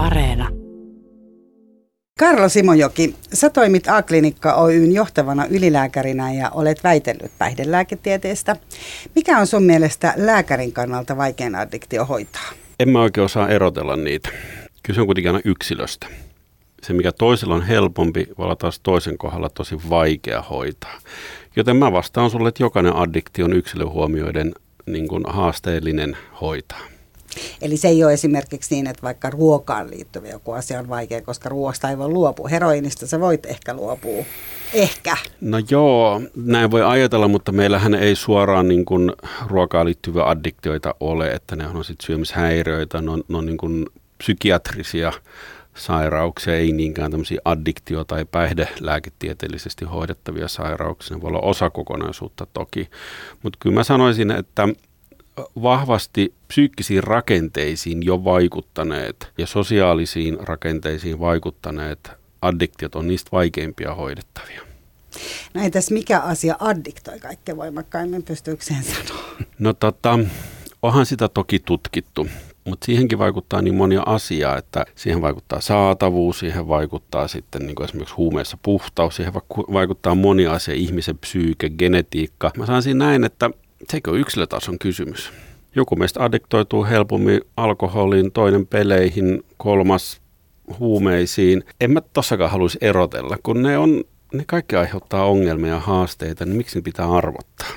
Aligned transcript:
Areena. 0.00 0.48
Karlo 2.18 2.48
Simojoki, 2.48 3.14
sä 3.32 3.50
toimit 3.50 3.88
A-klinikka 3.88 4.54
Oyn 4.54 4.92
johtavana 4.92 5.46
ylilääkärinä 5.46 6.32
ja 6.32 6.50
olet 6.50 6.84
väitellyt 6.84 7.32
päihdelääketieteestä. 7.38 8.56
Mikä 9.14 9.38
on 9.38 9.46
sun 9.46 9.62
mielestä 9.62 10.14
lääkärin 10.16 10.72
kannalta 10.72 11.16
vaikein 11.16 11.54
addiktio 11.54 12.04
hoitaa? 12.04 12.50
En 12.80 12.88
mä 12.88 13.00
oikein 13.00 13.24
osaa 13.24 13.48
erotella 13.48 13.96
niitä. 13.96 14.28
Kyse 14.82 15.00
on 15.00 15.06
kuitenkin 15.06 15.30
aina 15.30 15.40
yksilöstä. 15.44 16.06
Se, 16.82 16.92
mikä 16.92 17.12
toisella 17.12 17.54
on 17.54 17.66
helpompi, 17.66 18.26
voi 18.38 18.44
olla 18.44 18.56
taas 18.56 18.80
toisen 18.82 19.18
kohdalla 19.18 19.48
tosi 19.48 19.76
vaikea 19.90 20.42
hoitaa. 20.42 20.98
Joten 21.56 21.76
mä 21.76 21.92
vastaan 21.92 22.30
sulle, 22.30 22.48
että 22.48 22.62
jokainen 22.62 22.96
addiktio 22.96 23.44
on 23.44 23.52
yksilöhuomioiden 23.52 24.52
niin 24.86 25.08
kuin 25.08 25.22
haasteellinen 25.26 26.16
hoitaa. 26.40 26.89
Eli 27.62 27.76
se 27.76 27.88
ei 27.88 28.04
ole 28.04 28.12
esimerkiksi 28.12 28.74
niin, 28.74 28.86
että 28.86 29.02
vaikka 29.02 29.30
ruokaan 29.30 29.90
liittyvä 29.90 30.28
joku 30.28 30.52
asia 30.52 30.78
on 30.78 30.88
vaikea, 30.88 31.22
koska 31.22 31.48
ruoasta 31.48 31.90
ei 31.90 31.98
voi 31.98 32.08
luopua. 32.08 32.48
Heroinista 32.48 33.06
sä 33.06 33.20
voit 33.20 33.46
ehkä 33.46 33.74
luopua. 33.74 34.24
Ehkä. 34.74 35.16
No 35.40 35.58
joo, 35.70 36.20
näin 36.36 36.70
voi 36.70 36.82
ajatella, 36.82 37.28
mutta 37.28 37.52
meillähän 37.52 37.94
ei 37.94 38.16
suoraan 38.16 38.68
niin 38.68 38.84
kuin 38.84 39.12
ruokaan 39.46 39.86
liittyviä 39.86 40.24
addiktioita 40.24 40.94
ole, 41.00 41.30
että 41.30 41.56
ne 41.56 41.66
on 41.66 41.84
sitten 41.84 42.06
syömishäiriöitä, 42.06 43.02
ne 43.02 43.10
on, 43.10 43.22
ne 43.28 43.38
on 43.38 43.46
niin 43.46 43.58
kuin 43.58 43.86
psykiatrisia 44.18 45.12
sairauksia, 45.74 46.56
ei 46.56 46.72
niinkään 46.72 47.10
tämmöisiä 47.10 47.40
addiktio- 47.44 48.04
tai 48.04 48.24
päihdelääketieteellisesti 48.24 49.84
hoidettavia 49.84 50.48
sairauksia. 50.48 51.16
Ne 51.16 51.22
voi 51.22 51.28
olla 51.28 51.40
osa 51.40 51.70
kokonaisuutta 51.70 52.46
toki. 52.52 52.90
Mutta 53.42 53.58
kyllä 53.62 53.74
mä 53.74 53.84
sanoisin, 53.84 54.30
että 54.30 54.68
vahvasti 55.62 56.34
psyykkisiin 56.48 57.04
rakenteisiin 57.04 58.02
jo 58.02 58.24
vaikuttaneet 58.24 59.32
ja 59.38 59.46
sosiaalisiin 59.46 60.38
rakenteisiin 60.40 61.20
vaikuttaneet 61.20 62.10
addiktiot 62.42 62.94
on 62.94 63.08
niistä 63.08 63.28
vaikeimpia 63.32 63.94
hoidettavia. 63.94 64.62
No 65.54 65.62
entäs 65.62 65.90
mikä 65.90 66.20
asia 66.20 66.56
addiktoi 66.60 67.18
kaikkein 67.18 67.58
voimakkaimmin, 67.58 68.22
pystyykö 68.22 68.64
sen 68.64 68.82
sanoa? 68.84 69.24
No 69.58 69.72
tota, 69.72 70.18
onhan 70.82 71.06
sitä 71.06 71.28
toki 71.28 71.58
tutkittu, 71.58 72.28
mutta 72.64 72.86
siihenkin 72.86 73.18
vaikuttaa 73.18 73.62
niin 73.62 73.74
monia 73.74 74.02
asiaa, 74.06 74.58
että 74.58 74.86
siihen 74.94 75.22
vaikuttaa 75.22 75.60
saatavuus, 75.60 76.38
siihen 76.38 76.68
vaikuttaa 76.68 77.28
sitten 77.28 77.66
niin 77.66 77.74
kuin 77.74 77.84
esimerkiksi 77.84 78.14
huumeissa 78.14 78.58
puhtaus, 78.62 79.16
siihen 79.16 79.34
vaikuttaa 79.72 80.14
moni 80.14 80.46
asia, 80.46 80.74
ihmisen 80.74 81.18
psyyke, 81.18 81.70
genetiikka. 81.70 82.50
Mä 82.56 82.66
sanoisin 82.66 82.98
näin, 82.98 83.24
että 83.24 83.50
sekin 83.88 84.12
on 84.12 84.20
yksilötason 84.20 84.78
kysymys. 84.78 85.32
Joku 85.74 85.96
meistä 85.96 86.24
addiktoituu 86.24 86.84
helpommin 86.84 87.40
alkoholiin, 87.56 88.32
toinen 88.32 88.66
peleihin, 88.66 89.44
kolmas 89.56 90.20
huumeisiin. 90.78 91.64
En 91.80 91.90
mä 91.90 92.00
tossakaan 92.12 92.50
haluaisi 92.50 92.78
erotella, 92.80 93.36
kun 93.42 93.62
ne, 93.62 93.78
on, 93.78 94.04
ne 94.34 94.44
kaikki 94.46 94.76
aiheuttaa 94.76 95.26
ongelmia 95.26 95.72
ja 95.72 95.80
haasteita, 95.80 96.44
niin 96.44 96.56
miksi 96.56 96.78
ne 96.78 96.82
pitää 96.82 97.12
arvottaa? 97.12 97.68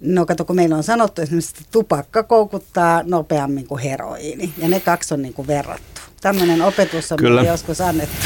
No 0.00 0.26
kato, 0.26 0.44
kun 0.44 0.56
meillä 0.56 0.76
on 0.76 0.82
sanottu 0.82 1.22
esimerkiksi, 1.22 1.54
että 1.58 1.72
tupakka 1.72 2.22
koukuttaa 2.22 3.02
nopeammin 3.02 3.66
kuin 3.66 3.82
heroiini, 3.82 4.52
ja 4.58 4.68
ne 4.68 4.80
kaksi 4.80 5.14
on 5.14 5.22
niin 5.22 5.34
kuin 5.34 5.48
verrattu. 5.48 6.00
Tämmöinen 6.20 6.62
opetus 6.62 7.12
on 7.12 7.18
Kyllä. 7.18 7.42
joskus 7.42 7.80
annettu. 7.80 8.16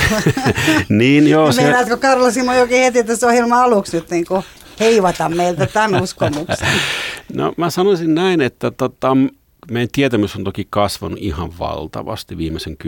niin 0.89 1.29
joo. 1.29 1.53
Se... 1.53 1.62
Meinaatko 1.62 1.97
Karlo 1.97 2.31
Simo 2.31 2.55
jokin 2.55 2.79
heti 2.79 3.05
tässä 3.05 3.27
ohjelman 3.27 3.62
aluksi 3.62 3.97
nyt 3.97 4.11
niin 4.11 4.27
kuin 4.27 4.42
heivata 4.81 5.28
meiltä 5.28 5.67
tämän 5.67 6.03
uskomuksen? 6.03 6.69
No 7.34 7.53
mä 7.56 7.70
sanoisin 7.70 8.15
näin, 8.15 8.41
että 8.41 8.70
tota, 8.70 9.17
meidän 9.70 9.89
tietämys 9.92 10.37
on 10.37 10.45
toki 10.45 10.67
kasvanut 10.70 11.19
ihan 11.23 11.59
valtavasti 11.59 12.39
viimeisen 12.39 12.77
10-15 12.84 12.87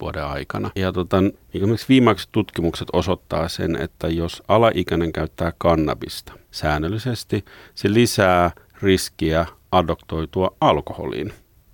vuoden 0.00 0.24
aikana. 0.24 0.70
Ja 0.74 0.92
tota, 0.92 1.16
esimerkiksi 1.54 1.88
viimeksi 1.88 2.28
tutkimukset 2.32 2.88
osoittaa 2.92 3.48
sen, 3.48 3.76
että 3.76 4.08
jos 4.08 4.42
alaikäinen 4.48 5.12
käyttää 5.12 5.52
kannabista 5.58 6.32
säännöllisesti, 6.50 7.44
se 7.74 7.92
lisää 7.92 8.50
riskiä 8.82 9.46
adoptoitua 9.72 10.56
alkoholiin, 10.60 11.32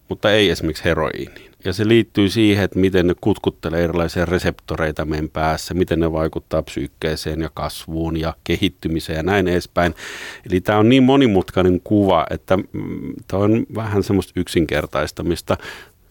mutta 0.09 0.33
ei 0.33 0.51
esimerkiksi 0.51 0.85
heroiiniin. 0.85 1.53
Ja 1.69 1.73
se 1.73 1.89
liittyy 1.89 2.29
siihen, 2.29 2.65
että 2.65 2.79
miten 2.79 3.07
ne 3.07 3.15
kutkuttelee 3.21 3.85
erilaisia 3.85 4.25
reseptoreita 4.25 5.05
meidän 5.05 5.29
päässä, 5.29 5.75
miten 5.75 6.01
ne 6.01 6.13
vaikuttaa 6.13 6.63
psyykkeeseen 6.63 7.41
ja 7.41 7.51
kasvuun 7.55 8.17
ja 8.17 8.35
kehittymiseen 8.45 9.17
ja 9.17 9.23
näin 9.23 9.49
edespäin. 9.49 9.95
Eli 10.51 10.61
tämä 10.61 10.79
on 10.79 10.89
niin 10.89 11.03
monimutkainen 11.03 11.81
kuva, 11.85 12.27
että 12.31 12.57
mm, 12.57 13.13
tämä 13.27 13.43
on 13.43 13.67
vähän 13.75 14.03
semmoista 14.03 14.33
yksinkertaistamista. 14.37 15.57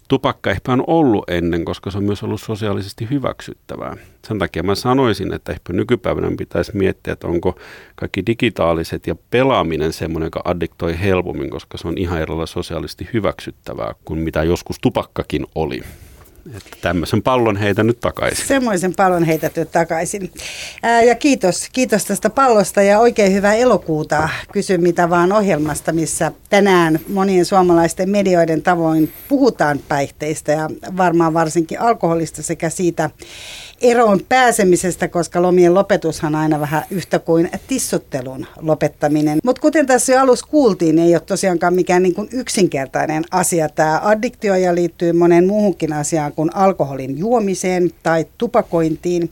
Tupakka 0.07 0.51
ehkä 0.51 0.71
on 0.71 0.83
ollut 0.87 1.29
ennen, 1.29 1.65
koska 1.65 1.91
se 1.91 1.97
on 1.97 2.03
myös 2.03 2.23
ollut 2.23 2.41
sosiaalisesti 2.41 3.07
hyväksyttävää. 3.09 3.97
Sen 4.27 4.39
takia 4.39 4.63
mä 4.63 4.75
sanoisin, 4.75 5.33
että 5.33 5.51
ehkä 5.51 5.73
nykypäivänä 5.73 6.31
pitäisi 6.37 6.77
miettiä, 6.77 7.13
että 7.13 7.27
onko 7.27 7.59
kaikki 7.95 8.25
digitaaliset 8.25 9.07
ja 9.07 9.15
pelaaminen 9.29 9.93
semmoinen, 9.93 10.27
joka 10.27 10.41
addiktoi 10.45 10.99
helpommin, 10.99 11.49
koska 11.49 11.77
se 11.77 11.87
on 11.87 11.97
ihan 11.97 12.21
erilailla 12.21 12.45
sosiaalisesti 12.45 13.09
hyväksyttävää 13.13 13.95
kuin 14.05 14.19
mitä 14.19 14.43
joskus 14.43 14.79
tupakkakin 14.79 15.45
oli. 15.55 15.81
Että 16.55 16.77
tämmöisen 16.81 17.23
pallon 17.23 17.57
heitä 17.57 17.83
nyt 17.83 17.99
takaisin. 17.99 18.47
Semmoisen 18.47 18.95
pallon 18.95 19.23
heitäty 19.23 19.65
takaisin. 19.65 20.31
Ää, 20.83 21.03
ja 21.03 21.15
kiitos, 21.15 21.67
kiitos 21.73 22.05
tästä 22.05 22.29
pallosta 22.29 22.81
ja 22.81 22.99
oikein 22.99 23.33
hyvää 23.33 23.55
elokuuta. 23.55 24.29
Kysy 24.53 24.77
mitä 24.77 25.09
vaan 25.09 25.31
ohjelmasta, 25.31 25.93
missä 25.93 26.31
tänään 26.49 26.99
monien 27.09 27.45
suomalaisten 27.45 28.09
medioiden 28.09 28.61
tavoin 28.61 29.13
puhutaan 29.27 29.79
päihteistä 29.87 30.51
ja 30.51 30.69
varmaan 30.97 31.33
varsinkin 31.33 31.81
alkoholista 31.81 32.43
sekä 32.43 32.69
siitä 32.69 33.09
eroon 33.81 34.19
pääsemisestä, 34.29 35.07
koska 35.07 35.41
lomien 35.41 35.73
lopetushan 35.73 36.35
aina 36.35 36.59
vähän 36.59 36.83
yhtä 36.91 37.19
kuin 37.19 37.49
tissuttelun 37.67 38.45
lopettaminen. 38.61 39.39
Mutta 39.43 39.61
kuten 39.61 39.85
tässä 39.85 40.13
jo 40.13 40.19
alussa 40.19 40.47
kuultiin, 40.49 40.95
niin 40.95 41.07
ei 41.07 41.15
ole 41.15 41.21
tosiaankaan 41.25 41.73
mikään 41.73 42.03
niin 42.03 42.15
kuin 42.15 42.29
yksinkertainen 42.31 43.23
asia. 43.31 43.69
Tämä 43.69 44.01
addiktio 44.03 44.55
ja 44.55 44.75
liittyy 44.75 45.13
moneen 45.13 45.47
muuhunkin 45.47 45.93
asiaan 45.93 46.33
kuin 46.33 46.55
alkoholin 46.55 47.17
juomiseen 47.17 47.91
tai 48.03 48.25
tupakointiin. 48.37 49.31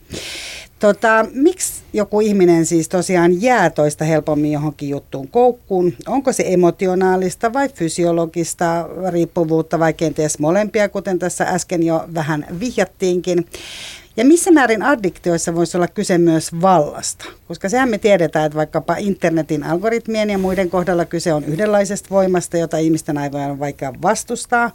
Tota, 0.80 1.26
miksi 1.34 1.74
joku 1.94 2.22
ihminen 2.22 2.66
siis 2.66 2.90
tosiaan 2.90 3.42
jää 3.42 3.70
toista 3.70 4.06
helpommin 4.06 4.52
johonkin 4.52 4.90
juttuun 4.90 5.28
koukkuun? 5.28 5.94
Onko 6.08 6.34
se 6.34 6.44
emotionaalista 6.48 7.54
vai 7.54 7.70
fysiologista 7.70 8.90
riippuvuutta 9.10 9.80
vai 9.80 9.94
kenties 9.94 10.40
molempia, 10.40 10.90
kuten 10.90 11.20
tässä 11.20 11.44
äsken 11.44 11.84
jo 11.84 12.06
vähän 12.14 12.46
vihjattiinkin? 12.60 13.46
Ja 14.18 14.26
missä 14.26 14.52
määrin 14.52 14.84
addiktioissa 14.84 15.56
voisi 15.56 15.78
olla 15.78 15.88
kyse 15.88 16.18
myös 16.18 16.62
vallasta? 16.62 17.26
Koska 17.48 17.70
sehän 17.70 17.90
me 17.90 17.98
tiedetään, 17.98 18.46
että 18.46 18.56
vaikkapa 18.56 18.96
internetin 18.98 19.64
algoritmien 19.64 20.30
ja 20.30 20.38
muiden 20.38 20.70
kohdalla 20.70 21.06
kyse 21.06 21.34
on 21.34 21.44
yhdenlaisesta 21.44 22.10
voimasta, 22.10 22.58
jota 22.58 22.78
ihmisten 22.78 23.18
aivojen 23.18 23.52
on 23.52 23.60
vaikea 23.60 23.94
vastustaa. 24.02 24.72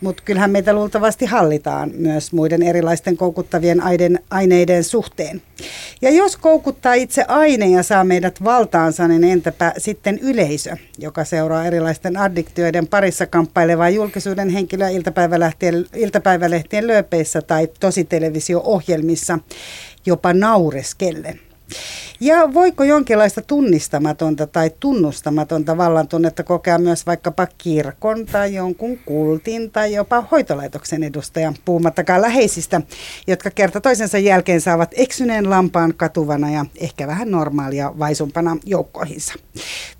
Mutta 0.00 0.22
kyllähän 0.26 0.50
meitä 0.50 0.72
luultavasti 0.72 1.26
hallitaan 1.26 1.90
myös 1.94 2.32
muiden 2.32 2.62
erilaisten 2.62 3.16
koukuttavien 3.16 3.80
aiden, 3.82 4.18
aineiden 4.30 4.84
suhteen. 4.84 5.42
Ja 6.02 6.10
jos 6.10 6.36
koukuttaa 6.36 6.94
itse 6.94 7.24
aine 7.28 7.68
ja 7.68 7.82
saa 7.82 8.04
meidät 8.04 8.44
valtaansa, 8.44 9.08
niin 9.08 9.24
entäpä 9.24 9.72
sitten 9.78 10.18
yleisö, 10.18 10.76
joka 10.98 11.24
seuraa 11.24 11.66
erilaisten 11.66 12.16
addiktioiden 12.16 12.86
parissa 12.86 13.26
kamppailevaa 13.26 13.90
julkisuuden 13.90 14.48
henkilöä 14.48 14.88
iltapäivälehtien, 14.88 15.86
iltapäivälehtien 15.94 16.86
lööpeissä 16.86 17.42
tai 17.42 17.68
tositelevisio-ohjelmissa 17.80 19.38
jopa 20.06 20.32
naureskellen. 20.32 21.45
Ja 22.20 22.54
voiko 22.54 22.84
jonkinlaista 22.84 23.42
tunnistamatonta 23.42 24.46
tai 24.46 24.70
tunnustamatonta 24.80 25.76
vallantunnetta 25.76 26.42
kokea 26.42 26.78
myös 26.78 27.06
vaikkapa 27.06 27.46
kirkon 27.58 28.26
tai 28.26 28.54
jonkun 28.54 28.98
kultin 28.98 29.70
tai 29.70 29.94
jopa 29.94 30.24
hoitolaitoksen 30.30 31.02
edustajan, 31.02 31.54
puhumattakaan 31.64 32.22
läheisistä, 32.22 32.80
jotka 33.26 33.50
kerta 33.50 33.80
toisensa 33.80 34.18
jälkeen 34.18 34.60
saavat 34.60 34.90
eksyneen 34.96 35.50
lampaan 35.50 35.94
katuvana 35.96 36.50
ja 36.50 36.66
ehkä 36.80 37.06
vähän 37.06 37.30
normaalia 37.30 37.92
vaisumpana 37.98 38.56
joukkoihinsa. 38.64 39.34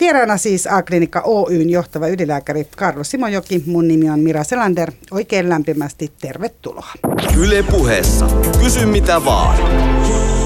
Vieraana 0.00 0.36
siis 0.36 0.66
A-klinikka 0.66 1.22
Oyn 1.24 1.70
johtava 1.70 2.08
ylilääkäri 2.08 2.68
Karlo 2.76 3.04
Simojoki. 3.04 3.62
Mun 3.66 3.88
nimi 3.88 4.10
on 4.10 4.20
Mira 4.20 4.44
Selander. 4.44 4.92
Oikein 5.10 5.48
lämpimästi 5.48 6.12
tervetuloa. 6.20 6.92
Yle 7.38 7.62
puheessa. 7.62 8.26
Kysy 8.62 8.86
mitä 8.86 9.24
vaan. 9.24 10.45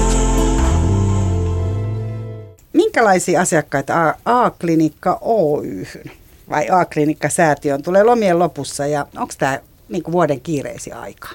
Minkälaisia 2.73 3.41
asiakkaita 3.41 4.15
A-klinikka 4.25 5.17
Oyhyn 5.21 6.11
vai 6.49 6.69
A-klinikka-säätiön 6.69 7.83
tulee 7.83 8.03
lomien 8.03 8.39
lopussa 8.39 8.87
ja 8.87 9.05
onko 9.17 9.33
tämä 9.37 9.59
niin 9.89 10.03
vuoden 10.11 10.41
kiireisin 10.41 10.93
aika? 10.93 11.29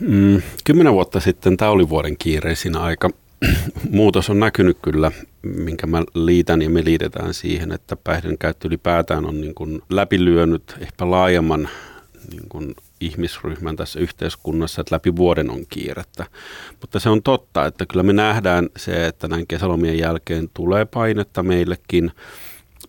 Mm, 0.00 0.42
kymmenen 0.64 0.92
vuotta 0.92 1.20
sitten 1.20 1.56
tämä 1.56 1.70
oli 1.70 1.88
vuoden 1.88 2.16
kiireisin 2.16 2.76
aika. 2.76 3.10
Muutos 3.90 4.30
on 4.30 4.40
näkynyt 4.40 4.78
kyllä, 4.82 5.12
minkä 5.42 5.86
mä 5.86 6.02
liitän 6.14 6.62
ja 6.62 6.70
me 6.70 6.84
liitetään 6.84 7.34
siihen, 7.34 7.72
että 7.72 7.96
päihden 7.96 8.38
käyttö 8.38 8.68
ylipäätään 8.68 9.26
on 9.26 9.40
niin 9.40 9.54
kuin 9.54 9.82
läpilyönyt 9.90 10.76
ehkä 10.80 11.10
laajemman 11.10 11.68
niin 12.30 12.48
kuin 12.48 12.74
ihmisryhmän 13.00 13.76
tässä 13.76 14.00
yhteiskunnassa, 14.00 14.80
että 14.80 14.94
läpi 14.94 15.16
vuoden 15.16 15.50
on 15.50 15.66
kiirettä. 15.68 16.26
Mutta 16.80 17.00
se 17.00 17.08
on 17.08 17.22
totta, 17.22 17.66
että 17.66 17.86
kyllä 17.86 18.02
me 18.02 18.12
nähdään 18.12 18.68
se, 18.76 19.06
että 19.06 19.28
näin 19.28 19.46
kesälomien 19.46 19.98
jälkeen 19.98 20.48
tulee 20.54 20.84
painetta 20.84 21.42
meillekin– 21.42 22.12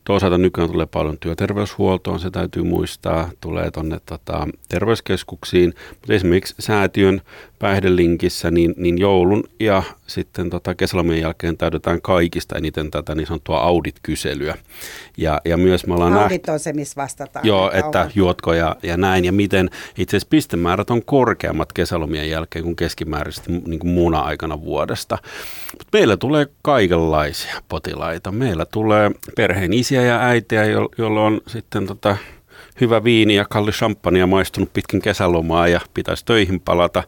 Toisaalta 0.08 0.38
nykyään 0.38 0.72
tulee 0.72 0.86
paljon 0.86 1.18
työterveyshuoltoon, 1.20 2.20
se 2.20 2.32
täytyy 2.32 2.64
muistaa, 2.64 3.30
tulee 3.42 3.72
tuonne 3.72 4.00
tota, 4.06 4.48
terveyskeskuksiin, 4.70 5.74
mutta 5.90 6.14
esimerkiksi 6.14 6.56
säätiön 6.60 7.22
päihdelinkissä, 7.60 8.52
niin, 8.52 8.74
niin 8.78 8.98
joulun 8.98 9.44
ja 9.60 9.84
sitten 10.08 10.50
tota 10.50 10.76
kesälomien 10.76 11.22
jälkeen 11.22 11.58
täydetään 11.58 12.02
kaikista 12.02 12.58
eniten 12.58 12.92
tätä 12.92 13.16
niin 13.16 13.28
sanottua 13.28 13.60
audit-kyselyä. 13.60 14.58
Ja, 15.18 15.42
ja 15.46 15.58
myös 15.58 15.88
me 15.88 15.94
ollaan 15.94 16.14
Audit 16.14 16.50
on 16.50 16.60
se, 16.60 16.74
missä 16.74 17.02
vastataan. 17.02 17.48
Joo, 17.48 17.72
että 17.72 18.02
on. 18.02 18.12
juotko 18.16 18.54
ja, 18.54 18.76
ja 18.84 18.98
näin, 18.98 19.26
ja 19.26 19.32
miten 19.32 19.70
itse 19.98 20.18
asiassa 20.18 20.30
pistemäärät 20.30 20.90
on 20.90 21.06
korkeammat 21.06 21.74
kesälomien 21.74 22.30
jälkeen 22.30 22.64
kuin 22.66 22.76
keskimääräisesti 22.76 23.52
niin 23.52 23.80
kuin 23.80 23.92
muuna 23.92 24.20
aikana 24.20 24.62
vuodesta. 24.62 25.18
Mut 25.78 25.88
meillä 25.94 26.18
tulee 26.18 26.48
kaikenlaisia 26.62 27.62
potilaita. 27.70 28.32
Meillä 28.32 28.66
tulee 28.66 29.12
perheen 29.36 29.74
isiä 29.74 30.02
ja 30.02 30.20
äitiä, 30.20 30.66
jo, 30.66 30.90
joilla 30.98 31.22
on 31.22 31.42
sitten 31.48 31.88
tota, 31.88 32.18
hyvä 32.82 33.04
viini 33.04 33.36
ja 33.36 33.46
kalli 33.50 33.72
champagne 33.72 34.26
maistunut 34.26 34.74
pitkin 34.74 35.02
kesälomaa 35.02 35.68
ja 35.68 35.82
pitäisi 35.94 36.26
töihin 36.26 36.60
palata. 36.60 37.04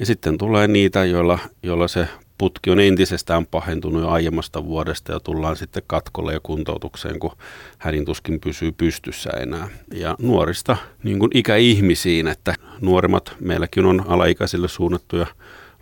Ja 0.00 0.06
sitten 0.06 0.38
tulee 0.38 0.68
niitä, 0.68 1.04
joilla, 1.04 1.38
joilla 1.62 1.88
se 1.88 2.08
putki 2.38 2.70
on 2.70 2.80
entisestään 2.80 3.46
pahentunut 3.46 4.02
jo 4.02 4.08
aiemmasta 4.08 4.64
vuodesta 4.64 5.12
ja 5.12 5.20
tullaan 5.20 5.56
sitten 5.56 5.82
katkolle 5.86 6.32
ja 6.32 6.40
kuntoutukseen, 6.42 7.18
kun 7.18 7.36
hädin 7.78 8.04
tuskin 8.04 8.40
pysyy 8.40 8.72
pystyssä 8.72 9.30
enää. 9.30 9.68
Ja 9.94 10.16
nuorista 10.18 10.76
niin 11.02 11.18
kuin 11.18 11.30
ikäihmisiin, 11.34 12.28
että 12.28 12.54
nuoremmat, 12.80 13.36
meilläkin 13.40 13.86
on 13.86 14.04
alaikäisille 14.08 14.68
suunnattuja 14.68 15.26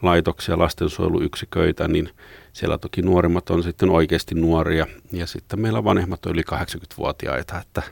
laitoksia, 0.02 0.58
lastensuojeluyksiköitä, 0.58 1.88
niin 1.88 2.10
siellä 2.52 2.78
toki 2.78 3.02
nuoremmat 3.02 3.50
on 3.50 3.62
sitten 3.62 3.90
oikeasti 3.90 4.34
nuoria 4.34 4.86
ja 5.12 5.26
sitten 5.26 5.60
meillä 5.60 5.84
vanhemmat 5.84 6.26
on 6.26 6.32
yli 6.32 6.42
80-vuotiaita, 6.52 7.60
että 7.60 7.82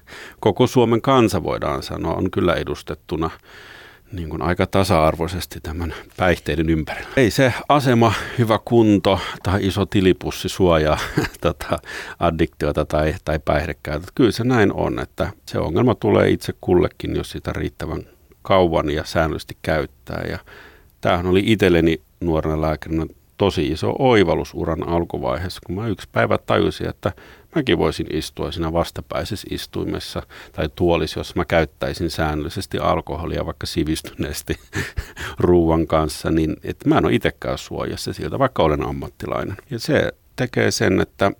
koko 0.40 0.66
Suomen 0.66 1.02
kansa 1.02 1.42
voidaan 1.42 1.82
sanoa 1.82 2.14
on 2.14 2.30
kyllä 2.30 2.54
edustettuna 2.54 3.30
niin 4.12 4.28
kuin 4.28 4.42
aika 4.42 4.66
tasa-arvoisesti 4.66 5.60
tämän 5.62 5.94
päihteiden 6.16 6.70
ympärillä. 6.70 7.08
Ei 7.16 7.30
se 7.30 7.54
asema, 7.68 8.12
hyvä 8.38 8.58
kunto 8.64 9.20
tai 9.42 9.66
iso 9.66 9.86
tilipussi 9.86 10.48
suojaa 10.48 10.98
tota, 11.40 11.78
addiktiota 12.18 12.84
tai, 12.84 13.14
tai 13.24 13.38
päihdekäytöstä. 13.44 14.12
Kyllä 14.14 14.32
se 14.32 14.44
näin 14.44 14.72
on, 14.72 14.98
että 14.98 15.30
se 15.46 15.58
ongelma 15.58 15.94
tulee 15.94 16.30
itse 16.30 16.54
kullekin, 16.60 17.16
jos 17.16 17.30
sitä 17.30 17.52
riittävän 17.52 18.02
kauan 18.42 18.90
ja 18.90 19.04
säännöllisesti 19.04 19.56
käyttää. 19.62 20.22
Ja 20.30 20.38
tämähän 21.00 21.26
oli 21.26 21.42
itselleni 21.46 22.00
nuorena 22.20 22.60
lääkärinä 22.60 23.06
tosi 23.40 23.66
iso 23.66 23.94
oivallus 23.98 24.54
uran 24.54 24.88
alkuvaiheessa, 24.88 25.60
kun 25.66 25.74
mä 25.74 25.88
yksi 25.88 26.08
päivä 26.12 26.38
tajusin, 26.38 26.88
että 26.88 27.12
mäkin 27.54 27.78
voisin 27.78 28.06
istua 28.10 28.52
siinä 28.52 28.72
vastapäisessä 28.72 29.48
istuimessa 29.50 30.22
tai 30.52 30.68
tuolissa, 30.74 31.20
jos 31.20 31.34
mä 31.34 31.44
käyttäisin 31.44 32.10
säännöllisesti 32.10 32.78
alkoholia 32.78 33.46
vaikka 33.46 33.66
sivistyneesti 33.66 34.54
ruuan 35.38 35.86
kanssa, 35.86 36.30
niin 36.30 36.56
että 36.64 36.88
mä 36.88 36.98
en 36.98 37.04
ole 37.04 37.14
itsekään 37.14 37.58
suojassa 37.58 38.12
siltä, 38.12 38.38
vaikka 38.38 38.62
olen 38.62 38.86
ammattilainen. 38.86 39.56
Ja 39.70 39.78
se 39.78 40.12
tekee 40.36 40.70
sen, 40.70 41.00
että 41.00 41.32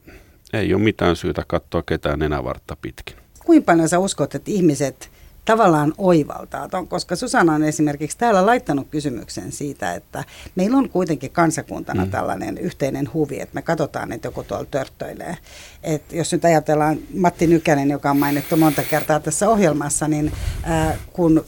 ei 0.52 0.74
ole 0.74 0.82
mitään 0.82 1.16
syytä 1.16 1.44
katsoa 1.46 1.82
ketään 1.82 2.22
enävartta 2.22 2.76
pitkin. 2.82 3.16
Kuinka 3.44 3.72
paljon 3.72 3.88
sä 3.88 3.98
uskot, 3.98 4.34
että 4.34 4.50
ihmiset 4.50 5.10
tavallaan 5.44 5.92
oivaltaa 5.98 6.68
ton, 6.68 6.88
koska 6.88 7.16
Susanna 7.16 7.54
on 7.54 7.64
esimerkiksi 7.64 8.18
täällä 8.18 8.46
laittanut 8.46 8.88
kysymyksen 8.90 9.52
siitä, 9.52 9.94
että 9.94 10.24
meillä 10.54 10.78
on 10.78 10.88
kuitenkin 10.88 11.30
kansakuntana 11.30 12.04
mm. 12.04 12.10
tällainen 12.10 12.58
yhteinen 12.58 13.12
huvi, 13.14 13.40
että 13.40 13.54
me 13.54 13.62
katsotaan, 13.62 14.12
että 14.12 14.28
joku 14.28 14.44
tuolla 14.44 14.66
törttöilee. 14.70 15.36
Et 15.82 16.12
jos 16.12 16.32
nyt 16.32 16.44
ajatellaan 16.44 16.98
Matti 17.14 17.46
Nykänen, 17.46 17.90
joka 17.90 18.10
on 18.10 18.18
mainittu 18.18 18.56
monta 18.56 18.82
kertaa 18.82 19.20
tässä 19.20 19.48
ohjelmassa, 19.48 20.08
niin 20.08 20.32
äh, 20.70 20.98
kun 21.12 21.44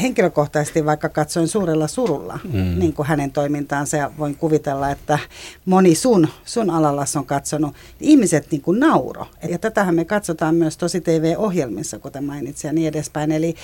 henkilökohtaisesti 0.00 0.86
vaikka 0.86 1.08
katsoin 1.08 1.48
suurella 1.48 1.86
surulla 1.86 2.38
mm. 2.44 2.78
niin 2.78 2.92
kuin 2.92 3.08
hänen 3.08 3.30
toimintaansa 3.32 3.96
ja 3.96 4.10
voin 4.18 4.36
kuvitella, 4.36 4.90
että 4.90 5.18
moni 5.64 5.94
sun, 5.94 6.28
sun 6.44 6.70
alalas 6.70 7.16
on 7.16 7.26
katsonut, 7.26 7.74
niin 8.00 8.10
ihmiset 8.10 8.46
niin 8.50 8.62
kuin 8.62 8.80
nauro. 8.80 9.26
Ja 9.48 9.58
tätähän 9.58 9.94
me 9.94 10.04
katsotaan 10.04 10.54
myös 10.54 10.76
tosi 10.76 11.00
TV-ohjelmissa, 11.00 11.98
kuten 11.98 12.24
mainitsin 12.24 12.68
ja 12.68 12.72
niin 12.72 12.88
edespäin. 12.88 13.32
Eli, 13.32 13.54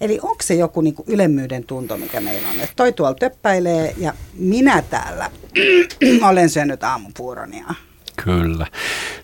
eli 0.00 0.18
onko 0.22 0.42
se 0.42 0.54
joku 0.54 0.80
niin 0.80 0.94
kuin 0.94 1.08
ylemmyyden 1.08 1.64
tunto, 1.64 1.96
mikä 1.96 2.20
meillä 2.20 2.48
on? 2.48 2.60
Että 2.60 2.76
toi 2.76 2.92
tuolla 2.92 3.14
töppäilee 3.14 3.94
ja 3.98 4.14
minä 4.34 4.82
täällä 4.82 5.30
olen 6.30 6.50
syönyt 6.50 6.84
aamupuuronia. 6.84 7.87
Kyllä. 8.24 8.66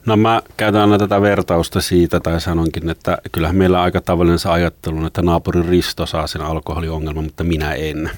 No 0.06 0.16
mä 0.16 0.42
käytän 0.56 0.80
aina 0.80 0.98
tätä 0.98 1.20
vertausta 1.20 1.80
siitä, 1.80 2.20
tai 2.20 2.40
sanonkin, 2.40 2.90
että 2.90 3.18
kyllähän 3.32 3.56
meillä 3.56 3.78
on 3.78 3.84
aika 3.84 4.00
tavallinen 4.00 4.38
se 4.38 4.48
ajattelu, 4.48 5.06
että 5.06 5.22
naapurin 5.22 5.64
Risto 5.64 6.06
saa 6.06 6.26
sen 6.26 6.42
alkoholiongelman, 6.42 7.24
mutta 7.24 7.44
minä 7.44 7.72
en. 7.72 8.10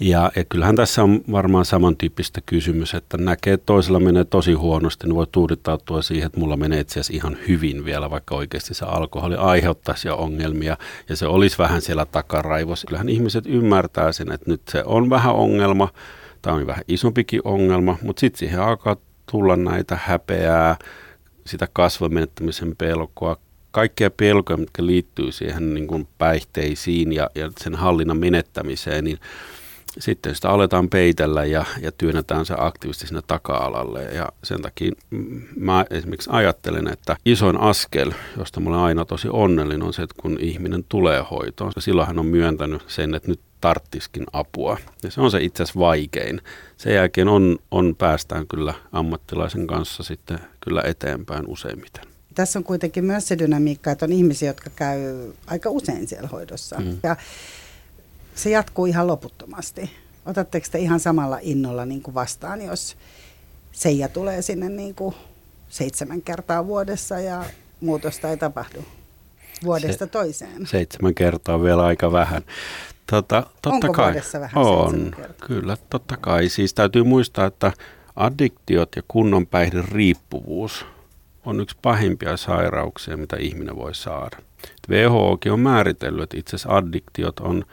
Ja, 0.00 0.32
ja 0.36 0.44
kyllähän 0.44 0.76
tässä 0.76 1.02
on 1.02 1.20
varmaan 1.32 1.64
samantyyppistä 1.64 2.40
kysymys, 2.46 2.94
että 2.94 3.16
näkee, 3.16 3.52
että 3.52 3.66
toisella 3.66 4.00
menee 4.00 4.24
tosi 4.24 4.52
huonosti, 4.52 5.06
niin 5.06 5.14
voi 5.14 5.26
tuudittautua 5.32 6.02
siihen, 6.02 6.26
että 6.26 6.40
mulla 6.40 6.56
menee 6.56 6.80
itse 6.80 7.00
asiassa 7.00 7.12
ihan 7.14 7.36
hyvin 7.48 7.84
vielä, 7.84 8.10
vaikka 8.10 8.34
oikeasti 8.34 8.74
se 8.74 8.84
alkoholi 8.84 9.36
aiheuttaisi 9.36 10.08
jo 10.08 10.16
ongelmia 10.16 10.76
ja 11.08 11.16
se 11.16 11.26
olisi 11.26 11.58
vähän 11.58 11.82
siellä 11.82 12.06
takaraivossa. 12.06 12.86
Kyllähän 12.86 13.08
ihmiset 13.08 13.44
ymmärtää 13.46 14.12
sen, 14.12 14.32
että 14.32 14.50
nyt 14.50 14.62
se 14.68 14.82
on 14.86 15.10
vähän 15.10 15.34
ongelma, 15.34 15.88
tämä 16.42 16.56
on 16.56 16.66
vähän 16.66 16.84
isompikin 16.88 17.40
ongelma, 17.44 17.98
mutta 18.02 18.20
sitten 18.20 18.38
siihen 18.38 18.60
alkaa 18.60 18.96
tulla 19.30 19.56
näitä 19.56 19.98
häpeää, 20.02 20.76
sitä 21.46 21.68
kasvomenettämisen 21.72 22.76
pelkoa, 22.76 23.36
kaikkea 23.70 24.10
pelkoja, 24.10 24.56
mitkä 24.56 24.86
liittyy 24.86 25.32
siihen 25.32 25.74
niin 25.74 25.86
kuin 25.86 26.08
päihteisiin 26.18 27.12
ja, 27.12 27.30
ja 27.34 27.50
sen 27.60 27.74
hallinnan 27.74 28.16
menettämiseen, 28.16 29.04
niin 29.04 29.18
sitten 29.98 30.34
sitä 30.34 30.50
aletaan 30.50 30.88
peitellä 30.88 31.44
ja, 31.44 31.64
ja 31.80 31.92
työnnetään 31.92 32.46
se 32.46 32.54
aktiivisesti 32.58 33.06
sinne 33.06 33.22
taka-alalle. 33.26 34.02
Ja 34.04 34.28
sen 34.44 34.62
takia 34.62 34.92
mä 35.56 35.84
esimerkiksi 35.90 36.30
ajattelen, 36.32 36.88
että 36.88 37.16
isoin 37.24 37.60
askel, 37.60 38.12
josta 38.38 38.60
mä 38.60 38.70
olen 38.70 38.80
aina 38.80 39.04
tosi 39.04 39.28
onnellinen, 39.30 39.82
on 39.82 39.92
se, 39.92 40.02
että 40.02 40.22
kun 40.22 40.36
ihminen 40.40 40.84
tulee 40.88 41.24
hoitoon. 41.30 41.72
Silloin 41.78 42.08
hän 42.08 42.18
on 42.18 42.26
myöntänyt 42.26 42.82
sen, 42.86 43.14
että 43.14 43.28
nyt 43.28 43.40
tarttiskin 43.60 44.26
apua. 44.32 44.78
Ja 45.02 45.10
se 45.10 45.20
on 45.20 45.30
se 45.30 45.42
itse 45.42 45.62
asiassa 45.62 45.80
vaikein. 45.80 46.40
Sen 46.76 46.94
jälkeen 46.94 47.28
on, 47.28 47.58
on 47.70 47.94
päästään 47.98 48.46
kyllä 48.46 48.74
ammattilaisen 48.92 49.66
kanssa 49.66 50.02
sitten 50.02 50.38
kyllä 50.60 50.82
eteenpäin 50.86 51.46
useimmiten. 51.46 52.04
Tässä 52.34 52.58
on 52.58 52.64
kuitenkin 52.64 53.04
myös 53.04 53.28
se 53.28 53.38
dynamiikka, 53.38 53.90
että 53.90 54.04
on 54.04 54.12
ihmisiä, 54.12 54.50
jotka 54.50 54.70
käy 54.76 55.32
aika 55.46 55.70
usein 55.70 56.08
siellä 56.08 56.28
hoidossa. 56.28 56.76
Mm. 56.78 56.98
Ja 57.02 57.16
se 58.34 58.50
jatkuu 58.50 58.86
ihan 58.86 59.06
loputtomasti. 59.06 59.90
Otatteko 60.26 60.66
te 60.70 60.78
ihan 60.78 61.00
samalla 61.00 61.38
innolla 61.42 61.86
niin 61.86 62.02
kuin 62.02 62.14
vastaan, 62.14 62.62
jos 62.62 62.96
Seija 63.72 64.08
tulee 64.08 64.42
sinne 64.42 64.68
niin 64.68 64.94
kuin 64.94 65.14
seitsemän 65.68 66.22
kertaa 66.22 66.66
vuodessa 66.66 67.20
ja 67.20 67.44
muutosta 67.80 68.30
ei 68.30 68.36
tapahdu 68.36 68.84
vuodesta 69.64 70.04
se, 70.04 70.10
toiseen? 70.10 70.66
Seitsemän 70.66 71.14
kertaa 71.14 71.62
vielä 71.62 71.84
aika 71.84 72.12
vähän. 72.12 72.42
Tota, 73.10 73.42
totta 73.62 73.86
Onko 73.86 73.92
kai. 73.92 74.14
vähän 74.40 74.50
On, 74.54 75.14
kyllä, 75.46 75.76
totta 75.90 76.16
kai. 76.16 76.48
Siis 76.48 76.74
täytyy 76.74 77.02
muistaa, 77.04 77.46
että 77.46 77.72
addiktiot 78.16 78.96
ja 78.96 79.02
kunnon 79.08 79.46
päihden 79.46 79.84
riippuvuus 79.88 80.86
on 81.44 81.60
yksi 81.60 81.76
pahimpia 81.82 82.36
sairauksia, 82.36 83.16
mitä 83.16 83.36
ihminen 83.36 83.76
voi 83.76 83.94
saada. 83.94 84.36
WHOkin 84.88 85.52
on 85.52 85.60
määritellyt, 85.60 86.22
että 86.22 86.36
itse 86.38 86.56
asiassa 86.56 86.76
addiktiot 86.76 87.40
on, 87.40 87.64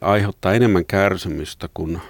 aiheuttaa 0.00 0.54
enemmän 0.54 0.84
kärsimystä 0.84 1.68
kuin 1.74 2.00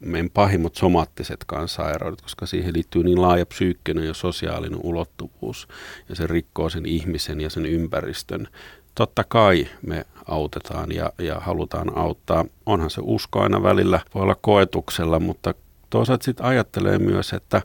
meidän 0.00 0.30
pahimmat 0.30 0.74
somaattisetkaan 0.74 1.68
sairaudet, 1.68 2.22
koska 2.22 2.46
siihen 2.46 2.74
liittyy 2.74 3.02
niin 3.02 3.22
laaja 3.22 3.46
psyykkinen 3.46 4.06
ja 4.06 4.14
sosiaalinen 4.14 4.80
ulottuvuus, 4.82 5.68
ja 6.08 6.16
se 6.16 6.26
rikkoo 6.26 6.68
sen 6.68 6.86
ihmisen 6.86 7.40
ja 7.40 7.50
sen 7.50 7.66
ympäristön. 7.66 8.48
Totta 8.96 9.24
kai 9.28 9.68
me 9.82 10.04
autetaan 10.26 10.92
ja, 10.92 11.12
ja 11.18 11.40
halutaan 11.40 11.98
auttaa. 11.98 12.44
Onhan 12.66 12.90
se 12.90 13.00
usko 13.04 13.40
aina 13.40 13.62
välillä, 13.62 14.00
voi 14.14 14.22
olla 14.22 14.36
koetuksella, 14.40 15.20
mutta 15.20 15.54
toisaalta 15.90 16.24
sitten 16.24 16.46
ajattelee 16.46 16.98
myös, 16.98 17.32
että 17.32 17.62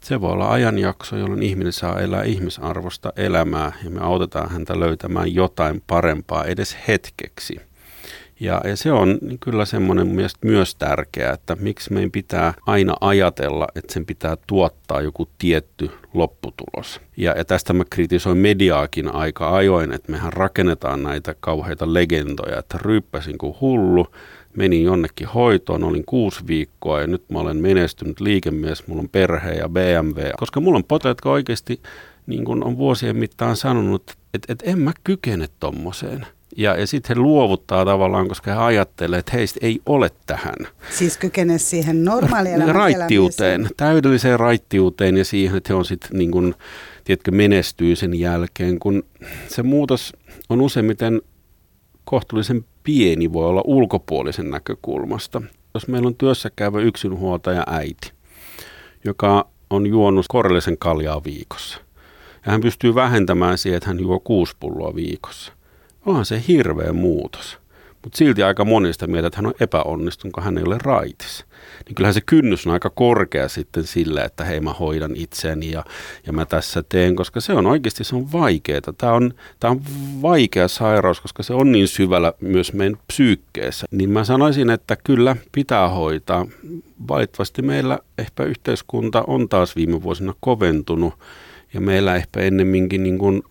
se 0.00 0.20
voi 0.20 0.32
olla 0.32 0.52
ajanjakso, 0.52 1.16
jolloin 1.16 1.42
ihminen 1.42 1.72
saa 1.72 2.00
elää 2.00 2.22
ihmisarvosta 2.22 3.12
elämää 3.16 3.72
ja 3.84 3.90
me 3.90 4.00
autetaan 4.00 4.50
häntä 4.50 4.80
löytämään 4.80 5.34
jotain 5.34 5.82
parempaa 5.86 6.44
edes 6.44 6.76
hetkeksi. 6.88 7.67
Ja, 8.40 8.60
ja 8.64 8.76
se 8.76 8.92
on 8.92 9.18
kyllä 9.40 9.64
semmoinen 9.64 10.06
mielestä 10.06 10.38
myös 10.46 10.74
tärkeää, 10.74 11.32
että 11.32 11.56
miksi 11.60 11.92
meidän 11.92 12.10
pitää 12.10 12.54
aina 12.66 12.94
ajatella, 13.00 13.68
että 13.74 13.92
sen 13.92 14.06
pitää 14.06 14.36
tuottaa 14.46 15.00
joku 15.00 15.28
tietty 15.38 15.90
lopputulos. 16.14 17.00
Ja, 17.16 17.34
ja 17.36 17.44
tästä 17.44 17.72
mä 17.72 17.84
kritisoin 17.90 18.38
mediaakin 18.38 19.14
aika 19.14 19.56
ajoin, 19.56 19.92
että 19.92 20.12
mehän 20.12 20.32
rakennetaan 20.32 21.02
näitä 21.02 21.34
kauheita 21.40 21.94
legendoja, 21.94 22.58
että 22.58 22.78
ryyppäsin 22.82 23.38
kuin 23.38 23.54
hullu, 23.60 24.06
menin 24.56 24.84
jonnekin 24.84 25.28
hoitoon, 25.28 25.84
olin 25.84 26.04
kuusi 26.04 26.46
viikkoa 26.46 27.00
ja 27.00 27.06
nyt 27.06 27.30
mä 27.30 27.38
olen 27.38 27.56
menestynyt 27.56 28.20
liikemies, 28.20 28.86
mulla 28.86 29.02
on 29.02 29.08
perhe 29.08 29.52
ja 29.52 29.68
BMW. 29.68 30.20
Koska 30.36 30.60
mulla 30.60 30.76
on 30.76 30.84
potilaat, 30.84 31.16
jotka 31.16 31.30
oikeasti 31.30 31.80
niin 32.26 32.44
kuin 32.44 32.64
on 32.64 32.76
vuosien 32.76 33.16
mittaan 33.16 33.56
sanonut, 33.56 34.16
että, 34.34 34.52
että 34.52 34.70
en 34.70 34.78
mä 34.78 34.92
kykene 35.04 35.46
tommoseen. 35.60 36.26
Ja, 36.56 36.76
ja 36.76 36.86
sitten 36.86 37.16
he 37.16 37.22
luovuttaa 37.22 37.84
tavallaan, 37.84 38.28
koska 38.28 38.50
he 38.50 38.56
ajattelee, 38.56 39.18
että 39.18 39.32
heistä 39.32 39.60
ei 39.62 39.80
ole 39.86 40.10
tähän. 40.26 40.54
Siis 40.90 41.16
kykene 41.18 41.58
siihen 41.58 42.04
normaalielämän 42.04 42.74
Raittiuteen, 42.74 43.50
elämiseen. 43.50 43.76
täydelliseen 43.76 44.40
raittiuteen 44.40 45.16
ja 45.16 45.24
siihen, 45.24 45.56
että 45.56 45.72
he 45.72 45.74
on 45.74 45.84
sitten 45.84 46.10
niin 46.12 46.30
kuin, 46.30 46.54
tiedätkö, 47.04 47.30
menestyy 47.30 47.96
sen 47.96 48.20
jälkeen, 48.20 48.78
kun 48.78 49.02
se 49.48 49.62
muutos 49.62 50.12
on 50.48 50.60
useimmiten 50.60 51.22
kohtuullisen 52.04 52.64
pieni, 52.84 53.32
voi 53.32 53.46
olla 53.46 53.62
ulkopuolisen 53.64 54.50
näkökulmasta. 54.50 55.42
Jos 55.74 55.88
meillä 55.88 56.06
on 56.06 56.14
työssä 56.14 56.50
käyvä 56.56 56.80
yksinhuoltaja 56.80 57.64
äiti, 57.66 58.12
joka 59.04 59.48
on 59.70 59.86
juonut 59.86 60.26
korrellisen 60.28 60.78
kaljaa 60.78 61.24
viikossa, 61.24 61.78
ja 62.46 62.52
hän 62.52 62.60
pystyy 62.60 62.94
vähentämään 62.94 63.58
siihen, 63.58 63.76
että 63.76 63.88
hän 63.88 64.00
juo 64.00 64.20
kuusi 64.20 64.56
pulloa 64.60 64.94
viikossa. 64.94 65.52
Onhan 66.06 66.26
se 66.26 66.42
hirveä 66.48 66.92
muutos. 66.92 67.58
Mutta 68.02 68.18
silti 68.18 68.42
aika 68.42 68.64
monista 68.64 69.06
mieltä, 69.06 69.26
että 69.26 69.38
hän 69.38 69.46
on 69.46 69.54
epäonnistunut, 69.60 70.34
kun 70.34 70.42
hän 70.42 70.58
ei 70.58 70.64
ole 70.64 70.78
raitis. 70.82 71.44
Niin 71.86 71.94
kyllähän 71.94 72.14
se 72.14 72.20
kynnys 72.20 72.66
on 72.66 72.72
aika 72.72 72.90
korkea 72.90 73.48
sitten 73.48 73.84
sille, 73.84 74.20
että 74.20 74.44
hei 74.44 74.60
mä 74.60 74.72
hoidan 74.72 75.16
itseni 75.16 75.70
ja, 75.70 75.84
ja 76.26 76.32
mä 76.32 76.46
tässä 76.46 76.84
teen, 76.88 77.16
koska 77.16 77.40
se 77.40 77.52
on 77.52 77.66
oikeasti 77.66 78.04
se 78.04 78.16
on 78.16 78.32
vaikeaa. 78.32 78.80
Tämä 78.98 79.12
on, 79.12 79.34
tämä 79.60 79.70
on 79.70 79.80
vaikea 80.22 80.68
sairaus, 80.68 81.20
koska 81.20 81.42
se 81.42 81.54
on 81.54 81.72
niin 81.72 81.88
syvällä 81.88 82.32
myös 82.40 82.72
meidän 82.72 82.98
psyykkeessä. 83.06 83.86
Niin 83.90 84.10
mä 84.10 84.24
sanoisin, 84.24 84.70
että 84.70 84.96
kyllä 84.96 85.36
pitää 85.52 85.88
hoitaa. 85.88 86.46
Valitettavasti 87.08 87.62
meillä 87.62 87.98
ehkä 88.18 88.42
yhteiskunta 88.42 89.24
on 89.26 89.48
taas 89.48 89.76
viime 89.76 90.02
vuosina 90.02 90.34
koventunut 90.40 91.14
ja 91.74 91.80
meillä 91.80 92.16
ehkä 92.16 92.40
ennemminkin 92.40 93.02
niin 93.02 93.18
kuin 93.18 93.42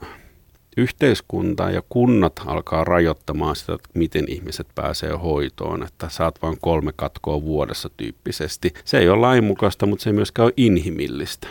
yhteiskunta 0.78 1.72
ja 1.72 1.82
kunnat 1.90 2.42
alkaa 2.46 2.84
rajoittamaan 2.84 3.56
sitä, 3.56 3.74
että 3.74 3.90
miten 3.94 4.26
ihmiset 4.28 4.68
pääsee 4.76 5.12
hoitoon, 5.12 5.84
että 5.84 6.10
saat 6.10 6.42
vain 6.42 6.58
kolme 6.62 6.94
katkoa 6.96 7.42
vuodessa 7.42 7.90
tyyppisesti. 7.98 8.74
Se 8.86 8.98
ei 8.98 9.10
ole 9.10 9.20
lainmukaista, 9.20 9.86
mutta 9.86 10.04
se 10.04 10.10
ei 10.10 10.14
myöskään 10.14 10.44
ole 10.46 10.54
inhimillistä. 10.58 11.48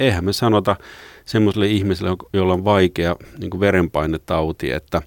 Eihän 0.00 0.24
me 0.24 0.32
sanota 0.32 0.76
semmoiselle 1.24 1.66
ihmiselle, 1.66 2.16
jolla 2.32 2.54
on 2.54 2.64
vaikea 2.64 3.16
niin 3.38 3.60
verenpainetauti, 3.60 4.70
että 4.70 5.02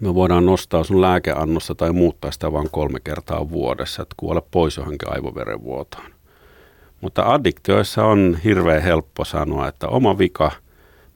me 0.00 0.14
voidaan 0.14 0.46
nostaa 0.46 0.84
sun 0.84 1.00
lääkeannossa 1.00 1.74
tai 1.74 1.92
muuttaa 1.92 2.30
sitä 2.30 2.52
vain 2.52 2.70
kolme 2.70 3.00
kertaa 3.04 3.50
vuodessa, 3.50 4.02
että 4.02 4.14
kuole 4.16 4.42
pois 4.50 4.76
johonkin 4.76 5.12
aivoverenvuotoon. 5.12 6.12
Mutta 7.00 7.32
addiktioissa 7.32 8.04
on 8.04 8.38
hirveän 8.44 8.82
helppo 8.82 9.24
sanoa, 9.24 9.68
että 9.68 9.88
oma 9.88 10.18
vika– 10.18 10.52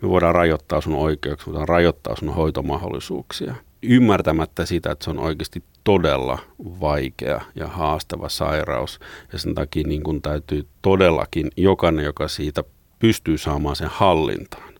me 0.02 0.08
voidaan 0.08 0.34
rajoittaa 0.34 0.80
sun 0.80 0.94
oikeuksia, 0.94 1.46
me 1.46 1.52
voidaan 1.52 1.68
rajoittaa 1.68 2.16
sun 2.16 2.34
hoitomahdollisuuksia. 2.34 3.54
Ymmärtämättä 3.82 4.66
sitä, 4.66 4.90
että 4.90 5.04
se 5.04 5.10
on 5.10 5.18
oikeasti 5.18 5.62
todella 5.84 6.38
vaikea 6.58 7.40
ja 7.54 7.66
haastava 7.66 8.28
sairaus. 8.28 9.00
Ja 9.32 9.38
sen 9.38 9.54
takia 9.54 9.82
niin 9.86 10.02
kun 10.02 10.22
täytyy 10.22 10.66
todellakin 10.82 11.50
jokainen, 11.56 12.04
joka 12.04 12.28
siitä 12.28 12.64
pystyy 12.98 13.38
saamaan 13.38 13.76
sen 13.76 13.88
hallintaan, 13.92 14.74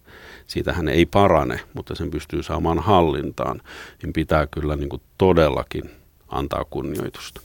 siitä 0.46 0.73
hän 0.73 0.88
ei 0.88 1.06
parane, 1.06 1.61
mutta 1.75 1.94
sen 1.94 2.11
pystyy 2.11 2.42
saamaan 2.42 2.78
hallintaan, 2.78 3.61
niin 4.02 4.12
pitää 4.12 4.46
kyllä 4.46 4.76
niin 4.76 4.88
kuin 4.88 5.02
todellakin 5.18 5.90
antaa 6.28 6.64
kunnioitusta. 6.64 7.40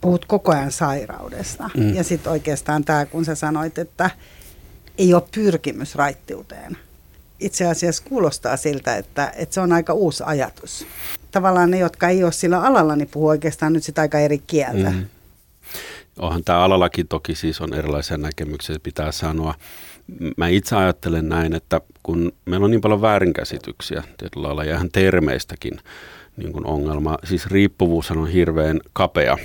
Puhut 0.00 0.24
koko 0.24 0.52
ajan 0.52 0.72
sairaudesta. 0.72 1.70
Mm. 1.76 1.94
Ja 1.94 2.04
sitten 2.04 2.32
oikeastaan 2.32 2.84
tämä, 2.84 3.06
kun 3.06 3.24
sä 3.24 3.34
sanoit, 3.34 3.78
että 3.78 4.10
ei 4.98 5.14
ole 5.14 5.22
pyrkimys 5.34 5.94
raittiuteen. 5.94 6.78
Itse 7.40 7.66
asiassa 7.66 8.04
kuulostaa 8.08 8.56
siltä, 8.56 8.96
että, 8.96 9.32
että 9.36 9.54
se 9.54 9.60
on 9.60 9.72
aika 9.72 9.92
uusi 9.92 10.22
ajatus. 10.26 10.86
Tavallaan 11.30 11.70
ne, 11.70 11.78
jotka 11.78 12.08
ei 12.08 12.24
ole 12.24 12.32
sillä 12.32 12.60
alalla, 12.60 12.96
niin 12.96 13.08
puhuu 13.08 13.28
oikeastaan 13.28 13.72
nyt 13.72 13.84
sitä 13.84 14.00
aika 14.00 14.18
eri 14.18 14.38
kieltä. 14.38 14.90
Mm. 14.90 15.06
Onhan 16.18 16.44
tämä 16.44 16.58
alallakin 16.58 17.08
toki 17.08 17.34
siis 17.34 17.60
on 17.60 17.74
erilaisia 17.74 18.16
näkemyksiä, 18.16 18.76
pitää 18.82 19.12
sanoa. 19.12 19.54
Mä 20.36 20.48
itse 20.48 20.76
ajattelen 20.76 21.28
näin, 21.28 21.54
että 21.54 21.80
kun 22.02 22.32
meillä 22.44 22.64
on 22.64 22.70
niin 22.70 22.80
paljon 22.80 23.02
väärinkäsityksiä 23.02 24.02
tietyllä 24.18 24.46
lailla 24.46 24.62
ihan 24.62 24.90
termeistäkin 24.92 25.80
niin 26.36 26.52
kuin 26.52 26.66
ongelma, 26.66 27.18
siis 27.24 27.46
riippuvuus 27.46 28.10
on 28.10 28.28
hirveän 28.28 28.80
kapea 28.92 29.36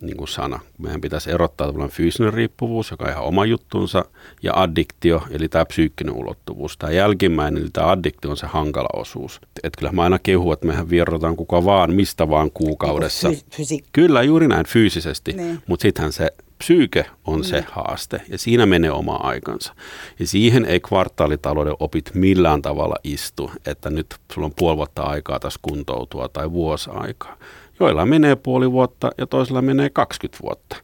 niin 0.00 0.16
kuin 0.16 0.28
sana. 0.28 0.60
Meidän 0.78 1.00
pitäisi 1.00 1.30
erottaa 1.30 1.66
tavallaan 1.66 1.90
fyysinen 1.90 2.34
riippuvuus, 2.34 2.90
joka 2.90 3.04
on 3.04 3.10
ihan 3.10 3.24
oma 3.24 3.44
juttunsa, 3.44 4.04
ja 4.42 4.52
addiktio, 4.56 5.22
eli 5.30 5.48
tämä 5.48 5.64
psyykkinen 5.64 6.14
ulottuvuus. 6.14 6.76
Tämä 6.78 6.92
jälkimmäinen, 6.92 7.62
eli 7.62 7.70
tämä 7.72 7.90
addiktio 7.90 8.30
on 8.30 8.36
se 8.36 8.46
hankala 8.46 8.88
osuus. 9.00 9.40
Et 9.62 9.72
kyllä 9.78 9.92
mä 9.92 10.02
aina 10.02 10.18
kehun, 10.18 10.52
että 10.52 10.66
mehän 10.66 10.90
vierotaan 10.90 11.36
kuka 11.36 11.64
vaan, 11.64 11.94
mistä 11.94 12.28
vaan 12.28 12.50
kuukaudessa. 12.50 13.28
Niin 13.28 13.40
fysi- 13.50 13.84
kyllä, 13.92 14.22
juuri 14.22 14.48
näin 14.48 14.66
fyysisesti, 14.66 15.32
Niin. 15.32 15.62
mutta 15.66 15.82
sittenhän 15.82 16.12
se 16.12 16.30
psyyke 16.58 17.06
on 17.24 17.44
se 17.44 17.64
haaste 17.70 18.20
ja 18.28 18.38
siinä 18.38 18.66
menee 18.66 18.90
oma 18.90 19.14
aikansa. 19.16 19.74
Ja 20.18 20.26
siihen 20.26 20.64
ei 20.64 20.80
kvartaalitalouden 20.80 21.74
opit 21.80 22.10
millään 22.14 22.62
tavalla 22.62 22.96
istu, 23.04 23.50
että 23.66 23.90
nyt 23.90 24.06
sulla 24.32 24.46
on 24.46 24.52
puoli 24.56 24.76
vuotta 24.76 25.02
aikaa 25.02 25.40
tässä 25.40 25.58
kuntoutua 25.62 26.28
tai 26.28 26.50
vuosi 26.52 26.90
aikaa. 26.92 27.36
Joilla 27.80 28.06
menee 28.06 28.36
puoli 28.36 28.72
vuotta 28.72 29.10
ja 29.18 29.26
toisilla 29.26 29.62
menee 29.62 29.90
20 29.90 30.42
vuotta. 30.42 30.76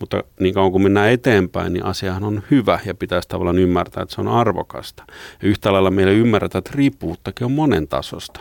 Mutta 0.00 0.24
niin 0.40 0.54
kauan 0.54 0.72
kuin 0.72 0.82
mennään 0.82 1.10
eteenpäin, 1.10 1.72
niin 1.72 1.84
asiahan 1.84 2.24
on 2.24 2.42
hyvä 2.50 2.80
ja 2.86 2.94
pitäisi 2.94 3.28
tavallaan 3.28 3.58
ymmärtää, 3.58 4.02
että 4.02 4.14
se 4.14 4.20
on 4.20 4.28
arvokasta. 4.28 5.04
Ja 5.42 5.48
yhtä 5.48 5.72
lailla 5.72 5.90
meillä 5.90 6.12
ymmärretään, 6.12 6.60
että 6.60 6.70
riippuvuuttakin 6.74 7.44
on 7.44 7.52
monen 7.52 7.88
tasosta. 7.88 8.40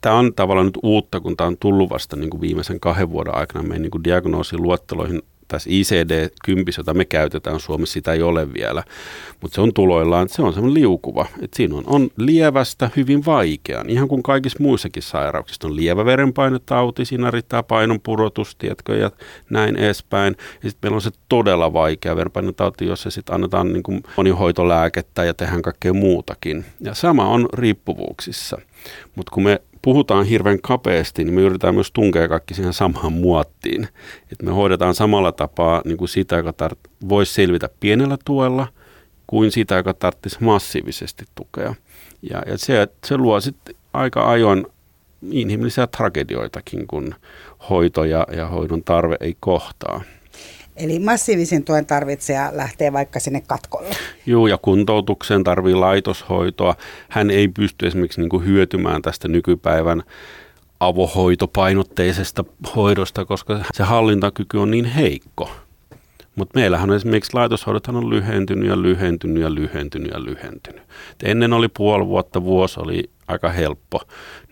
Tämä 0.00 0.14
on 0.14 0.34
tavallaan 0.34 0.66
nyt 0.66 0.78
uutta, 0.82 1.20
kun 1.20 1.36
tämä 1.36 1.48
on 1.48 1.56
tullut 1.60 1.90
vasta 1.90 2.16
niin 2.16 2.30
kuin 2.30 2.40
viimeisen 2.40 2.80
kahden 2.80 3.10
vuoden 3.10 3.34
aikana 3.34 3.62
meidän 3.62 3.82
niin 3.82 3.90
kuin 3.90 4.04
diagnoosiluetteloihin 4.04 5.22
tässä 5.48 5.70
ICD-10, 5.70 6.74
jota 6.78 6.94
me 6.94 7.04
käytetään 7.04 7.60
Suomessa, 7.60 7.92
sitä 7.92 8.12
ei 8.12 8.22
ole 8.22 8.54
vielä, 8.54 8.82
mutta 9.40 9.54
se 9.54 9.60
on 9.60 9.72
tuloillaan, 9.74 10.28
se 10.28 10.42
on 10.42 10.52
semmoinen 10.52 10.80
liukuva, 10.80 11.26
että 11.42 11.56
siinä 11.56 11.76
on, 11.76 11.84
on 11.86 12.10
lievästä 12.16 12.90
hyvin 12.96 13.24
vaikean, 13.26 13.90
ihan 13.90 14.08
kuin 14.08 14.22
kaikissa 14.22 14.62
muissakin 14.62 15.02
sairauksissa 15.02 15.68
on 15.68 15.76
lievä 15.76 16.04
verenpainetauti, 16.04 17.04
siinä 17.04 17.30
riittää 17.30 17.62
painonpudotus, 17.62 18.56
tiedätkö, 18.56 18.96
ja 18.96 19.10
näin 19.50 19.76
edespäin. 19.76 20.36
Ja 20.62 20.70
sitten 20.70 20.88
meillä 20.88 20.94
on 20.94 21.02
se 21.02 21.10
todella 21.28 21.72
vaikea 21.72 22.16
verenpainetauti, 22.16 22.86
jossa 22.86 23.10
sitten 23.10 23.34
annetaan 23.34 23.72
niin 23.72 23.82
kuin 23.82 24.02
monihoitolääkettä 24.16 25.24
ja 25.24 25.34
tehdään 25.34 25.62
kaikkea 25.62 25.92
muutakin. 25.92 26.64
Ja 26.80 26.94
sama 26.94 27.28
on 27.28 27.48
riippuvuuksissa. 27.52 28.58
Mutta 29.16 29.30
kun 29.30 29.42
me 29.42 29.60
puhutaan 29.86 30.26
hirveän 30.26 30.60
kapeasti, 30.62 31.24
niin 31.24 31.34
me 31.34 31.40
yritetään 31.40 31.74
myös 31.74 31.92
tunkea 31.92 32.28
kaikki 32.28 32.54
siihen 32.54 32.72
samaan 32.72 33.12
muottiin. 33.12 33.88
Että 34.32 34.44
me 34.44 34.50
hoidetaan 34.52 34.94
samalla 34.94 35.32
tapaa 35.32 35.82
niin 35.84 35.96
kuin 35.96 36.08
sitä, 36.08 36.36
joka 36.36 36.50
tart- 36.50 36.90
voisi 37.08 37.34
selvitä 37.34 37.68
pienellä 37.80 38.16
tuella, 38.24 38.66
kuin 39.26 39.52
sitä, 39.52 39.74
joka 39.74 39.94
tarvitsisi 39.94 40.44
massiivisesti 40.44 41.24
tukea. 41.34 41.74
Ja, 42.30 42.42
ja 42.46 42.58
se, 42.58 42.88
se 43.04 43.16
luo 43.16 43.40
sitten 43.40 43.76
aika 43.92 44.30
ajoin 44.30 44.66
inhimillisiä 45.30 45.86
tragedioitakin, 45.86 46.86
kun 46.86 47.14
hoito 47.70 48.04
ja, 48.04 48.26
ja 48.36 48.46
hoidon 48.46 48.84
tarve 48.84 49.16
ei 49.20 49.36
kohtaa. 49.40 50.02
Eli 50.76 50.98
massiivisen 50.98 51.64
tuen 51.64 51.86
tarvitsija 51.86 52.50
lähtee 52.52 52.92
vaikka 52.92 53.20
sinne 53.20 53.42
katkolle. 53.46 53.96
Joo, 54.26 54.46
ja 54.46 54.58
kuntoutukseen 54.58 55.44
tarvii 55.44 55.74
laitoshoitoa. 55.74 56.74
Hän 57.08 57.30
ei 57.30 57.48
pysty 57.48 57.86
esimerkiksi 57.86 58.20
niin 58.20 58.44
hyötymään 58.44 59.02
tästä 59.02 59.28
nykypäivän 59.28 60.02
avohoitopainotteisesta 60.80 62.44
hoidosta, 62.76 63.24
koska 63.24 63.60
se 63.74 63.82
hallintakyky 63.82 64.58
on 64.58 64.70
niin 64.70 64.84
heikko. 64.84 65.50
Mutta 66.36 66.58
meillähän 66.58 66.90
on 66.90 66.96
esimerkiksi 66.96 67.34
laitoshoidothan 67.34 67.96
on 67.96 68.10
lyhentynyt 68.10 68.68
ja 68.68 68.82
lyhentynyt 68.82 69.42
ja 69.42 69.54
lyhentynyt 69.54 70.10
ja 70.10 70.24
lyhentynyt. 70.24 70.82
Et 71.12 71.28
ennen 71.28 71.52
oli 71.52 71.68
puoli 71.68 72.06
vuotta, 72.06 72.42
vuosi 72.42 72.80
oli 72.80 73.10
aika 73.28 73.48
helppo. 73.48 74.00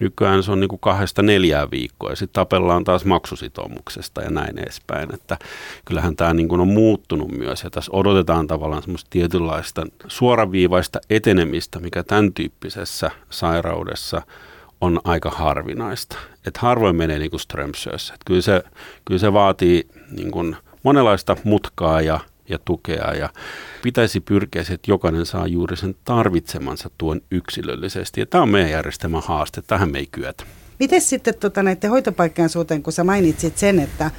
Nykyään 0.00 0.42
se 0.42 0.52
on 0.52 0.60
niin 0.60 0.68
kuin 0.68 0.80
kahdesta 0.80 1.22
neljää 1.22 1.70
viikkoa 1.70 2.10
ja 2.10 2.16
sitten 2.16 2.34
tapellaan 2.34 2.84
taas 2.84 3.04
maksusitoumuksesta 3.04 4.22
ja 4.22 4.30
näin 4.30 4.58
edespäin. 4.58 5.14
Että 5.14 5.38
kyllähän 5.84 6.16
tämä 6.16 6.34
niin 6.34 6.48
kuin 6.48 6.60
on 6.60 6.68
muuttunut 6.68 7.30
myös 7.30 7.64
ja 7.64 7.70
tässä 7.70 7.92
odotetaan 7.94 8.46
tavallaan 8.46 8.82
semmoista 8.82 9.10
tietynlaista 9.10 9.86
suoraviivaista 10.06 11.00
etenemistä, 11.10 11.80
mikä 11.80 12.02
tämän 12.02 12.32
tyyppisessä 12.32 13.10
sairaudessa 13.30 14.22
on 14.80 15.00
aika 15.04 15.30
harvinaista. 15.30 16.16
että 16.46 16.60
harvoin 16.60 16.96
menee 16.96 17.18
niin 17.18 17.30
kuin 17.30 17.40
Strömsössä. 17.40 18.14
Kyllä, 18.26 18.40
se, 18.40 18.62
kyllä 19.04 19.18
se 19.18 19.32
vaatii 19.32 19.88
niin 20.10 20.30
kuin 20.30 20.56
monenlaista 20.82 21.36
mutkaa 21.44 22.00
ja, 22.00 22.20
ja 22.48 22.58
tukea 22.64 23.14
ja 23.14 23.28
pitäisi 23.82 24.20
pyrkiä 24.20 24.62
siihen, 24.62 24.74
että 24.74 24.90
jokainen 24.90 25.26
saa 25.26 25.46
juuri 25.46 25.76
sen 25.76 25.94
tarvitsemansa 26.04 26.90
tuon 26.98 27.20
yksilöllisesti. 27.30 28.20
Ja 28.20 28.26
tämä 28.26 28.42
on 28.42 28.48
meidän 28.48 28.70
järjestelmän 28.70 29.22
haaste, 29.24 29.62
tähän 29.62 29.92
me 29.92 29.98
ei 29.98 30.06
kyetä. 30.06 30.44
Miten 30.78 31.00
sitten 31.00 31.34
tota, 31.40 31.62
näiden 31.62 31.90
hoitopaikkojen 31.90 32.48
suhteen, 32.48 32.82
kun 32.82 32.92
sä 32.92 33.04
mainitsit 33.04 33.58
sen, 33.58 33.80
että, 33.80 34.10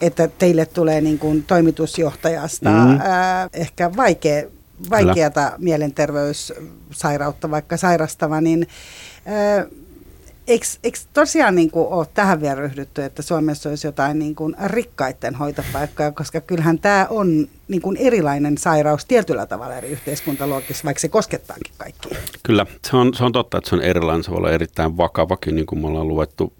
että 0.00 0.28
teille 0.28 0.66
tulee 0.66 1.00
niin 1.00 1.18
kuin 1.18 1.42
toimitusjohtajasta 1.42 2.70
mm. 2.70 3.00
ää, 3.00 3.48
ehkä 3.52 3.90
vaikea, 3.96 4.42
vaikeata 4.90 5.44
Kyllä. 5.44 5.58
mielenterveyssairautta 5.58 7.50
vaikka 7.50 7.76
sairastava, 7.76 8.40
niin 8.40 8.66
ää, 9.26 9.66
Eikö, 10.46 10.66
eikö 10.84 10.98
tosiaan 11.12 11.54
niin 11.54 11.70
kuin 11.70 11.88
ole 11.88 12.06
tähän 12.14 12.40
vielä 12.40 12.54
ryhdytty, 12.54 13.04
että 13.04 13.22
Suomessa 13.22 13.68
olisi 13.68 13.86
jotain 13.86 14.18
niin 14.18 14.34
kuin 14.34 14.54
rikkaiden 14.66 15.34
hoitopaikkoja, 15.34 16.12
koska 16.12 16.40
kyllähän 16.40 16.78
tämä 16.78 17.06
on 17.10 17.48
niin 17.68 17.82
kuin 17.82 17.96
erilainen 17.96 18.58
sairaus 18.58 19.04
tietyllä 19.04 19.46
tavalla 19.46 19.74
eri 19.74 19.88
yhteiskuntaluokissa, 19.88 20.84
vaikka 20.84 21.00
se 21.00 21.08
koskettaakin 21.08 21.74
kaikkia. 21.78 22.18
Kyllä, 22.42 22.66
se 22.90 22.96
on, 22.96 23.14
se 23.14 23.24
on 23.24 23.32
totta, 23.32 23.58
että 23.58 23.70
se 23.70 23.76
on 23.76 23.82
erilainen, 23.82 24.24
se 24.24 24.30
voi 24.30 24.38
olla 24.38 24.50
erittäin 24.50 24.96
vakavakin, 24.96 25.54
niin 25.54 25.66
kuin 25.66 25.80
me 25.80 25.86
ollaan 25.86 26.08
luettu 26.08 26.52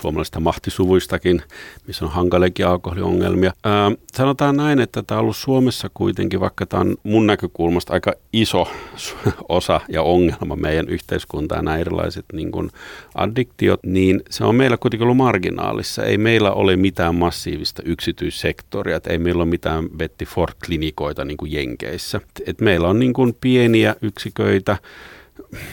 suomalaisista 0.00 0.40
mahtisuvuistakin, 0.40 1.42
missä 1.86 2.04
on 2.04 2.10
hankaliakin 2.10 2.66
alkoholiongelmia. 2.66 3.52
Ää, 3.64 3.92
sanotaan 4.12 4.56
näin, 4.56 4.80
että 4.80 5.02
tämä 5.02 5.18
on 5.18 5.22
ollut 5.22 5.36
Suomessa 5.36 5.90
kuitenkin, 5.94 6.40
vaikka 6.40 6.66
tämä 6.66 6.80
on 6.80 6.96
mun 7.02 7.26
näkökulmasta 7.26 7.92
aika 7.92 8.12
iso 8.32 8.68
osa 9.48 9.80
ja 9.88 10.02
ongelma 10.02 10.56
meidän 10.56 10.88
yhteiskuntaan, 10.88 11.64
nämä 11.64 11.76
erilaiset 11.76 12.24
niin 12.32 12.52
kuin 12.52 12.70
addiktiot, 13.14 13.80
niin 13.86 14.22
se 14.30 14.44
on 14.44 14.54
meillä 14.54 14.76
kuitenkin 14.76 15.04
ollut 15.04 15.16
marginaalissa. 15.16 16.04
Ei 16.04 16.18
meillä 16.18 16.52
ole 16.52 16.76
mitään 16.76 17.14
massiivista 17.14 17.82
yksityissektoria, 17.84 18.96
että 18.96 19.10
ei 19.10 19.18
meillä 19.18 19.42
ole 19.42 19.50
mitään 19.50 19.90
Betty 19.90 20.24
Ford-klinikoita 20.24 21.24
niin 21.24 21.36
kuin 21.36 21.52
Jenkeissä. 21.52 22.20
Et 22.46 22.60
meillä 22.60 22.88
on 22.88 22.98
niin 22.98 23.12
kuin 23.12 23.36
pieniä 23.40 23.96
yksiköitä, 24.02 24.76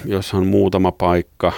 jos 0.05 0.33
on 0.33 0.47
muutama 0.47 0.91
paikka, 0.91 1.53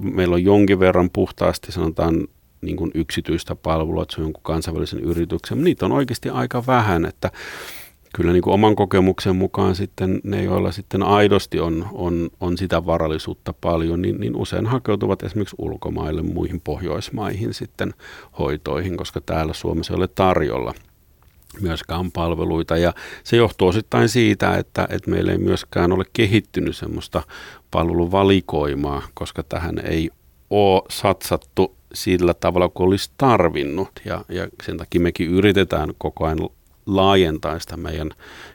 meillä 0.00 0.34
on 0.34 0.44
jonkin 0.44 0.80
verran 0.80 1.10
puhtaasti 1.10 1.72
sanotaan 1.72 2.28
niin 2.60 2.76
kuin 2.76 2.90
yksityistä 2.94 3.54
palvelua, 3.54 4.02
että 4.02 4.14
se 4.14 4.20
on 4.20 4.24
jonkun 4.24 4.42
kansainvälisen 4.42 5.00
yrityksen, 5.00 5.58
mutta 5.58 5.64
niitä 5.64 5.86
on 5.86 5.92
oikeasti 5.92 6.30
aika 6.30 6.66
vähän, 6.66 7.04
että 7.04 7.30
kyllä 8.16 8.32
niin 8.32 8.42
kuin 8.42 8.54
oman 8.54 8.76
kokemuksen 8.76 9.36
mukaan 9.36 9.76
sitten 9.76 10.20
ne, 10.24 10.42
joilla 10.42 10.72
sitten 10.72 11.02
aidosti 11.02 11.60
on, 11.60 11.86
on, 11.92 12.30
on 12.40 12.58
sitä 12.58 12.86
varallisuutta 12.86 13.52
paljon, 13.52 14.02
niin, 14.02 14.20
niin 14.20 14.36
usein 14.36 14.66
hakeutuvat 14.66 15.22
esimerkiksi 15.22 15.56
ulkomaille, 15.58 16.22
muihin 16.22 16.60
Pohjoismaihin 16.60 17.54
sitten 17.54 17.94
hoitoihin, 18.38 18.96
koska 18.96 19.20
täällä 19.20 19.52
Suomessa 19.52 19.94
ei 19.94 19.96
ole 19.96 20.08
tarjolla 20.08 20.74
myöskään 21.60 22.12
palveluita. 22.12 22.76
Ja 22.76 22.94
se 23.24 23.36
johtuu 23.36 23.68
osittain 23.68 24.08
siitä, 24.08 24.56
että, 24.56 24.88
että 24.90 25.10
meillä 25.10 25.32
ei 25.32 25.38
myöskään 25.38 25.92
ole 25.92 26.04
kehittynyt 26.12 26.76
semmoista 26.76 27.22
palveluvalikoimaa, 27.72 29.02
koska 29.14 29.42
tähän 29.42 29.78
ei 29.78 30.10
ole 30.50 30.82
satsattu 30.90 31.76
sillä 31.94 32.34
tavalla 32.34 32.68
kuin 32.68 32.86
olisi 32.86 33.10
tarvinnut. 33.16 33.88
Ja, 34.04 34.24
ja 34.28 34.48
sen 34.62 34.76
takia 34.76 35.00
mekin 35.00 35.28
yritetään 35.30 35.90
koko 35.98 36.26
ajan 36.26 36.48
laajentaa 36.86 37.58
sitä 37.58 37.76
meidän 37.76 38.10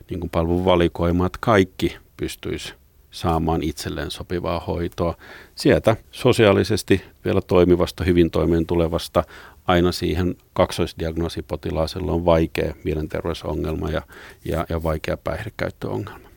niin 0.10 0.20
kuin 0.20 0.30
palveluvalikoimaa, 0.30 1.28
että 1.28 1.40
kaikki 1.42 1.98
pystyisi 2.18 2.74
saamaan 3.12 3.64
itselleen 3.64 4.12
sopivaa 4.12 4.60
hoitoa. 4.60 5.18
Sieltä 5.56 5.96
sosiaalisesti 6.12 7.02
vielä 7.26 7.42
toimivasta, 7.42 8.04
hyvin 8.04 8.32
toimeen 8.32 8.66
tulevasta 8.66 9.24
aina 9.68 9.92
siihen 9.92 10.36
kaksoisdiagnoosipotilaasella 10.54 12.12
on 12.12 12.26
vaikea 12.26 12.74
mielenterveysongelma 12.84 13.90
ja, 13.90 14.02
ja, 14.46 14.66
ja 14.70 14.84
vaikea 14.84 15.18
päihdekäyttöongelma. 15.18 16.28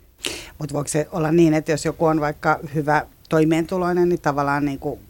Mutta 0.59 0.75
voiko 0.75 0.89
se 0.89 1.09
olla 1.13 1.33
niin, 1.33 1.55
että 1.55 1.73
jos 1.73 1.85
joku 1.85 2.07
on 2.07 2.21
vaikka 2.21 2.59
hyvä 2.75 3.07
toimeentuloinen, 3.29 4.09
niin 4.09 4.21
tavallaan 4.21 4.65
niin 4.65 4.79
kuin 4.79 5.01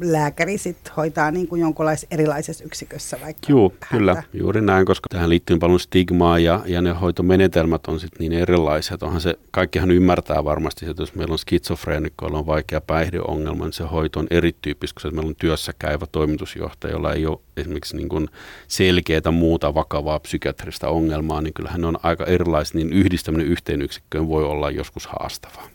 lääkäri 0.00 0.58
sit 0.58 0.76
hoitaa 0.96 1.30
niin 1.30 1.48
kuin 1.48 1.60
jonkunlaisessa 1.60 2.06
erilaisessa 2.10 2.64
yksikössä 2.64 3.18
vaikka 3.22 3.46
Joo, 3.48 3.72
kyllä, 3.90 4.22
juuri 4.32 4.60
näin, 4.60 4.86
koska 4.86 5.08
tähän 5.08 5.30
liittyy 5.30 5.58
paljon 5.58 5.80
stigmaa 5.80 6.38
ja, 6.38 6.60
ja 6.66 6.82
ne 6.82 6.90
hoitomenetelmät 6.90 7.86
on 7.86 8.00
sitten 8.00 8.18
niin 8.18 8.32
erilaisia. 8.32 8.96
Onhan 9.02 9.20
se, 9.20 9.38
kaikkihan 9.50 9.90
ymmärtää 9.90 10.44
varmasti, 10.44 10.86
että 10.90 11.02
jos 11.02 11.14
meillä 11.14 11.32
on 11.32 11.38
skitsofreenikkoilla 11.38 12.38
on 12.38 12.46
vaikea 12.46 12.80
päihdeongelma, 12.80 13.64
niin 13.64 13.72
se 13.72 13.84
hoito 13.84 14.20
on 14.20 14.26
erityyppistä, 14.30 14.94
koska 14.94 15.10
meillä 15.10 15.28
on 15.28 15.36
työssä 15.36 15.72
käyvä 15.78 16.06
toimitusjohtaja, 16.12 16.92
jolla 16.92 17.12
ei 17.12 17.26
ole 17.26 17.38
esimerkiksi 17.56 17.96
niin 17.96 18.08
kuin 18.08 18.28
selkeää 18.68 19.30
muuta 19.32 19.74
vakavaa 19.74 20.20
psykiatrista 20.20 20.88
ongelmaa, 20.88 21.40
niin 21.40 21.54
kyllähän 21.54 21.80
ne 21.80 21.86
on 21.86 21.98
aika 22.02 22.24
erilaiset, 22.24 22.74
niin 22.74 22.92
yhdistäminen 22.92 23.46
yhteen 23.46 23.82
yksikköön 23.82 24.28
voi 24.28 24.44
olla 24.44 24.70
joskus 24.70 25.06
haastavaa. 25.06 25.68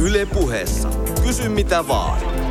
Yle 0.00 0.26
puheessa. 0.26 0.88
Kysy 1.26 1.48
mitä 1.48 1.88
vaan. 1.88 2.47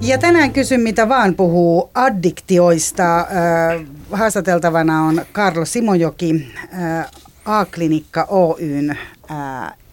Ja 0.00 0.18
tänään 0.18 0.52
kysyn, 0.52 0.80
mitä 0.80 1.08
vaan 1.08 1.34
puhuu 1.34 1.90
addiktioista. 1.94 3.26
Haastateltavana 4.12 5.02
on 5.02 5.24
Karlo 5.32 5.64
Simojoki, 5.64 6.52
A-klinikka 7.44 8.26
Oyn 8.30 8.98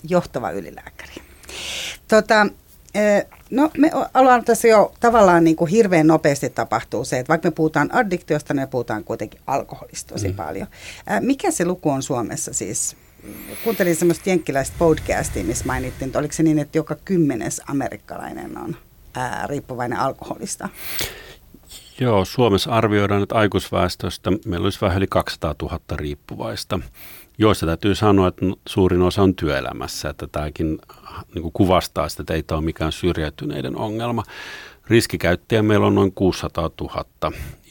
johtava 0.10 0.52
ylilääkäri. 0.52 1.14
Tota, 2.08 2.48
No 3.50 3.72
me 3.78 3.92
ollaan 4.14 4.46
tässä 4.46 4.68
jo 4.68 4.94
tavallaan 5.00 5.44
niin 5.44 5.56
kuin 5.56 5.72
hirveän 5.72 6.08
nopeasti 6.08 6.50
tapahtuu 6.50 7.06
se, 7.06 7.20
että 7.20 7.30
vaikka 7.30 7.48
me 7.48 7.52
puhutaan 7.52 7.96
addiktiosta, 7.96 8.54
niin 8.54 8.62
me 8.62 8.68
puhutaan 8.68 9.04
kuitenkin 9.04 9.40
alkoholista 9.48 10.14
tosi 10.14 10.28
mm. 10.28 10.36
paljon. 10.36 10.68
Mikä 11.20 11.52
se 11.52 11.66
luku 11.66 11.90
on 11.90 12.04
Suomessa 12.04 12.54
siis? 12.54 12.96
Kuuntelin 13.64 13.96
semmoista 13.96 14.30
jenkkiläistä 14.30 14.76
podcastia, 14.80 15.44
missä 15.44 15.66
mainittiin, 15.66 16.08
että 16.08 16.20
oliko 16.20 16.34
se 16.34 16.44
niin, 16.44 16.60
että 16.60 16.78
joka 16.78 16.96
kymmenes 17.06 17.62
amerikkalainen 17.68 18.58
on 18.58 18.76
ää, 19.18 19.48
riippuvainen 19.48 20.00
alkoholista? 20.00 20.70
Joo, 22.00 22.26
Suomessa 22.26 22.72
arvioidaan, 22.72 23.24
että 23.24 23.36
aikuisväestöstä 23.36 24.32
meillä 24.46 24.66
olisi 24.66 24.82
vähän 24.82 24.98
yli 24.98 25.08
200 25.08 25.56
000 25.62 25.80
riippuvaista, 25.96 26.80
joista 27.38 27.66
täytyy 27.66 27.96
sanoa, 27.96 28.28
että 28.28 28.46
suurin 28.68 29.02
osa 29.02 29.22
on 29.24 29.36
työelämässä, 29.36 30.10
että 30.10 30.28
tämäkin 30.32 30.80
niin 31.34 31.42
kuin 31.42 31.52
kuvastaa 31.52 32.10
sitä, 32.10 32.22
että 32.24 32.34
ei 32.34 32.44
tämä 32.44 32.58
ole 32.58 32.66
mikään 32.66 32.92
syrjäytyneiden 32.92 33.78
ongelma. 33.78 34.24
Riskikäyttäjä 34.88 35.64
meillä 35.64 35.88
on 35.88 35.96
noin 35.96 36.12
600 36.12 36.70
000 36.82 37.06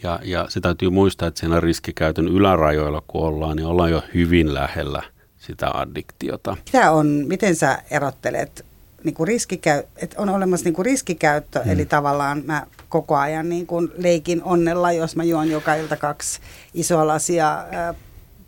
ja, 0.03 0.21
ja 0.23 0.47
se 0.49 0.61
täytyy 0.61 0.91
muistaa, 0.91 1.29
että 1.29 1.41
siinä 1.41 1.61
riskikäytön 1.61 2.29
ylärajoilla 2.29 3.03
kun 3.07 3.27
ollaan, 3.27 3.57
niin 3.57 3.67
ollaan 3.67 3.91
jo 3.91 4.03
hyvin 4.15 4.55
lähellä 4.55 5.03
sitä 5.39 5.71
addiktiota. 5.75 6.57
Mitä 6.67 6.91
on, 6.91 7.07
miten 7.07 7.57
sä 7.57 7.79
erottelet 7.91 8.65
niin 9.05 9.15
kuin 9.15 9.29
riskikäy, 9.29 9.83
että 9.97 10.23
on 10.23 10.29
olemassa 10.29 10.65
niin 10.65 10.75
kuin 10.75 10.87
riskikäyttö, 10.87 11.61
hmm. 11.63 11.73
eli 11.73 11.87
tavallaan 11.87 12.43
mä 12.47 12.67
koko 12.89 13.17
ajan 13.17 13.49
niin 13.49 13.67
kuin 13.67 13.91
leikin 13.97 14.43
onnella, 14.43 14.93
jos 14.93 15.17
mä 15.17 15.25
juon 15.25 15.51
joka 15.51 15.75
ilta 15.75 15.97
kaksi 15.97 16.41
isoa 16.75 17.07
lasia 17.07 17.59
äh, 17.59 17.97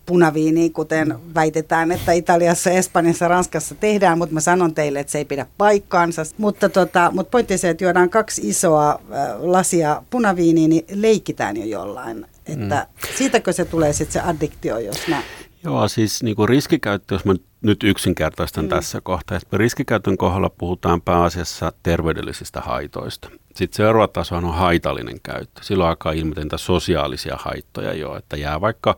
punaviiniä, 0.07 0.71
kuten 0.73 1.15
väitetään, 1.35 1.93
että 1.93 2.13
Italiassa, 2.13 2.71
Espanjassa, 2.71 3.29
Ranskassa 3.29 3.75
tehdään, 3.75 4.19
mutta 4.19 4.35
mä 4.35 4.41
sanon 4.41 4.75
teille, 4.75 5.01
että 5.01 5.11
se 5.11 5.19
ei 5.19 5.25
pidä 5.25 5.47
paikkaansa. 5.59 6.23
Mutta, 6.39 6.69
tota, 6.69 7.11
mutta 7.15 7.31
pointti 7.31 7.59
se, 7.59 7.69
että 7.69 7.85
juodaan 7.85 8.11
kaksi 8.11 8.49
isoa 8.49 8.91
äh, 8.91 8.99
lasia 9.39 10.03
punaviiniä, 10.11 10.69
niin 10.69 10.85
leikitään 10.91 11.57
jo 11.57 11.65
jollain. 11.65 12.27
Että 12.47 12.87
mm. 12.91 13.09
siitäkö 13.19 13.53
se 13.53 13.65
tulee 13.65 13.93
sitten 13.93 14.13
se 14.23 14.29
addiktio, 14.29 14.79
jos 14.79 15.09
mä... 15.09 15.23
Joo, 15.65 15.89
siis 15.89 16.23
niin 16.23 16.37
kuin 16.37 16.49
riskikäyttö, 16.49 17.15
jos 17.15 17.25
mä 17.25 17.35
nyt 17.63 17.83
yksinkertaistan 17.85 18.65
mm. 18.65 18.69
tässä 18.69 19.01
kohtaa. 19.01 19.37
Että 19.37 19.57
riskikäytön 19.57 20.17
kohdalla 20.17 20.51
puhutaan 20.51 21.03
pääasiassa 21.03 21.73
terveydellisistä 21.83 22.61
haitoista. 22.61 23.29
Sitten 23.55 23.77
seuraava 23.77 24.09
taso 24.09 24.37
on 24.37 24.55
haitallinen 24.55 25.21
käyttö. 25.23 25.61
Silloin 25.65 25.89
alkaa 25.89 26.13
ilmetä 26.13 26.57
sosiaalisia 26.57 27.37
haittoja 27.41 27.93
jo, 27.95 28.17
että 28.17 28.37
jää 28.37 28.61
vaikka 28.61 28.97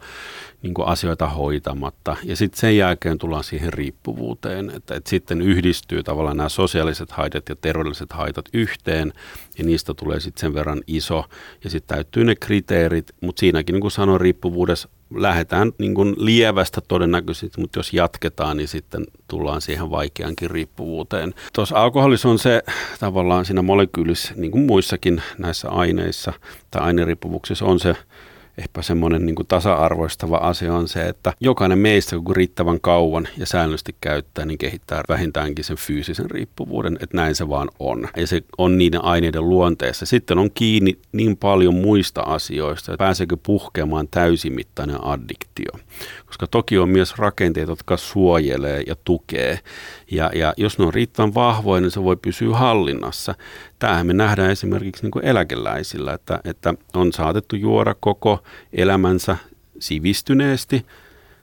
niin 0.62 0.74
kuin 0.74 0.88
asioita 0.88 1.28
hoitamatta. 1.28 2.16
Ja 2.22 2.36
sitten 2.36 2.60
sen 2.60 2.76
jälkeen 2.76 3.18
tullaan 3.18 3.44
siihen 3.44 3.72
riippuvuuteen, 3.72 4.70
että, 4.70 4.94
että 4.94 5.10
sitten 5.10 5.42
yhdistyy 5.42 6.02
tavallaan 6.02 6.36
nämä 6.36 6.48
sosiaaliset 6.48 7.10
haitat 7.10 7.48
ja 7.48 7.56
terveydelliset 7.56 8.12
haitat 8.12 8.44
yhteen, 8.52 9.12
ja 9.58 9.64
niistä 9.64 9.94
tulee 9.94 10.20
sitten 10.20 10.40
sen 10.40 10.54
verran 10.54 10.80
iso, 10.86 11.24
ja 11.64 11.70
sitten 11.70 11.96
täyttyy 11.96 12.24
ne 12.24 12.34
kriteerit, 12.34 13.12
mutta 13.20 13.40
siinäkin 13.40 13.72
niin 13.72 13.80
kuin 13.80 13.90
sanoin, 13.90 14.20
riippuvuudessa 14.20 14.88
lähdetään 15.14 15.72
niin 15.78 15.94
kuin 15.94 16.14
lievästä 16.16 16.80
todennäköisesti, 16.80 17.60
mutta 17.60 17.78
jos 17.78 17.92
jatketaan, 17.92 18.56
niin 18.56 18.68
sitten 18.68 19.06
tullaan 19.28 19.60
siihen 19.60 19.90
vaikeankin 19.90 20.50
riippuvuuteen. 20.50 21.34
Tuossa 21.52 21.82
alkoholissa 21.82 22.28
on 22.28 22.38
se 22.38 22.62
tavallaan 23.00 23.44
siinä 23.44 23.62
molekyylissä, 23.62 24.34
niin 24.36 24.50
kuin 24.50 24.66
muissakin 24.66 25.22
näissä 25.38 25.68
aineissa 25.68 26.32
tai 26.70 26.82
aineriippuvuuksissa 26.82 27.64
on 27.64 27.80
se 27.80 27.96
ehkä 28.58 28.82
semmoinen 28.82 29.26
niin 29.26 29.36
tasa-arvoistava 29.48 30.36
asia 30.36 30.74
on 30.74 30.88
se, 30.88 31.08
että 31.08 31.32
jokainen 31.40 31.78
meistä, 31.78 32.16
kun 32.24 32.36
riittävän 32.36 32.80
kauan 32.80 33.28
ja 33.36 33.46
säännöllisesti 33.46 33.96
käyttää, 34.00 34.44
niin 34.44 34.58
kehittää 34.58 35.02
vähintäänkin 35.08 35.64
sen 35.64 35.76
fyysisen 35.76 36.30
riippuvuuden, 36.30 36.98
että 37.00 37.16
näin 37.16 37.34
se 37.34 37.48
vaan 37.48 37.68
on. 37.78 38.08
Ja 38.16 38.26
se 38.26 38.42
on 38.58 38.78
niiden 38.78 39.04
aineiden 39.04 39.48
luonteessa. 39.48 40.06
Sitten 40.06 40.38
on 40.38 40.50
kiinni 40.54 40.98
niin 41.12 41.36
paljon 41.36 41.74
muista 41.74 42.20
asioista, 42.20 42.92
että 42.92 43.04
pääseekö 43.04 43.36
puhkeamaan 43.42 44.08
täysimittainen 44.10 45.04
addiktio. 45.04 45.72
Koska 46.26 46.46
toki 46.46 46.78
on 46.78 46.88
myös 46.88 47.18
rakenteet, 47.18 47.68
jotka 47.68 47.96
suojelee 47.96 48.82
ja 48.86 48.96
tukee. 49.04 49.58
Ja, 50.10 50.30
ja 50.34 50.54
jos 50.56 50.78
ne 50.78 50.84
on 50.84 50.94
riittävän 50.94 51.34
vahvoja, 51.34 51.80
niin 51.80 51.90
se 51.90 52.04
voi 52.04 52.16
pysyä 52.16 52.56
hallinnassa. 52.56 53.34
Tämähän 53.78 54.06
me 54.06 54.12
nähdään 54.12 54.50
esimerkiksi 54.50 55.02
niin 55.02 55.10
kuin 55.10 55.24
eläkeläisillä, 55.24 56.12
että, 56.12 56.40
että 56.44 56.74
on 56.94 57.12
saatettu 57.12 57.56
juoda 57.56 57.94
koko 58.00 58.42
elämänsä 58.72 59.36
sivistyneesti, 59.78 60.86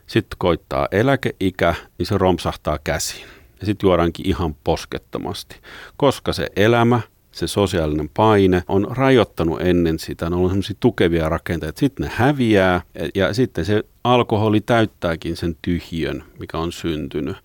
sitten 0.07 0.37
koittaa 0.37 0.87
eläkeikä, 0.91 1.75
niin 1.97 2.05
se 2.05 2.17
romsahtaa 2.17 2.79
käsiin. 2.83 3.27
Ja 3.59 3.65
sitten 3.65 3.87
juodaankin 3.87 4.27
ihan 4.27 4.55
poskettomasti, 4.63 5.55
koska 5.97 6.33
se 6.33 6.47
elämä, 6.55 7.01
se 7.31 7.47
sosiaalinen 7.47 8.09
paine 8.09 8.63
on 8.67 8.87
rajoittanut 8.89 9.61
ennen 9.61 9.99
sitä, 9.99 10.29
ne 10.29 10.35
on 10.35 10.39
ollut 10.39 10.51
sellaisia 10.51 10.77
tukevia 10.79 11.29
rakenteita, 11.29 11.79
sitten 11.79 12.05
ne 12.05 12.11
häviää 12.15 12.81
ja 13.15 13.33
sitten 13.33 13.65
se 13.65 13.83
alkoholi 14.03 14.61
täyttääkin 14.61 15.37
sen 15.37 15.57
tyhjön, 15.61 16.23
mikä 16.39 16.57
on 16.57 16.71
syntynyt. 16.71 17.37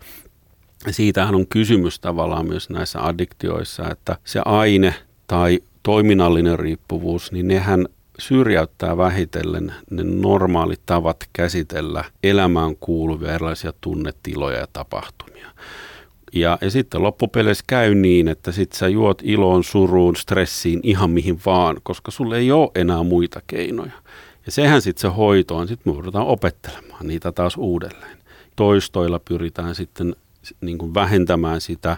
Siitähän 0.90 1.34
on 1.34 1.46
kysymys 1.46 2.00
tavallaan 2.00 2.46
myös 2.46 2.70
näissä 2.70 3.06
addiktioissa, 3.06 3.90
että 3.90 4.16
se 4.24 4.40
aine 4.44 4.94
tai 5.26 5.60
toiminnallinen 5.82 6.58
riippuvuus, 6.58 7.32
niin 7.32 7.48
nehän 7.48 7.86
syrjäyttää 8.18 8.96
vähitellen 8.96 9.74
ne 9.90 10.02
normaalit 10.04 10.80
tavat 10.86 11.16
käsitellä 11.32 12.04
elämään 12.22 12.76
kuuluvia 12.76 13.34
erilaisia 13.34 13.72
tunnetiloja 13.80 14.58
ja 14.58 14.66
tapahtumia. 14.72 15.50
Ja, 16.32 16.58
ja 16.60 16.70
sitten 16.70 17.02
loppupeleissä 17.02 17.64
käy 17.66 17.94
niin, 17.94 18.28
että 18.28 18.52
sit 18.52 18.72
sä 18.72 18.88
juot 18.88 19.22
iloon, 19.24 19.64
suruun, 19.64 20.16
stressiin, 20.16 20.80
ihan 20.82 21.10
mihin 21.10 21.40
vaan, 21.46 21.76
koska 21.82 22.10
sulle 22.10 22.38
ei 22.38 22.52
ole 22.52 22.70
enää 22.74 23.02
muita 23.02 23.40
keinoja. 23.46 23.92
Ja 24.46 24.52
sehän 24.52 24.82
sitten 24.82 25.00
se 25.00 25.08
hoito 25.16 25.56
on, 25.56 25.68
sitten 25.68 25.92
me 25.92 25.96
joudutaan 25.96 26.26
opettelemaan 26.26 27.06
niitä 27.06 27.32
taas 27.32 27.56
uudelleen. 27.56 28.18
Toistoilla 28.56 29.18
pyritään 29.18 29.74
sitten 29.74 30.16
niin 30.60 30.78
kuin 30.78 30.94
vähentämään 30.94 31.60
sitä, 31.60 31.96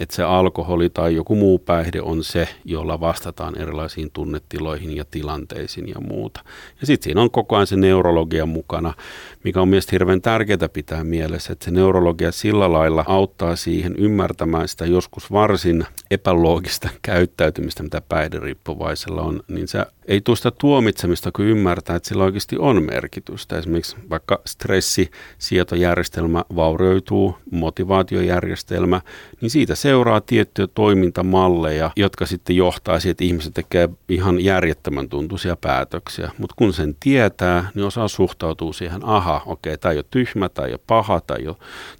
että 0.00 0.16
se 0.16 0.22
alkoholi 0.22 0.90
tai 0.90 1.14
joku 1.14 1.34
muu 1.34 1.58
päihde 1.58 2.00
on 2.02 2.24
se, 2.24 2.48
jolla 2.64 3.00
vastataan 3.00 3.58
erilaisiin 3.58 4.10
tunnetiloihin 4.12 4.96
ja 4.96 5.04
tilanteisiin 5.10 5.88
ja 5.88 6.00
muuta. 6.00 6.40
Ja 6.80 6.86
sitten 6.86 7.04
siinä 7.04 7.20
on 7.20 7.30
koko 7.30 7.56
ajan 7.56 7.66
se 7.66 7.76
neurologia 7.76 8.46
mukana, 8.46 8.94
mikä 9.44 9.60
on 9.60 9.68
mielestäni 9.68 9.92
hirveän 9.92 10.22
tärkeää 10.22 10.68
pitää 10.72 11.04
mielessä, 11.04 11.52
että 11.52 11.64
se 11.64 11.70
neurologia 11.70 12.32
sillä 12.32 12.72
lailla 12.72 13.04
auttaa 13.08 13.56
siihen 13.56 13.94
ymmärtämään 13.98 14.68
sitä 14.68 14.86
joskus 14.86 15.32
varsin 15.32 15.86
epäloogista 16.10 16.88
käyttäytymistä, 17.02 17.82
mitä 17.82 18.02
päihderiippuvaisella 18.08 19.22
on, 19.22 19.40
niin 19.48 19.68
se 19.68 19.86
ei 20.08 20.20
tule 20.20 20.36
sitä 20.36 20.50
tuomitsemista, 20.50 21.32
kun 21.32 21.44
ymmärtää, 21.44 21.96
että 21.96 22.08
sillä 22.08 22.24
oikeasti 22.24 22.56
on 22.58 22.82
merkitystä. 22.82 23.58
Esimerkiksi 23.58 23.96
vaikka 24.10 24.40
stressisietojärjestelmä 24.46 26.44
vaurioituu, 26.56 27.36
motivaatiojärjestelmä, 27.50 29.00
niin 29.40 29.50
siitä 29.50 29.74
seuraa 29.82 30.20
tiettyjä 30.20 30.68
toimintamalleja, 30.74 31.90
jotka 31.96 32.26
sitten 32.26 32.56
johtaa 32.56 33.00
siihen, 33.00 33.10
että 33.10 33.24
ihmiset 33.24 33.54
tekee 33.54 33.88
ihan 34.08 34.40
järjettömän 34.40 35.08
tuntuisia 35.08 35.56
päätöksiä. 35.56 36.30
Mutta 36.38 36.54
kun 36.58 36.72
sen 36.72 36.96
tietää, 37.00 37.70
niin 37.74 37.84
osaa 37.84 38.08
suhtautua 38.08 38.72
siihen, 38.72 39.04
aha, 39.04 39.42
okei, 39.46 39.78
tämä 39.78 39.92
ei 39.92 39.98
ole 39.98 40.04
tyhmä, 40.10 40.48
tämä 40.48 40.66
ei 40.66 40.72
ole 40.72 40.80
paha, 40.86 41.20
tämä 41.20 41.38
ei 41.38 41.48
ole 41.48 41.56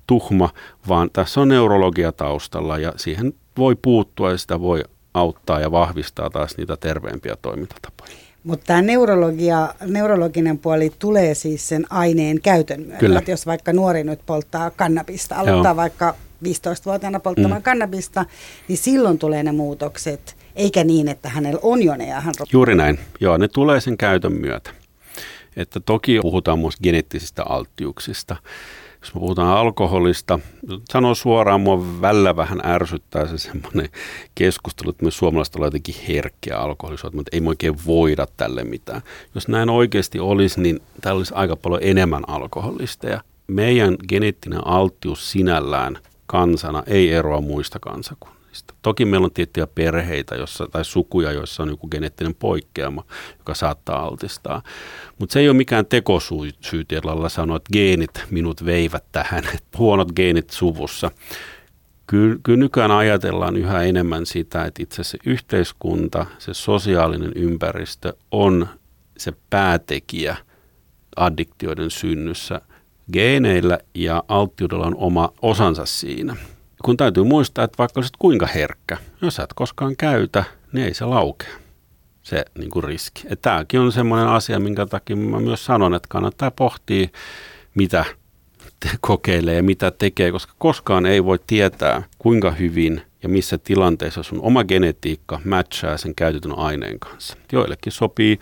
tuhma, 0.06 0.50
vaan 0.88 1.10
tässä 1.12 1.40
on 1.40 1.48
neurologia 1.48 2.12
taustalla 2.12 2.78
ja 2.78 2.92
siihen 2.96 3.34
voi 3.58 3.76
puuttua 3.82 4.30
ja 4.30 4.38
sitä 4.38 4.60
voi 4.60 4.82
auttaa 5.14 5.60
ja 5.60 5.72
vahvistaa 5.72 6.30
taas 6.30 6.56
niitä 6.56 6.76
terveempiä 6.76 7.36
toimintatapoja. 7.42 8.12
Mutta 8.44 8.66
tämä 8.66 8.82
neurologia, 8.82 9.74
neurologinen 9.86 10.58
puoli 10.58 10.92
tulee 10.98 11.34
siis 11.34 11.68
sen 11.68 11.86
aineen 11.90 12.40
käytön 12.40 12.80
myötä. 12.80 12.98
Kyllä. 12.98 13.18
Että 13.18 13.30
jos 13.30 13.46
vaikka 13.46 13.72
nuori 13.72 14.04
nyt 14.04 14.20
polttaa 14.26 14.70
kannabista, 14.70 15.36
aloittaa 15.36 15.70
Joo. 15.70 15.76
vaikka 15.76 16.14
15-vuotiaana 16.42 17.20
polttamaan 17.20 17.60
mm. 17.60 17.64
kannabista, 17.64 18.24
niin 18.68 18.78
silloin 18.78 19.18
tulee 19.18 19.42
ne 19.42 19.52
muutokset, 19.52 20.36
eikä 20.56 20.84
niin, 20.84 21.08
että 21.08 21.28
hänellä 21.28 21.60
on 21.62 21.82
jo 21.82 21.96
ne 21.96 22.08
ja 22.08 22.20
hän... 22.20 22.34
Juuri 22.52 22.74
näin. 22.74 22.98
Joo, 23.20 23.36
ne 23.36 23.48
tulee 23.48 23.80
sen 23.80 23.96
käytön 23.96 24.32
myötä. 24.32 24.70
Että 25.56 25.80
toki 25.80 26.18
puhutaan 26.22 26.58
myös 26.58 26.74
geneettisistä 26.82 27.42
alttiuksista. 27.48 28.36
Jos 29.00 29.14
me 29.14 29.20
puhutaan 29.20 29.58
alkoholista, 29.58 30.38
sanon 30.90 31.16
suoraan, 31.16 31.60
mua 31.60 32.00
välillä 32.00 32.36
vähän 32.36 32.60
ärsyttää 32.64 33.26
se 33.26 33.38
semmoinen 33.38 33.88
keskustelu, 34.34 34.90
että 34.90 35.04
me 35.04 35.10
suomalaiset 35.10 35.54
ollaan 35.54 35.66
jotenkin 35.66 35.94
herkkiä 36.08 36.58
alkoholisoita, 36.58 37.16
mutta 37.16 37.30
ei 37.32 37.40
me 37.40 37.48
oikein 37.48 37.74
voida 37.86 38.26
tälle 38.36 38.64
mitään. 38.64 39.02
Jos 39.34 39.48
näin 39.48 39.70
oikeasti 39.70 40.18
olisi, 40.18 40.60
niin 40.60 40.80
täällä 41.00 41.18
olisi 41.18 41.34
aika 41.34 41.56
paljon 41.56 41.80
enemmän 41.84 42.28
alkoholisteja. 42.28 43.20
Meidän 43.46 43.96
geneettinen 44.08 44.66
alttius 44.66 45.30
sinällään 45.30 45.98
kansana 46.32 46.82
ei 46.86 47.12
eroa 47.12 47.40
muista 47.40 47.78
kansakunnista. 47.78 48.74
Toki 48.82 49.04
meillä 49.04 49.24
on 49.24 49.32
tiettyjä 49.32 49.66
perheitä 49.66 50.34
jossa, 50.34 50.66
tai 50.66 50.84
sukuja, 50.84 51.32
joissa 51.32 51.62
on 51.62 51.68
joku 51.68 51.88
geneettinen 51.88 52.34
poikkeama, 52.34 53.04
joka 53.38 53.54
saattaa 53.54 54.02
altistaa. 54.02 54.62
Mutta 55.18 55.32
se 55.32 55.40
ei 55.40 55.48
ole 55.48 55.56
mikään 55.56 55.86
tekosyy 55.86 56.50
lailla 57.04 57.28
sanoa, 57.28 57.56
että 57.56 57.70
geenit 57.72 58.10
minut 58.30 58.64
veivät 58.64 59.04
tähän, 59.12 59.44
että 59.54 59.78
huonot 59.78 60.12
geenit 60.12 60.50
suvussa. 60.50 61.10
Kyllä, 62.06 62.36
kyllä 62.42 62.58
nykyään 62.58 62.90
ajatellaan 62.90 63.56
yhä 63.56 63.82
enemmän 63.82 64.26
sitä, 64.26 64.64
että 64.64 64.82
itse 64.82 65.04
se 65.04 65.18
yhteiskunta, 65.26 66.26
se 66.38 66.54
sosiaalinen 66.54 67.32
ympäristö 67.34 68.12
on 68.30 68.68
se 69.16 69.32
päätekijä 69.50 70.36
addiktioiden 71.16 71.90
synnyssä– 71.90 72.60
Geeneillä 73.12 73.78
ja 73.94 74.22
alttiudella 74.28 74.86
on 74.86 74.96
oma 74.96 75.32
osansa 75.42 75.86
siinä. 75.86 76.36
Kun 76.84 76.96
täytyy 76.96 77.24
muistaa, 77.24 77.64
että 77.64 77.78
vaikka 77.78 78.00
olisit 78.00 78.16
kuinka 78.18 78.46
herkkä, 78.46 78.96
jos 79.22 79.34
sä 79.34 79.42
et 79.42 79.52
koskaan 79.54 79.96
käytä, 79.96 80.44
niin 80.72 80.86
ei 80.86 80.94
se 80.94 81.04
laukea 81.04 81.62
se 82.22 82.44
niin 82.58 82.70
kuin 82.70 82.84
riski. 82.84 83.22
Tämäkin 83.42 83.80
on 83.80 83.92
semmoinen 83.92 84.28
asia, 84.28 84.60
minkä 84.60 84.86
takia 84.86 85.16
mä 85.16 85.40
myös 85.40 85.64
sanon, 85.64 85.94
että 85.94 86.08
kannattaa 86.08 86.50
pohtia, 86.50 87.08
mitä 87.74 88.04
te 88.80 88.90
kokeilee 89.00 89.56
ja 89.56 89.62
mitä 89.62 89.90
tekee, 89.90 90.32
koska 90.32 90.52
koskaan 90.58 91.06
ei 91.06 91.24
voi 91.24 91.38
tietää, 91.46 92.02
kuinka 92.18 92.50
hyvin 92.50 93.02
ja 93.22 93.28
missä 93.28 93.58
tilanteessa 93.58 94.22
sun 94.22 94.40
oma 94.40 94.64
genetiikka 94.64 95.40
matchaa 95.44 95.96
sen 95.96 96.14
käytetyn 96.14 96.58
aineen 96.58 96.98
kanssa. 96.98 97.36
Joillekin 97.52 97.92
sopii 97.92 98.38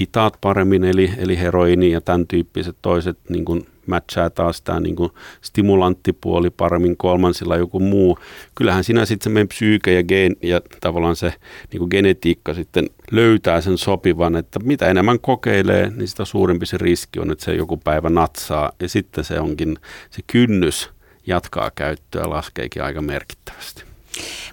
hitaat 0.00 0.38
paremmin, 0.40 0.84
eli, 0.84 1.12
eli 1.18 1.38
heroini 1.38 1.90
ja 1.90 2.00
tämän 2.00 2.26
tyyppiset 2.26 2.76
toiset 2.82 3.18
niin 3.28 3.44
kuin 3.44 3.66
matchaa 3.86 4.30
taas 4.30 4.62
tämä 4.62 4.80
niin 4.80 4.96
kuin 4.96 5.10
stimulanttipuoli 5.42 6.50
paremmin, 6.50 6.96
kolmansilla 6.96 7.56
joku 7.56 7.80
muu. 7.80 8.18
Kyllähän 8.54 8.84
sinä 8.84 9.04
sitten 9.04 9.24
se 9.24 9.30
meidän 9.30 9.48
psyyke 9.48 9.92
ja, 9.92 10.02
gen, 10.02 10.36
ja 10.42 10.60
tavallaan 10.80 11.16
se 11.16 11.34
niin 11.72 11.78
kuin 11.78 11.90
genetiikka 11.90 12.54
sitten 12.54 12.90
löytää 13.10 13.60
sen 13.60 13.78
sopivan, 13.78 14.36
että 14.36 14.58
mitä 14.58 14.86
enemmän 14.86 15.20
kokeilee, 15.20 15.92
niin 15.96 16.08
sitä 16.08 16.24
suurempi 16.24 16.66
se 16.66 16.78
riski 16.78 17.20
on, 17.20 17.30
että 17.30 17.44
se 17.44 17.54
joku 17.54 17.76
päivä 17.76 18.10
natsaa. 18.10 18.72
Ja 18.80 18.88
sitten 18.88 19.24
se 19.24 19.40
onkin, 19.40 19.76
se 20.10 20.22
kynnys 20.26 20.90
jatkaa 21.26 21.70
käyttöä 21.74 22.30
laskeekin 22.30 22.82
aika 22.82 23.02
merkittävästi. 23.02 23.89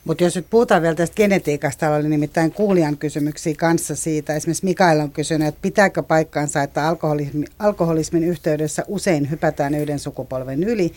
Mutta 0.04 0.24
jos 0.24 0.36
nyt 0.36 0.46
puhutaan 0.50 0.82
vielä 0.82 0.96
tästä 0.96 1.15
genetiikasta, 1.15 1.80
täällä 1.80 1.98
oli 1.98 2.10
nimittäin 2.10 2.52
kuulijan 2.52 2.98
kysymyksiä 2.98 3.54
kanssa 3.58 3.96
siitä. 3.96 4.36
Esimerkiksi 4.36 4.65
Mikael 4.65 5.00
on 5.00 5.12
kysynyt, 5.12 5.48
että 5.48 5.62
pitääkö 5.62 6.04
paikkaansa, 6.04 6.63
että 6.63 6.88
alkoholismi, 6.88 7.46
alkoholismin 7.60 8.24
yhteydessä 8.24 8.84
usein 8.88 9.30
hypätään 9.32 9.76
yhden 9.76 10.00
sukupolven 10.00 10.63
yli 10.63 10.91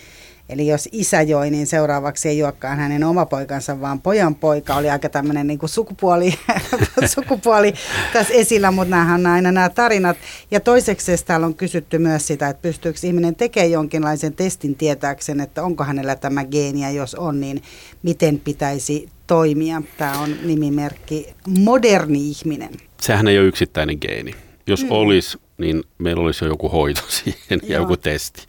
Eli 0.50 0.66
jos 0.66 0.88
isä 0.92 1.22
joi, 1.22 1.50
niin 1.50 1.66
seuraavaksi 1.66 2.28
ei 2.28 2.38
juokkaan 2.38 2.78
hänen 2.78 3.04
oma 3.04 3.26
poikansa, 3.26 3.80
vaan 3.80 4.00
pojan 4.00 4.34
poika 4.34 4.74
oli 4.74 4.90
aika 4.90 5.08
tämmöinen 5.08 5.46
niin 5.46 5.58
kuin 5.58 5.70
sukupuoli, 5.70 6.34
sukupuoli 7.14 7.74
tässä 8.12 8.34
esillä, 8.34 8.70
mutta 8.70 8.90
nämähän 8.90 9.20
on 9.20 9.32
aina 9.32 9.52
nämä 9.52 9.68
tarinat. 9.68 10.16
Ja 10.50 10.60
toiseksi 10.60 11.24
täällä 11.24 11.46
on 11.46 11.54
kysytty 11.54 11.98
myös 11.98 12.26
sitä, 12.26 12.48
että 12.48 12.62
pystyykö 12.62 12.98
ihminen 13.02 13.34
tekemään 13.34 13.70
jonkinlaisen 13.70 14.34
testin 14.34 14.74
tietääkseen, 14.74 15.40
että 15.40 15.62
onko 15.62 15.84
hänellä 15.84 16.16
tämä 16.16 16.44
geeni 16.44 16.82
ja 16.82 16.90
jos 16.90 17.14
on, 17.14 17.40
niin 17.40 17.62
miten 18.02 18.40
pitäisi 18.40 19.08
toimia. 19.26 19.82
Tämä 19.98 20.20
on 20.20 20.36
nimimerkki 20.42 21.34
moderni 21.58 22.30
ihminen. 22.30 22.70
Sehän 23.00 23.28
ei 23.28 23.38
ole 23.38 23.46
yksittäinen 23.46 23.98
geeni. 24.00 24.34
Jos 24.66 24.84
mm. 24.84 24.90
olisi, 24.90 25.38
niin 25.58 25.82
meillä 25.98 26.22
olisi 26.22 26.44
jo 26.44 26.48
joku 26.48 26.68
hoito 26.68 27.02
siihen 27.24 27.60
ja 27.68 27.76
joku 27.76 27.96
testi. 27.96 28.42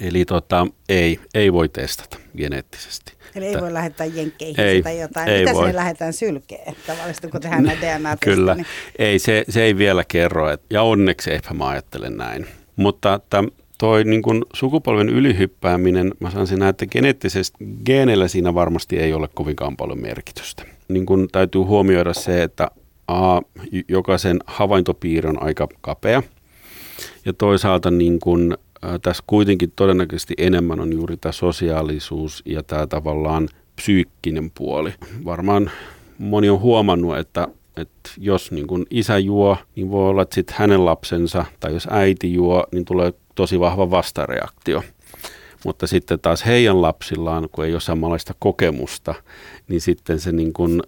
Eli 0.00 0.24
tota, 0.24 0.66
ei, 0.88 1.20
ei 1.34 1.52
voi 1.52 1.68
testata 1.68 2.16
geneettisesti. 2.36 3.12
Eli 3.34 3.46
ei 3.46 3.60
voi 3.60 3.72
lähettää 3.72 4.06
jenkkeihin 4.06 4.60
ei, 4.60 4.82
tai 4.82 5.00
jotain. 5.00 5.28
Ei 5.28 5.40
Mitä 5.40 5.54
voi. 5.54 5.62
sinne 5.62 5.76
lähdetään 5.76 6.12
sylkeen 6.12 6.76
tavallisesti, 6.86 7.28
kun 7.28 7.40
tehdään 7.40 7.62
näitä 7.62 7.98
dna 7.98 8.16
Kyllä, 8.16 8.54
niin... 8.54 8.66
ei, 8.98 9.18
se, 9.18 9.44
se 9.48 9.62
ei 9.62 9.78
vielä 9.78 10.04
kerro, 10.08 10.50
et, 10.50 10.62
ja 10.70 10.82
onneksi 10.82 11.30
eipä 11.30 11.54
mä 11.54 11.68
ajattelen 11.68 12.16
näin. 12.16 12.46
Mutta 12.76 13.14
että 13.14 13.44
toi 13.78 14.04
niin 14.04 14.22
kun 14.22 14.46
sukupolven 14.54 15.08
ylihyppääminen, 15.08 16.12
mä 16.20 16.30
sanoisin 16.30 16.58
näin, 16.58 16.70
että 16.70 16.86
geneettisesti 16.86 17.58
geeneillä 17.86 18.28
siinä 18.28 18.54
varmasti 18.54 18.98
ei 18.98 19.12
ole 19.12 19.28
kovinkaan 19.34 19.76
paljon 19.76 20.00
merkitystä. 20.00 20.62
Niin 20.88 21.06
kun 21.06 21.28
täytyy 21.32 21.60
huomioida 21.60 22.14
se, 22.14 22.42
että 22.42 22.70
A, 23.08 23.40
jokaisen 23.88 24.38
havaintopiiri 24.46 25.28
on 25.28 25.42
aika 25.42 25.68
kapea, 25.80 26.22
ja 27.24 27.32
toisaalta 27.32 27.90
niin 27.90 28.20
kun, 28.20 28.58
tässä 29.02 29.24
kuitenkin 29.26 29.72
todennäköisesti 29.76 30.34
enemmän 30.38 30.80
on 30.80 30.92
juuri 30.92 31.16
tämä 31.16 31.32
sosiaalisuus 31.32 32.42
ja 32.46 32.62
tämä 32.62 32.86
tavallaan 32.86 33.48
psyykkinen 33.76 34.50
puoli. 34.50 34.94
Varmaan 35.24 35.70
moni 36.18 36.50
on 36.50 36.60
huomannut, 36.60 37.18
että 37.18 37.48
että 37.76 38.10
jos 38.18 38.52
niin 38.52 38.66
kun 38.66 38.86
isä 38.90 39.18
juo, 39.18 39.56
niin 39.76 39.90
voi 39.90 40.08
olla, 40.08 40.22
että 40.22 40.34
sitten 40.34 40.56
hänen 40.58 40.84
lapsensa, 40.84 41.44
tai 41.60 41.72
jos 41.72 41.88
äiti 41.90 42.34
juo, 42.34 42.66
niin 42.72 42.84
tulee 42.84 43.12
tosi 43.34 43.60
vahva 43.60 43.90
vastareaktio. 43.90 44.82
Mutta 45.64 45.86
sitten 45.86 46.20
taas 46.20 46.46
heidän 46.46 46.82
lapsillaan, 46.82 47.48
kun 47.52 47.64
ei 47.64 47.72
ole 47.72 47.80
samanlaista 47.80 48.34
kokemusta, 48.38 49.14
niin 49.68 49.80
sitten 49.80 50.20
se 50.20 50.32
niin 50.32 50.52
kun 50.52 50.82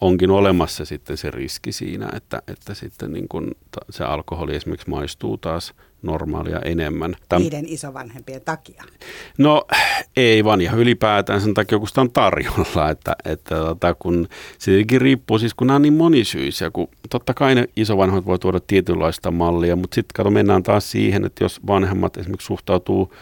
onkin 0.00 0.30
olemassa 0.30 0.84
sitten 0.84 1.16
se 1.16 1.30
riski 1.30 1.72
siinä, 1.72 2.08
että, 2.16 2.42
että 2.48 2.74
sitten 2.74 3.12
niin 3.12 3.28
kun 3.28 3.54
se 3.90 4.04
alkoholi 4.04 4.56
esimerkiksi 4.56 4.90
maistuu 4.90 5.36
taas 5.36 5.74
normaalia 6.02 6.60
enemmän. 6.64 7.16
Täm... 7.28 7.42
Niiden 7.42 7.64
isovanhempien 7.68 8.42
takia? 8.44 8.84
No 9.38 9.66
ei 10.16 10.44
vaan 10.44 10.60
ihan 10.60 10.78
ylipäätään 10.78 11.40
sen 11.40 11.54
takia, 11.54 11.78
kun 11.78 11.88
sitä 11.88 12.00
on 12.00 12.12
tarjolla, 12.12 12.90
että, 12.90 13.16
että 13.24 13.54
tota, 13.54 13.94
kun 13.94 14.28
se 14.58 14.70
tietenkin 14.70 15.00
riippuu, 15.00 15.38
siis 15.38 15.54
kun 15.54 15.66
nämä 15.66 15.76
on 15.76 15.82
niin 15.82 15.94
monisyisiä, 15.94 16.70
kun 16.70 16.88
totta 17.10 17.34
kai 17.34 17.54
ne 17.54 17.68
isovanhemmat 17.76 18.26
voi 18.26 18.38
tuoda 18.38 18.60
tietynlaista 18.66 19.30
mallia, 19.30 19.76
mutta 19.76 19.94
sitten 19.94 20.14
kato 20.16 20.30
mennään 20.30 20.62
taas 20.62 20.90
siihen, 20.90 21.24
että 21.24 21.44
jos 21.44 21.60
vanhemmat 21.66 22.16
esimerkiksi 22.16 22.46
suhtautuu 22.46 23.12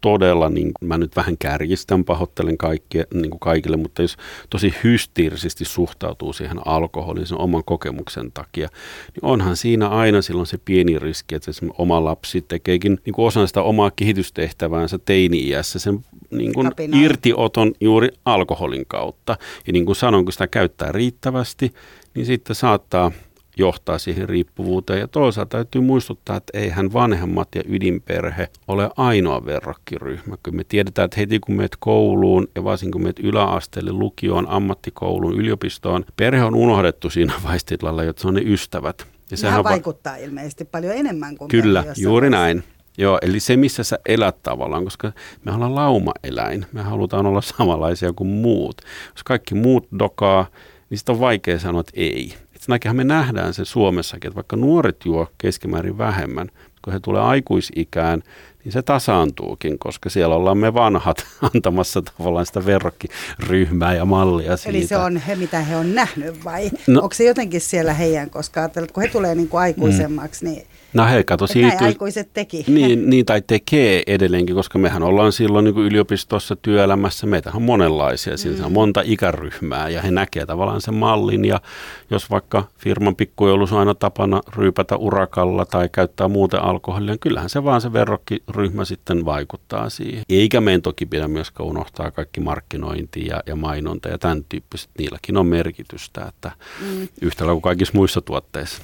todella, 0.00 0.48
niin 0.48 0.72
mä 0.80 0.98
nyt 0.98 1.16
vähän 1.16 1.38
kärjistän, 1.38 2.04
pahoittelen 2.04 2.58
kaikkia, 2.58 3.04
niin 3.14 3.30
kuin 3.30 3.40
kaikille, 3.40 3.76
mutta 3.76 4.02
jos 4.02 4.16
tosi 4.50 4.74
hysteerisesti 4.84 5.64
suhtautuu 5.64 6.32
siihen 6.32 6.66
alkoholiin 6.66 7.26
sen 7.26 7.40
oman 7.40 7.64
kokemuksen 7.64 8.32
takia, 8.32 8.68
niin 9.14 9.24
onhan 9.24 9.56
siinä 9.56 9.88
aina 9.88 10.22
silloin 10.22 10.46
se 10.46 10.58
pieni 10.64 10.98
riski, 10.98 11.34
että 11.34 11.52
se 11.52 11.66
oma 11.78 12.04
lapsi 12.04 12.42
tekeekin 12.42 12.98
niin 13.04 13.14
kuin 13.14 13.26
osan 13.26 13.48
sitä 13.48 13.62
omaa 13.62 13.90
kehitystehtäväänsä 13.90 14.98
teini-iässä 14.98 15.78
sen 15.78 16.04
niin 16.30 16.52
kuin 16.54 16.70
irtioton 17.02 17.72
juuri 17.80 18.08
alkoholin 18.24 18.86
kautta. 18.86 19.36
Ja 19.66 19.72
niin 19.72 19.86
kuin 19.86 19.96
sanon, 19.96 20.24
kun 20.24 20.32
sitä 20.32 20.46
käyttää 20.46 20.92
riittävästi, 20.92 21.72
niin 22.14 22.26
sitten 22.26 22.56
saattaa 22.56 23.12
johtaa 23.60 23.98
siihen 23.98 24.28
riippuvuuteen. 24.28 25.00
Ja 25.00 25.08
toisaalta 25.08 25.50
täytyy 25.50 25.80
muistuttaa, 25.80 26.36
että 26.36 26.58
eihän 26.58 26.92
vanhemmat 26.92 27.48
ja 27.54 27.62
ydinperhe 27.68 28.48
ole 28.68 28.90
ainoa 28.96 29.44
verrokkiryhmä. 29.44 30.36
Kyllä 30.42 30.56
me 30.56 30.64
tiedetään, 30.64 31.04
että 31.04 31.20
heti 31.20 31.40
kun 31.40 31.54
meet 31.56 31.76
kouluun 31.78 32.48
ja 32.54 32.64
varsinkin 32.64 32.92
kun 32.92 33.02
meet 33.02 33.18
yläasteelle, 33.18 33.92
lukioon, 33.92 34.48
ammattikouluun, 34.48 35.34
yliopistoon, 35.40 36.04
perhe 36.16 36.44
on 36.44 36.54
unohdettu 36.54 37.10
siinä 37.10 37.32
vaistilalla, 37.48 38.04
jotta 38.04 38.22
se 38.22 38.28
on 38.28 38.34
ne 38.34 38.42
ystävät. 38.44 39.06
Ja 39.30 39.36
sehän 39.36 39.64
vaikuttaa 39.64 40.12
va- 40.12 40.18
ilmeisesti 40.18 40.64
paljon 40.64 40.94
enemmän 40.96 41.36
kuin 41.36 41.48
Kyllä, 41.48 41.84
juuri 41.96 42.30
vaiheessa. 42.30 42.60
näin. 42.60 42.80
Joo, 42.98 43.18
eli 43.22 43.40
se 43.40 43.56
missä 43.56 43.84
sä 43.84 43.98
elät 44.06 44.42
tavallaan, 44.42 44.84
koska 44.84 45.12
me 45.44 45.52
ollaan 45.52 45.74
laumaeläin, 45.74 46.66
me 46.72 46.82
halutaan 46.82 47.26
olla 47.26 47.40
samanlaisia 47.56 48.12
kuin 48.12 48.28
muut. 48.30 48.80
Jos 49.14 49.22
kaikki 49.24 49.54
muut 49.54 49.88
dokaa, 49.98 50.46
niin 50.90 50.98
sitten 50.98 51.12
on 51.12 51.20
vaikea 51.20 51.58
sanoa, 51.58 51.80
että 51.80 51.92
ei. 51.94 52.34
Sen 52.60 52.96
me 52.96 53.04
nähdään 53.04 53.54
se 53.54 53.64
Suomessakin, 53.64 54.28
että 54.28 54.36
vaikka 54.36 54.56
nuoret 54.56 54.96
juo 55.04 55.26
keskimäärin 55.38 55.98
vähemmän, 55.98 56.48
kun 56.84 56.92
he 56.92 57.00
tulee 57.00 57.22
aikuisikään, 57.22 58.22
niin 58.64 58.72
se 58.72 58.82
tasaantuukin, 58.82 59.78
koska 59.78 60.10
siellä 60.10 60.34
ollaan 60.34 60.58
me 60.58 60.74
vanhat 60.74 61.26
antamassa 61.54 62.02
tavallaan 62.02 62.46
sitä 62.46 62.66
verrokkiryhmää 62.66 63.94
ja 63.94 64.04
mallia 64.04 64.56
siitä. 64.56 64.70
Eli 64.78 64.86
se 64.86 64.96
on 64.96 65.16
he, 65.16 65.34
mitä 65.34 65.60
he 65.60 65.76
on 65.76 65.94
nähnyt 65.94 66.44
vai 66.44 66.70
no, 66.86 67.02
onko 67.02 67.14
se 67.14 67.24
jotenkin 67.24 67.60
siellä 67.60 67.94
heidän, 67.94 68.30
koska 68.30 68.60
ajattelet, 68.60 68.92
kun 68.92 69.02
he 69.02 69.08
tulee 69.08 69.34
niin 69.34 69.48
kuin 69.48 69.60
aikuisemmaksi, 69.60 70.44
mm. 70.44 70.50
niin 70.50 70.66
No 70.94 71.06
he 71.06 71.24
kato 71.24 71.46
siitä. 71.46 71.84
aikuiset 71.84 72.28
teki. 72.32 72.64
Niin, 72.80 73.10
niin, 73.10 73.26
tai 73.26 73.42
tekee 73.46 74.02
edelleenkin, 74.06 74.56
koska 74.56 74.78
mehän 74.78 75.02
ollaan 75.02 75.32
silloin 75.32 75.64
niin 75.64 75.74
kuin 75.74 75.86
yliopistossa, 75.86 76.56
työelämässä, 76.56 77.26
meitä 77.26 77.50
on 77.54 77.62
monenlaisia, 77.62 78.34
mm. 78.58 78.64
on 78.64 78.72
monta 78.72 79.02
ikäryhmää 79.04 79.88
ja 79.88 80.02
he 80.02 80.10
näkee 80.10 80.46
tavallaan 80.46 80.80
sen 80.80 80.94
mallin 80.94 81.44
ja 81.44 81.60
jos 82.10 82.30
vaikka 82.30 82.64
firman 82.78 83.16
pikkujoulussa 83.16 83.74
on 83.74 83.80
aina 83.80 83.94
tapana 83.94 84.40
ryypätä 84.56 84.96
urakalla 84.96 85.64
tai 85.64 85.88
käyttää 85.92 86.28
muuten 86.28 86.62
alkoholia, 86.62 87.10
niin 87.10 87.18
kyllähän 87.18 87.50
se 87.50 87.64
vaan 87.64 87.80
se 87.80 87.92
verrokkiryhmä 88.50 88.84
sitten 88.84 89.24
vaikuttaa 89.24 89.90
siihen. 89.90 90.22
Eikä 90.28 90.60
meidän 90.60 90.82
toki 90.82 91.06
pidä 91.06 91.28
myöskään 91.28 91.68
unohtaa 91.68 92.10
kaikki 92.10 92.40
markkinointi 92.40 93.26
ja, 93.26 93.42
ja 93.46 93.56
mainonta 93.56 94.08
ja 94.08 94.18
tämän 94.18 94.44
tyyppiset, 94.48 94.90
niilläkin 94.98 95.36
on 95.36 95.46
merkitystä, 95.46 96.26
että 96.28 96.52
mm. 96.80 97.08
yhtä 97.22 97.44
kuin 97.44 97.62
kaikissa 97.62 97.94
muissa 97.94 98.20
tuotteissa. 98.20 98.82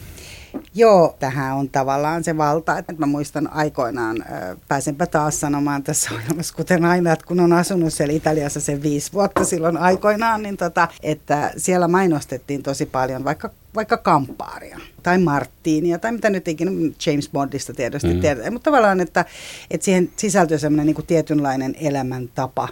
Joo, 0.74 1.16
tähän 1.18 1.56
on 1.56 1.68
tavallaan 1.68 2.24
se 2.24 2.36
valta. 2.36 2.78
Että 2.78 2.94
mä 2.98 3.06
muistan 3.06 3.52
aikoinaan, 3.52 4.24
pääsenpä 4.68 5.06
taas 5.06 5.40
sanomaan 5.40 5.82
tässä 5.82 6.10
ohjelmassa, 6.14 6.54
kuten 6.54 6.84
aina, 6.84 7.12
että 7.12 7.26
kun 7.26 7.40
on 7.40 7.52
asunut 7.52 7.92
siellä 7.92 8.14
Italiassa 8.14 8.60
sen 8.60 8.82
viisi 8.82 9.12
vuotta 9.12 9.44
silloin 9.44 9.76
aikoinaan, 9.76 10.42
niin 10.42 10.56
tota, 10.56 10.88
että 11.02 11.52
siellä 11.56 11.88
mainostettiin 11.88 12.62
tosi 12.62 12.86
paljon 12.86 13.24
vaikka 13.24 13.50
vaikka 13.76 13.96
kampaaria 13.96 14.78
tai 15.02 15.18
Marttiinia 15.18 15.98
tai 15.98 16.12
mitä 16.12 16.30
nyt 16.30 16.48
ikinä 16.48 16.70
James 17.06 17.30
Bondista 17.30 17.72
tietysti 17.72 18.14
mm. 18.14 18.20
tiedetään, 18.20 18.52
mutta 18.52 18.70
tavallaan, 18.70 19.00
että, 19.00 19.24
että 19.70 19.84
siihen 19.84 20.10
sisältyy 20.16 20.58
semmoinen 20.58 20.86
niin 20.86 21.06
tietynlainen 21.06 21.74
elämäntapa 21.80 22.68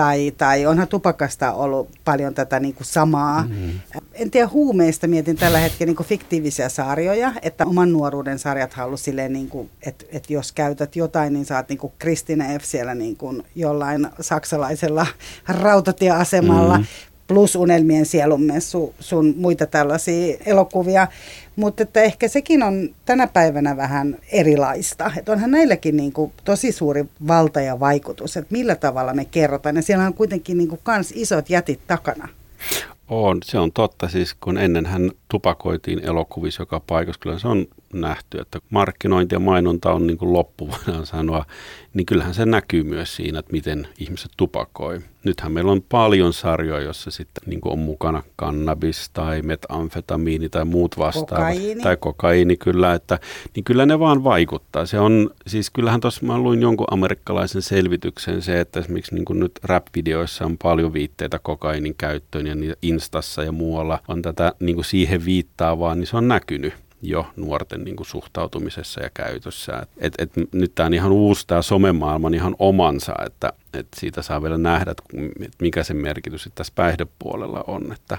tai, 0.00 0.32
tai 0.38 0.66
onhan 0.66 0.88
tupakasta 0.88 1.52
ollut 1.52 1.88
paljon 2.04 2.34
tätä 2.34 2.60
niin 2.60 2.74
kuin 2.74 2.86
samaa. 2.86 3.42
Mm-hmm. 3.42 3.80
En 4.14 4.30
tiedä 4.30 4.48
huumeista, 4.48 5.06
mietin 5.06 5.36
tällä 5.36 5.58
hetkellä 5.58 5.88
niin 5.88 5.96
kuin 5.96 6.06
fiktiivisiä 6.06 6.68
sarjoja, 6.68 7.32
että 7.42 7.66
oman 7.66 7.92
nuoruuden 7.92 8.38
sarjat 8.38 8.74
ollut 8.78 9.00
silleen, 9.00 9.32
niin 9.32 9.48
kuin, 9.48 9.70
että, 9.86 10.04
että 10.12 10.32
jos 10.32 10.52
käytät 10.52 10.96
jotain, 10.96 11.32
niin 11.32 11.44
saat 11.44 11.68
niin 11.68 11.78
kuin 11.78 11.92
Kristina 11.98 12.44
F. 12.44 12.64
siellä 12.64 12.94
niin 12.94 13.16
kuin 13.16 13.42
jollain 13.54 14.08
saksalaisella 14.20 15.06
rautatieasemalla. 15.62 16.78
Mm-hmm 16.78 17.09
plus 17.30 17.56
Unelmien 17.56 18.06
sielunmessu, 18.06 18.94
sun 19.00 19.34
muita 19.36 19.66
tällaisia 19.66 20.36
elokuvia. 20.46 21.06
Mutta 21.56 21.82
että 21.82 22.02
ehkä 22.02 22.28
sekin 22.28 22.62
on 22.62 22.88
tänä 23.04 23.26
päivänä 23.26 23.76
vähän 23.76 24.16
erilaista. 24.32 25.12
Että 25.16 25.32
onhan 25.32 25.50
näilläkin 25.50 25.96
niin 25.96 26.12
kuin 26.12 26.32
tosi 26.44 26.72
suuri 26.72 27.04
valta 27.28 27.60
ja 27.60 27.80
vaikutus, 27.80 28.36
että 28.36 28.52
millä 28.52 28.74
tavalla 28.74 29.14
me 29.14 29.24
kerrotaan. 29.24 29.76
Ja 29.76 29.82
siellä 29.82 30.06
on 30.06 30.14
kuitenkin 30.14 30.58
niin 30.58 30.78
isot 31.14 31.50
jätit 31.50 31.80
takana. 31.86 32.28
On, 33.08 33.38
se 33.44 33.58
on 33.58 33.72
totta. 33.72 34.08
Siis 34.08 34.34
kun 34.34 34.58
ennen 34.58 34.86
hän 34.86 35.10
tupakoitiin 35.28 36.04
elokuvissa 36.04 36.62
joka 36.62 36.80
paikassa, 36.86 37.20
kyllä 37.20 37.38
se 37.38 37.48
on 37.48 37.66
nähty, 37.92 38.40
että 38.40 38.58
markkinointi 38.70 39.34
ja 39.34 39.38
mainonta 39.38 39.92
on 39.92 40.06
niin 40.06 40.18
kuin 40.18 40.32
loppu, 40.32 40.68
voidaan 40.70 41.06
sanoa, 41.06 41.44
niin 41.94 42.06
kyllähän 42.06 42.34
se 42.34 42.46
näkyy 42.46 42.82
myös 42.82 43.16
siinä, 43.16 43.38
että 43.38 43.52
miten 43.52 43.88
ihmiset 43.98 44.30
tupakoi. 44.36 45.00
Nythän 45.24 45.52
meillä 45.52 45.72
on 45.72 45.82
paljon 45.82 46.32
sarjoja, 46.32 46.84
joissa 46.84 47.10
sitten 47.10 47.42
niin 47.46 47.60
kuin 47.60 47.72
on 47.72 47.78
mukana 47.78 48.22
kannabis 48.36 49.10
tai 49.12 49.42
metamfetamiini 49.42 50.48
tai 50.48 50.64
muut 50.64 50.98
vastaavat. 50.98 51.28
Kokaiini. 51.28 51.82
Tai 51.82 51.96
kokaiini 51.96 52.56
kyllä, 52.56 52.94
että 52.94 53.18
niin 53.54 53.64
kyllä 53.64 53.86
ne 53.86 53.98
vaan 53.98 54.24
vaikuttaa. 54.24 54.86
Se 54.86 55.00
on, 55.00 55.30
siis 55.46 55.70
kyllähän 55.70 56.00
tuossa 56.00 56.26
mä 56.26 56.38
luin 56.38 56.62
jonkun 56.62 56.86
amerikkalaisen 56.90 57.62
selvityksen 57.62 58.42
se, 58.42 58.60
että 58.60 58.80
esimerkiksi 58.80 59.14
niin 59.14 59.24
kuin 59.24 59.40
nyt 59.40 59.52
rap-videoissa 59.62 60.44
on 60.44 60.58
paljon 60.58 60.92
viitteitä 60.92 61.38
kokainin 61.38 61.94
käyttöön 61.94 62.46
ja 62.46 62.74
Instassa 62.82 63.44
ja 63.44 63.52
muualla 63.52 63.98
on 64.08 64.22
tätä 64.22 64.52
niin 64.60 64.74
kuin 64.74 64.84
siihen 64.84 65.24
viittaavaa, 65.24 65.94
niin 65.94 66.06
se 66.06 66.16
on 66.16 66.28
näkynyt 66.28 66.74
jo 67.02 67.26
nuorten 67.36 67.84
niin 67.84 67.96
kuin 67.96 68.06
suhtautumisessa 68.06 69.02
ja 69.02 69.10
käytössä. 69.14 69.86
Et, 69.96 70.14
et, 70.18 70.32
nyt 70.52 70.74
tämä 70.74 70.86
on 70.86 70.94
ihan 70.94 71.12
uusi 71.12 71.46
tämä 71.46 71.62
somemaailma 71.62 72.30
ihan 72.34 72.56
omansa, 72.58 73.14
että 73.26 73.52
et 73.74 73.88
siitä 73.96 74.22
saa 74.22 74.42
vielä 74.42 74.58
nähdä, 74.58 74.90
että 74.90 75.02
mikä 75.60 75.82
sen 75.82 75.96
merkitys 75.96 76.48
tässä 76.54 76.72
päihdepuolella 76.76 77.64
on. 77.66 77.92
Että, 77.92 78.18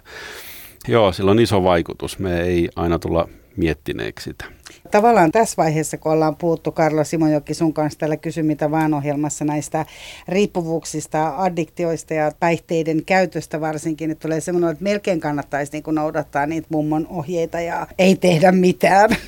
joo, 0.88 1.12
sillä 1.12 1.32
on 1.32 1.40
iso 1.40 1.64
vaikutus. 1.64 2.20
Me 2.20 2.42
ei 2.42 2.70
aina 2.76 3.00
tulla 3.00 3.30
miettineeksi 3.58 4.24
sitä. 4.24 4.46
Tavallaan 4.92 5.32
tässä 5.32 5.54
vaiheessa, 5.58 5.98
kun 5.98 6.12
ollaan 6.12 6.36
puhuttu 6.36 6.72
Karlo 6.72 7.04
Simojoki 7.04 7.54
sun 7.54 7.74
kanssa 7.74 8.00
tällä 8.00 8.18
Kysy 8.18 8.44
mitä 8.44 8.72
vaan 8.72 8.94
ohjelmassa 8.94 9.46
näistä 9.46 9.86
riippuvuuksista, 10.28 11.34
addiktioista 11.38 12.14
ja 12.14 12.32
päihteiden 12.40 13.06
käytöstä 13.06 13.62
varsinkin, 13.62 14.12
että 14.12 14.22
tulee 14.22 14.42
semmoinen, 14.42 14.72
että 14.72 14.84
melkein 14.84 15.20
kannattaisi 15.20 15.72
niin 15.72 15.96
noudattaa 15.96 16.46
niitä 16.46 16.68
mummon 16.72 17.08
ohjeita 17.10 17.60
ja 17.60 17.88
ei 18.00 18.16
tehdä 18.16 18.52
mitään. 18.52 19.10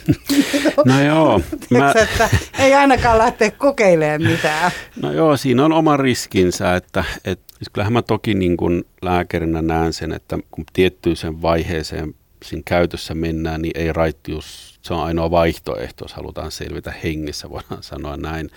No 0.86 1.02
joo. 1.02 1.42
mä... 1.70 1.94
että 2.04 2.30
ei 2.60 2.74
ainakaan 2.74 3.18
lähteä 3.18 3.52
kokeilemaan 3.52 4.24
mitään. 4.24 4.72
No 5.02 5.12
joo, 5.12 5.38
siinä 5.38 5.66
on 5.66 5.72
oma 5.72 5.98
riskinsä, 5.98 6.76
että, 6.76 7.04
että 7.26 7.54
Siis 7.64 7.70
kyllähän 7.74 7.94
mä 7.94 8.02
toki 8.02 8.34
niin 8.34 8.58
kuin 8.58 8.84
lääkärinä 9.02 9.62
näen 9.62 9.94
sen, 9.94 10.12
että 10.12 10.40
kun 10.52 10.66
tiettyyn 10.74 11.16
sen 11.16 11.42
vaiheeseen 11.42 12.14
siinä 12.44 12.64
käytössä 12.66 13.14
mennään, 13.14 13.62
niin 13.62 13.72
ei 13.76 13.94
raittius, 13.94 14.80
se 14.82 14.94
on 14.94 15.04
ainoa 15.04 15.32
vaihtoehto, 15.32 16.06
jos 16.06 16.14
halutaan 16.14 16.52
selvitä 16.52 16.94
hengissä, 17.04 17.50
voidaan 17.50 17.84
sanoa 17.94 18.18
näin. 18.18 18.50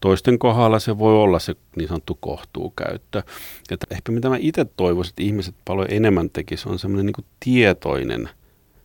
Toisten 0.00 0.38
kohdalla 0.38 0.78
se 0.78 0.98
voi 0.98 1.14
olla 1.14 1.38
se 1.38 1.54
niin 1.76 1.88
sanottu 1.88 2.18
kohtuukäyttö. 2.20 3.22
Että 3.70 3.86
ehkä 3.90 4.12
mitä 4.12 4.28
mä 4.28 4.36
itse 4.40 4.64
toivoisin, 4.64 5.12
että 5.12 5.22
ihmiset 5.22 5.54
paljon 5.64 5.88
enemmän 5.90 6.30
tekisivät, 6.30 6.72
on 6.72 6.78
semmoinen 6.78 7.06
niin 7.06 7.26
tietoinen– 7.40 8.28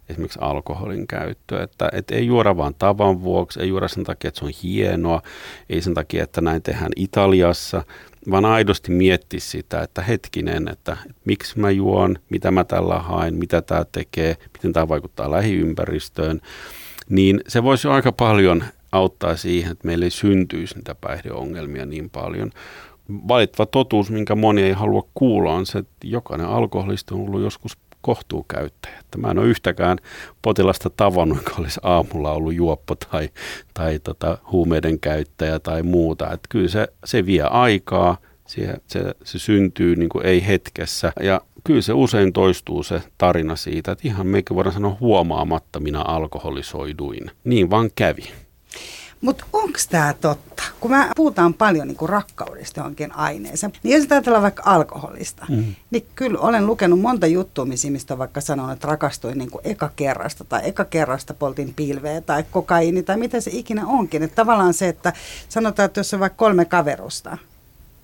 esimerkiksi 0.10 0.40
alkoholin 0.42 1.08
käyttö. 1.08 1.64
Että, 1.64 1.90
että 1.92 2.16
ei 2.16 2.26
juoda 2.26 2.58
vaan 2.58 2.76
tavan 2.80 3.22
vuoksi, 3.22 3.60
ei 3.62 3.68
juoda 3.70 3.88
sen 3.88 4.04
takia, 4.04 4.28
että 4.28 4.40
se 4.40 4.46
on 4.46 4.52
hienoa, 4.64 5.22
ei 5.70 5.82
sen 5.82 5.94
takia, 5.94 6.24
että 6.24 6.42
näin 6.42 6.62
tehdään 6.62 6.92
Italiassa, 6.96 7.84
vaan 8.32 8.46
aidosti 8.46 8.92
miettiä 8.92 9.40
sitä, 9.40 9.82
että 9.82 10.02
hetkinen, 10.02 10.68
että, 10.68 10.98
että 11.10 11.22
miksi 11.26 11.60
mä 11.60 11.72
juon, 11.72 12.16
mitä 12.30 12.52
mä 12.52 12.64
tällä 12.64 13.00
haen, 13.00 13.36
mitä 13.36 13.62
tämä 13.62 13.86
tekee, 13.92 14.38
miten 14.54 14.74
tämä 14.74 14.88
vaikuttaa 14.88 15.32
lähiympäristöön, 15.32 16.42
niin 17.10 17.42
se 17.48 17.64
voisi 17.64 17.88
jo 17.88 17.92
aika 17.92 18.12
paljon 18.12 18.64
auttaa 18.92 19.36
siihen, 19.36 19.72
että 19.72 19.88
meillä 19.88 20.06
ei 20.06 20.12
syntyisi 20.12 20.76
niitä 20.76 20.96
päihdeongelmia 20.96 21.86
niin 21.86 22.10
paljon. 22.10 22.52
Valittava 23.28 23.66
totuus, 23.66 24.12
minkä 24.12 24.36
moni 24.36 24.62
ei 24.64 24.72
halua 24.72 25.08
kuulla, 25.14 25.54
on 25.54 25.66
se, 25.66 25.80
että 25.80 25.96
jokainen 26.04 26.48
alkoholisti 26.48 27.14
on 27.14 27.20
ollut 27.20 27.42
joskus 27.42 27.78
kohtuukäyttäjä. 28.06 29.00
Että 29.00 29.18
mä 29.18 29.32
en 29.32 29.40
ole 29.40 29.48
yhtäkään 29.48 29.98
potilasta 30.42 30.90
tavannut, 30.90 31.38
joka 31.38 31.56
olisi 31.60 31.80
aamulla 31.84 32.32
ollut 32.32 32.54
juoppo 32.54 32.96
tai, 32.96 33.30
tai 33.74 34.00
tota, 34.00 34.38
huumeiden 34.52 35.00
käyttäjä 35.00 35.60
tai 35.60 35.84
muuta. 35.84 36.32
Että 36.32 36.48
kyllä 36.50 36.68
se, 36.68 36.88
se 37.06 37.26
vie 37.26 37.42
aikaa, 37.42 38.18
se, 38.48 38.74
se, 38.88 39.16
se 39.24 39.40
syntyy 39.40 39.96
niin 39.96 40.10
kuin 40.10 40.26
ei 40.26 40.48
hetkessä 40.48 41.14
ja 41.22 41.42
kyllä 41.64 41.82
se 41.82 41.94
usein 41.94 42.34
toistuu 42.34 42.84
se 42.84 43.02
tarina 43.18 43.56
siitä, 43.56 43.92
että 43.92 44.08
ihan 44.08 44.28
meikä 44.28 44.56
voidaan 44.56 44.74
sanoa 44.74 44.98
huomaamatta 45.00 45.80
minä 45.80 46.02
alkoholisoiduin. 46.02 47.32
Niin 47.44 47.70
vaan 47.70 47.90
kävi. 47.96 48.24
Mutta 49.22 49.46
onko 49.54 49.80
tämä 49.90 50.14
totta? 50.22 50.64
Kun 50.80 50.92
mä 50.92 51.12
puhutaan 51.16 51.54
paljon 51.54 51.88
niin 51.88 51.98
rakkaudesta 52.10 52.80
johonkin 52.80 53.16
aineeseen, 53.16 53.74
niin 53.84 53.98
jos 53.98 54.12
ajatellaan 54.12 54.44
vaikka 54.44 54.64
alkoholista, 54.66 55.46
mm. 55.50 55.76
niin 55.92 56.06
kyllä 56.16 56.40
olen 56.40 56.66
lukenut 56.66 57.00
monta 57.00 57.28
juttua, 57.28 57.66
mistä 57.66 58.14
on 58.14 58.18
vaikka 58.18 58.42
sanonut, 58.42 58.72
että 58.72 58.88
rakastuin 58.88 59.38
niin 59.38 59.50
eka 59.64 59.92
kerrasta 59.96 60.44
tai 60.44 60.62
eka 60.64 60.86
kerrasta 60.86 61.34
poltin 61.34 61.74
pilveä 61.74 62.22
tai 62.22 62.44
kokaiini 62.52 63.04
tai 63.04 63.18
mitä 63.18 63.42
se 63.42 63.52
ikinä 63.54 63.88
onkin. 63.88 64.24
Että 64.24 64.36
tavallaan 64.36 64.74
se, 64.74 64.88
että 64.88 65.14
sanotaan, 65.50 65.86
että 65.86 66.00
jos 66.00 66.14
on 66.14 66.20
vaikka 66.20 66.38
kolme 66.38 66.66
kaverusta, 66.66 67.38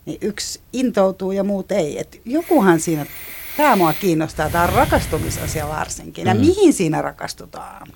niin 0.06 0.18
yksi 0.22 0.60
intoutuu 0.74 1.32
ja 1.32 1.44
muut 1.44 1.72
ei. 1.72 2.00
että 2.00 2.18
jokuhan 2.26 2.80
siinä 2.80 3.06
Tämä 3.58 3.76
mua 3.76 3.94
kiinnostaa, 3.94 4.50
tämä 4.50 4.68
rakastumisasia 4.68 5.68
varsinkin. 5.68 6.28
Ja 6.28 6.34
mm. 6.34 6.40
mihin 6.40 6.74
siinä 6.74 7.02
rakastutaan? 7.02 7.88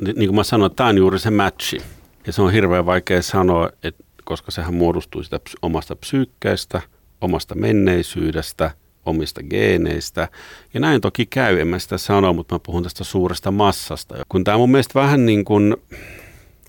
Niin, 0.00 0.16
niin 0.16 0.28
kuin 0.28 0.34
mä 0.34 0.44
sanoin, 0.44 0.74
tämä 0.74 0.88
on 0.88 0.98
juuri 0.98 1.18
se 1.18 1.30
matchi. 1.30 1.78
Ja 2.26 2.32
se 2.32 2.42
on 2.42 2.52
hirveän 2.52 2.86
vaikea 2.86 3.22
sanoa, 3.22 3.70
että 3.82 4.04
koska 4.24 4.50
sehän 4.50 4.74
muodostuu 4.74 5.22
sitä 5.22 5.40
omasta 5.62 5.96
psyykkeestä, 5.96 6.82
omasta 7.20 7.54
menneisyydestä, 7.54 8.70
omista 9.06 9.42
geeneistä. 9.42 10.28
Ja 10.74 10.80
näin 10.80 11.00
toki 11.00 11.26
käy, 11.26 11.60
en 11.60 11.68
mä 11.68 11.78
sitä 11.78 11.98
sano, 11.98 12.32
mutta 12.32 12.54
mä 12.54 12.58
puhun 12.58 12.82
tästä 12.82 13.04
suuresta 13.04 13.50
massasta. 13.50 14.14
Kun 14.28 14.44
tämä 14.44 14.56
mun 14.56 14.70
mielestä 14.70 15.00
vähän 15.00 15.26
niin 15.26 15.44
kuin, 15.44 15.76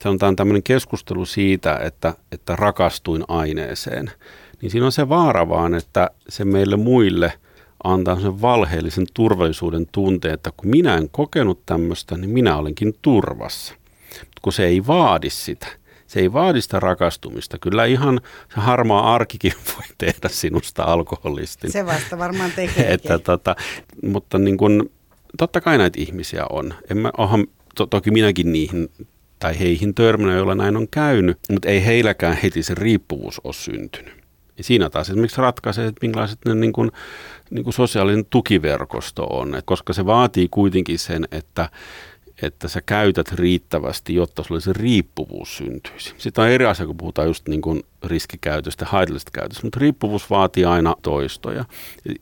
sanotaan 0.03 0.35
tämmöinen 0.35 0.63
keskustelu 0.63 1.25
siitä, 1.25 1.77
että, 1.77 2.13
että 2.31 2.55
rakastuin 2.55 3.23
aineeseen, 3.27 4.11
niin 4.61 4.71
siinä 4.71 4.85
on 4.85 4.91
se 4.91 5.09
vaara 5.09 5.49
vaan, 5.49 5.73
että 5.73 6.09
se 6.29 6.45
meille 6.45 6.77
muille 6.77 7.33
antaa 7.83 8.19
sen 8.19 8.41
valheellisen 8.41 9.05
turvallisuuden 9.13 9.87
tunteen, 9.91 10.33
että 10.33 10.51
kun 10.57 10.69
minä 10.69 10.97
en 10.97 11.09
kokenut 11.09 11.65
tämmöistä, 11.65 12.17
niin 12.17 12.29
minä 12.29 12.57
olenkin 12.57 12.93
turvassa 13.01 13.80
kun 14.41 14.53
se 14.53 14.65
ei 14.65 14.87
vaadi 14.87 15.29
sitä. 15.29 15.67
Se 16.07 16.19
ei 16.19 16.33
vaadi 16.33 16.61
sitä 16.61 16.79
rakastumista. 16.79 17.57
Kyllä 17.57 17.85
ihan 17.85 18.21
se 18.53 18.61
harmaa 18.61 19.15
arkikin 19.15 19.53
voi 19.75 19.85
tehdä 19.97 20.29
sinusta 20.29 20.83
alkoholistin. 20.83 21.71
Se 21.71 21.85
vasta 21.85 22.17
varmaan 22.17 22.51
tekee. 22.51 22.91
että, 22.93 23.19
tota, 23.19 23.55
mutta 24.03 24.37
niin 24.37 24.57
kun, 24.57 24.89
totta 25.37 25.61
kai 25.61 25.77
näitä 25.77 26.01
ihmisiä 26.01 26.45
on. 26.49 26.73
En 26.91 26.97
mä, 26.97 27.11
ohan, 27.17 27.47
to, 27.75 27.85
toki 27.85 28.11
minäkin 28.11 28.51
niihin 28.51 28.89
tai 29.39 29.59
heihin 29.59 29.95
törmännyt, 29.95 30.37
joilla 30.37 30.55
näin 30.55 30.77
on 30.77 30.87
käynyt, 30.87 31.37
mutta 31.49 31.69
ei 31.69 31.85
heilläkään 31.85 32.37
heti 32.43 32.63
se 32.63 32.75
riippuvuus 32.75 33.41
ole 33.43 33.53
syntynyt. 33.53 34.21
Ja 34.57 34.63
siinä 34.63 34.89
taas 34.89 35.09
esimerkiksi 35.09 35.41
ratkaisee, 35.41 35.87
että 35.87 35.99
minkälaiset 36.01 36.39
ne 36.45 36.55
niin 36.55 36.73
kuin, 36.73 36.91
niin 37.49 37.63
kuin 37.63 37.73
sosiaalinen 37.73 38.25
tukiverkosto 38.25 39.23
on, 39.23 39.55
Et 39.55 39.65
koska 39.65 39.93
se 39.93 40.05
vaatii 40.05 40.47
kuitenkin 40.51 40.99
sen, 40.99 41.27
että 41.31 41.69
että 42.41 42.67
sä 42.67 42.81
käytät 42.85 43.31
riittävästi, 43.31 44.15
jotta 44.15 44.43
sulle 44.43 44.61
se 44.61 44.73
riippuvuus 44.73 45.57
syntyisi. 45.57 46.13
Sitten 46.17 46.43
on 46.43 46.49
eri 46.49 46.65
asia, 46.65 46.85
kun 46.85 46.97
puhutaan 46.97 47.27
just 47.27 47.47
niin 47.47 47.61
kuin 47.61 47.83
riskikäytöstä, 48.03 48.85
haitallisesta 48.85 49.31
käytöstä, 49.33 49.63
mutta 49.63 49.79
riippuvuus 49.79 50.29
vaatii 50.29 50.65
aina 50.65 50.95
toistoja. 51.01 51.65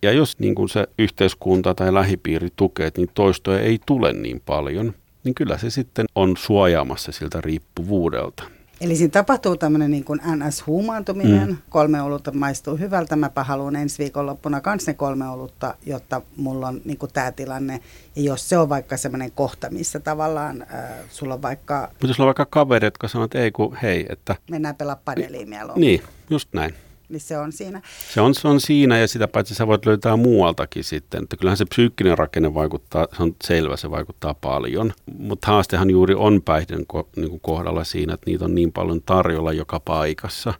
Ja 0.02 0.12
jos 0.12 0.40
niin 0.40 0.56
kuin 0.56 0.70
se 0.70 0.88
yhteiskunta 1.00 1.74
tai 1.74 1.94
lähipiiri 1.94 2.50
tukee, 2.56 2.88
että 2.88 3.02
niin 3.02 3.12
toistoja 3.14 3.60
ei 3.60 3.80
tule 3.86 4.14
niin 4.14 4.42
paljon, 4.46 4.94
niin 5.24 5.36
kyllä 5.36 5.58
se 5.58 5.70
sitten 5.70 6.06
on 6.16 6.38
suojaamassa 6.38 7.12
siltä 7.12 7.42
riippuvuudelta. 7.42 8.44
Eli 8.82 8.96
siinä 8.96 9.12
tapahtuu 9.12 9.58
tämmöinen 9.58 9.92
niin 9.92 10.04
kuin 10.04 10.20
NS-huumaantuminen. 10.20 11.48
Mm. 11.48 11.58
Kolme 11.70 12.02
olutta 12.02 12.32
maistuu 12.32 12.78
hyvältä. 12.78 13.16
Mäpä 13.16 13.44
haluan 13.44 13.76
ensi 13.76 13.98
viikonloppuna 13.98 14.62
kans 14.62 14.88
ne 14.88 14.94
kolme 14.94 15.30
olutta, 15.30 15.76
jotta 15.86 16.22
mulla 16.38 16.68
on 16.68 16.82
niin 16.86 16.98
kuin 16.98 17.14
tämä 17.14 17.32
tilanne. 17.32 17.80
Ja 18.16 18.22
jos 18.22 18.50
se 18.50 18.58
on 18.58 18.70
vaikka 18.70 18.98
semmoinen 18.98 19.32
kohta, 19.32 19.70
missä 19.70 20.00
tavallaan 20.00 20.62
äh, 20.62 20.90
sulla 21.10 21.34
on 21.34 21.42
vaikka... 21.42 21.88
Mutta 21.90 22.08
jos 22.08 22.16
sulla 22.16 22.26
on 22.30 22.36
vaikka 22.36 22.46
kaverit, 22.46 22.88
jotka 22.88 23.08
sanoo, 23.08 23.26
että 23.26 23.40
ei 23.40 23.52
kun 23.52 23.76
hei, 23.82 24.06
että... 24.10 24.36
Mennään 24.52 24.76
pelaa 24.76 25.02
padeliin 25.06 25.50
mieluummin. 25.50 25.82
Niin, 25.82 26.02
just 26.30 26.50
näin 26.54 26.74
niin 27.10 27.20
se 27.20 27.38
on 27.38 27.52
siinä. 27.52 27.82
Se 28.14 28.22
on, 28.22 28.36
se 28.36 28.48
on 28.48 28.62
siinä 28.62 28.98
ja 28.98 29.08
sitä 29.08 29.28
paitsi 29.28 29.56
sä 29.56 29.68
voit 29.68 29.86
löytää 29.86 30.18
muualtakin 30.18 30.84
sitten. 30.84 31.24
Että 31.24 31.38
kyllähän 31.38 31.58
se 31.58 31.66
psyykkinen 31.66 32.18
rakenne 32.18 32.54
vaikuttaa, 32.54 33.08
se 33.18 33.24
on 33.24 33.36
selvä, 33.44 33.78
se 33.78 33.92
vaikuttaa 33.92 34.34
paljon. 34.34 34.94
Mutta 35.18 35.48
haastehan 35.48 35.90
juuri 35.90 36.16
on 36.16 36.42
päihden 36.42 36.86
niin 37.16 37.40
kohdalla 37.40 37.84
siinä, 37.84 38.14
että 38.14 38.30
niitä 38.30 38.46
on 38.46 38.56
niin 38.56 38.72
paljon 38.72 39.02
tarjolla 39.02 39.54
joka 39.54 39.80
paikassa, 39.80 40.54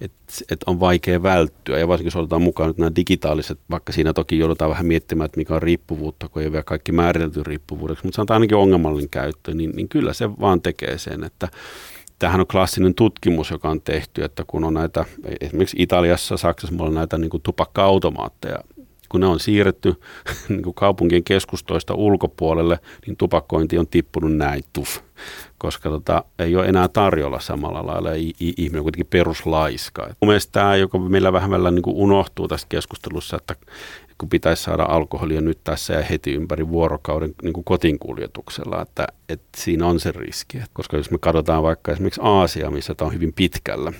että 0.00 0.22
et 0.50 0.62
on 0.66 0.80
vaikea 0.80 1.22
välttyä. 1.22 1.78
Ja 1.78 1.88
varsinkin 1.88 2.06
jos 2.06 2.16
otetaan 2.16 2.42
mukaan 2.42 2.74
nämä 2.76 2.92
digitaaliset, 2.96 3.58
vaikka 3.70 3.92
siinä 3.92 4.12
toki 4.12 4.38
joudutaan 4.38 4.70
vähän 4.70 4.86
miettimään, 4.86 5.24
että 5.24 5.38
mikä 5.38 5.54
on 5.54 5.62
riippuvuutta, 5.62 6.28
kun 6.28 6.42
ei 6.42 6.52
vielä 6.52 6.62
kaikki 6.62 6.92
määritelty 6.92 7.42
riippuvuudeksi, 7.42 8.04
mutta 8.04 8.16
sanotaan 8.16 8.36
ainakin 8.36 8.56
ongelmallinen 8.56 9.10
käyttö, 9.10 9.54
niin, 9.54 9.70
niin 9.70 9.88
kyllä 9.88 10.12
se 10.12 10.30
vaan 10.40 10.62
tekee 10.62 10.98
sen, 10.98 11.24
että 11.24 11.48
Tämähän 12.22 12.40
on 12.40 12.46
klassinen 12.46 12.94
tutkimus, 12.94 13.50
joka 13.50 13.68
on 13.68 13.80
tehty, 13.80 14.24
että 14.24 14.44
kun 14.46 14.64
on 14.64 14.74
näitä, 14.74 15.04
esimerkiksi 15.40 15.76
Italiassa, 15.80 16.36
Saksassa, 16.36 16.84
on 16.84 16.94
näitä 16.94 17.18
niin 17.18 17.30
tupakka-automaatteja, 17.42 18.58
kun 19.12 19.20
ne 19.20 19.26
on 19.26 19.40
siirretty 19.40 19.94
niin 20.48 20.62
kuin 20.62 20.74
kaupunkien 20.74 21.24
keskustoista 21.24 21.94
ulkopuolelle, 21.94 22.78
niin 23.06 23.16
tupakointi 23.16 23.78
on 23.78 23.88
tippunut 23.88 24.36
näin 24.36 24.62
tuf, 24.72 24.98
koska 25.58 25.90
tota, 25.90 26.24
ei 26.38 26.56
ole 26.56 26.66
enää 26.66 26.88
tarjolla 26.88 27.40
samalla 27.40 27.86
lailla 27.86 28.10
ja 28.10 28.32
ihminen 28.38 28.78
on 28.78 28.84
kuitenkin 28.84 29.10
peruslaiska. 29.10 30.02
Mun 30.20 30.28
mielestä 30.28 30.52
tämä, 30.52 30.76
joka 30.76 30.98
meillä 30.98 31.32
vähän 31.32 31.50
välillä 31.50 31.70
niin 31.70 31.82
kuin 31.82 31.96
unohtuu 31.96 32.48
tässä 32.48 32.66
keskustelussa, 32.70 33.36
että 33.36 33.56
kun 34.18 34.28
pitäisi 34.28 34.62
saada 34.62 34.82
alkoholia 34.82 35.40
nyt 35.40 35.58
tässä 35.64 35.92
ja 35.92 36.02
heti 36.02 36.34
ympäri 36.34 36.68
vuorokauden 36.68 37.34
niin 37.42 37.52
kuin 37.52 37.64
kotinkuljetuksella, 37.64 38.82
että, 38.82 39.06
että 39.28 39.48
siinä 39.56 39.86
on 39.86 40.00
se 40.00 40.12
riski. 40.12 40.58
Koska 40.72 40.96
jos 40.96 41.10
me 41.10 41.18
katsotaan 41.20 41.62
vaikka 41.62 41.92
esimerkiksi 41.92 42.20
Aasia, 42.24 42.70
missä 42.70 42.94
tämä 42.94 43.06
on 43.06 43.14
hyvin 43.14 43.32
pitkällä, 43.32 43.92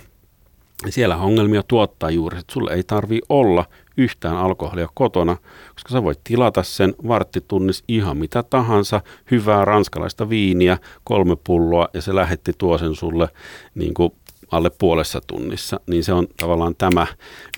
niin 0.83 0.93
siellä 0.93 1.17
ongelmia 1.17 1.63
tuottaa 1.67 2.09
juuri, 2.09 2.37
että 2.37 2.53
sulle 2.53 2.73
ei 2.73 2.83
tarvi 2.83 3.19
olla 3.29 3.65
yhtään 3.97 4.37
alkoholia 4.37 4.87
kotona, 4.93 5.37
koska 5.73 5.89
sä 5.89 6.03
voit 6.03 6.19
tilata 6.23 6.63
sen 6.63 6.93
varttitunnis 7.07 7.83
ihan 7.87 8.17
mitä 8.17 8.43
tahansa, 8.43 9.01
hyvää 9.31 9.65
ranskalaista 9.65 10.29
viiniä, 10.29 10.77
kolme 11.03 11.35
pulloa 11.43 11.87
ja 11.93 12.01
se 12.01 12.15
lähetti 12.15 12.51
tuo 12.57 12.77
sen 12.77 12.95
sulle 12.95 13.27
niin 13.75 13.93
kuin 13.93 14.13
alle 14.51 14.69
puolessa 14.69 15.21
tunnissa. 15.27 15.79
Niin 15.87 16.03
se 16.03 16.13
on 16.13 16.27
tavallaan 16.39 16.75
tämä 16.75 17.07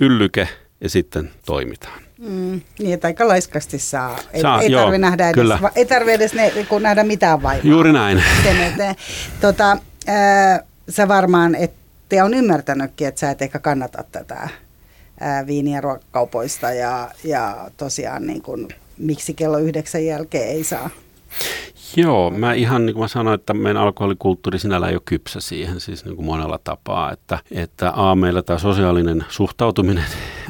yllyke 0.02 0.48
ja 0.82 0.89
sitten 0.89 1.32
toimitaan. 1.45 2.00
Mm, 2.19 2.62
niin, 2.80 2.93
että 2.93 3.08
aika 3.08 3.28
laiskasti 3.28 3.80
saa. 3.80 4.19
Ei, 4.34 4.41
saa, 4.41 4.62
ei 4.62 4.71
tarvitse 4.71 4.98
nähdä 4.98 5.30
edes, 5.30 5.36
kyllä. 5.41 5.60
ei 5.76 5.86
tarvi 5.86 6.12
edes 6.12 6.34
ne, 6.34 6.52
kun 6.69 6.84
nähdä 6.84 7.04
mitään 7.04 7.43
vaivaa. 7.43 7.69
Juuri 7.69 7.93
näin. 7.93 8.24
Sen 8.43 8.95
Tota, 9.41 9.78
ää, 10.08 10.63
sä 10.89 11.08
varmaan, 11.08 11.56
että 11.56 12.26
on 12.26 12.34
ymmärtänytkin, 12.34 13.08
että 13.08 13.19
sä 13.19 13.32
et 13.32 13.41
ehkä 13.41 13.60
kannata 13.60 14.04
tätä 14.12 14.50
ää, 15.19 15.47
viiniä 15.47 15.82
ruokakaupoista 15.82 16.71
ja, 16.71 17.12
ja 17.23 17.69
tosiaan 17.77 18.27
niin 18.27 18.42
kun, 18.42 18.67
miksi 18.98 19.33
kello 19.33 19.58
yhdeksän 19.58 20.06
jälkeen 20.06 20.50
ei 20.50 20.63
saa 20.63 20.90
Joo, 21.98 22.31
mä 22.31 22.54
ihan 22.54 22.85
niin 22.85 22.94
kuin 22.94 23.04
mä 23.04 23.08
sanoin, 23.08 23.35
että 23.35 23.54
meidän 23.54 23.81
alkoholikulttuuri 23.81 24.60
sinällä 24.60 24.87
ei 24.87 24.96
ole 24.96 25.02
kypsä 25.06 25.40
siihen 25.40 25.79
siis 25.79 26.06
niin 26.06 26.15
kuin 26.15 26.25
monella 26.25 26.60
tapaa, 26.63 27.12
että, 27.12 27.40
että 27.52 27.92
A, 27.96 28.15
meillä 28.15 28.42
tämä 28.42 28.60
sosiaalinen 28.60 29.25
suhtautuminen 29.29 30.06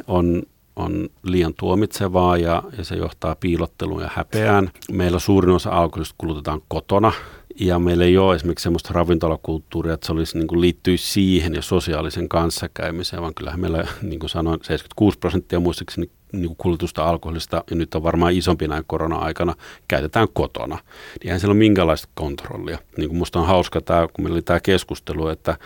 on 0.07 0.43
on 0.75 1.09
liian 1.23 1.53
tuomitsevaa 1.59 2.37
ja, 2.37 2.63
ja 2.77 2.83
se 2.83 2.95
johtaa 2.95 3.35
piilotteluun 3.39 4.01
ja 4.01 4.09
häpeään. 4.13 4.71
Meillä 4.91 5.19
suurin 5.19 5.55
osa 5.55 5.69
alkoholista 5.69 6.15
kulutetaan 6.17 6.61
kotona 6.67 7.11
ja 7.59 7.79
meillä 7.79 8.05
ei 8.05 8.17
ole 8.17 8.35
esimerkiksi 8.35 8.63
sellaista 8.63 8.93
ravintolakulttuuria, 8.93 9.93
että 9.93 10.05
se 10.05 10.11
olisi, 10.11 10.37
niin 10.37 10.47
kuin 10.47 10.61
liittyisi 10.61 11.11
siihen 11.11 11.53
ja 11.53 11.61
sosiaalisen 11.61 12.29
kanssakäymiseen, 12.29 13.21
vaan 13.21 13.33
kyllähän 13.33 13.59
meillä, 13.59 13.87
niin 14.01 14.19
kuin 14.19 14.29
sanoin, 14.29 14.59
76 14.63 15.19
prosenttia 15.19 15.59
muistaakseni 15.59 16.09
niin 16.31 16.47
kuin 16.47 16.57
kulutusta 16.57 17.09
alkoholista, 17.09 17.63
ja 17.69 17.75
nyt 17.75 17.95
on 17.95 18.03
varmaan 18.03 18.33
isompi 18.33 18.67
näin 18.67 18.83
korona-aikana, 18.87 19.55
käytetään 19.87 20.27
kotona. 20.33 20.75
Niin 20.75 21.27
eihän 21.27 21.39
siellä 21.39 21.51
ole 21.51 21.59
minkäänlaista 21.59 22.07
kontrollia. 22.13 22.77
Niin 22.97 23.09
kuin 23.09 23.17
musta 23.17 23.39
on 23.39 23.47
hauska 23.47 23.81
tämä, 23.81 24.07
kun 24.13 24.25
meillä 24.25 24.35
oli 24.35 24.41
tämä 24.41 24.59
keskustelu, 24.59 25.27
että 25.27 25.57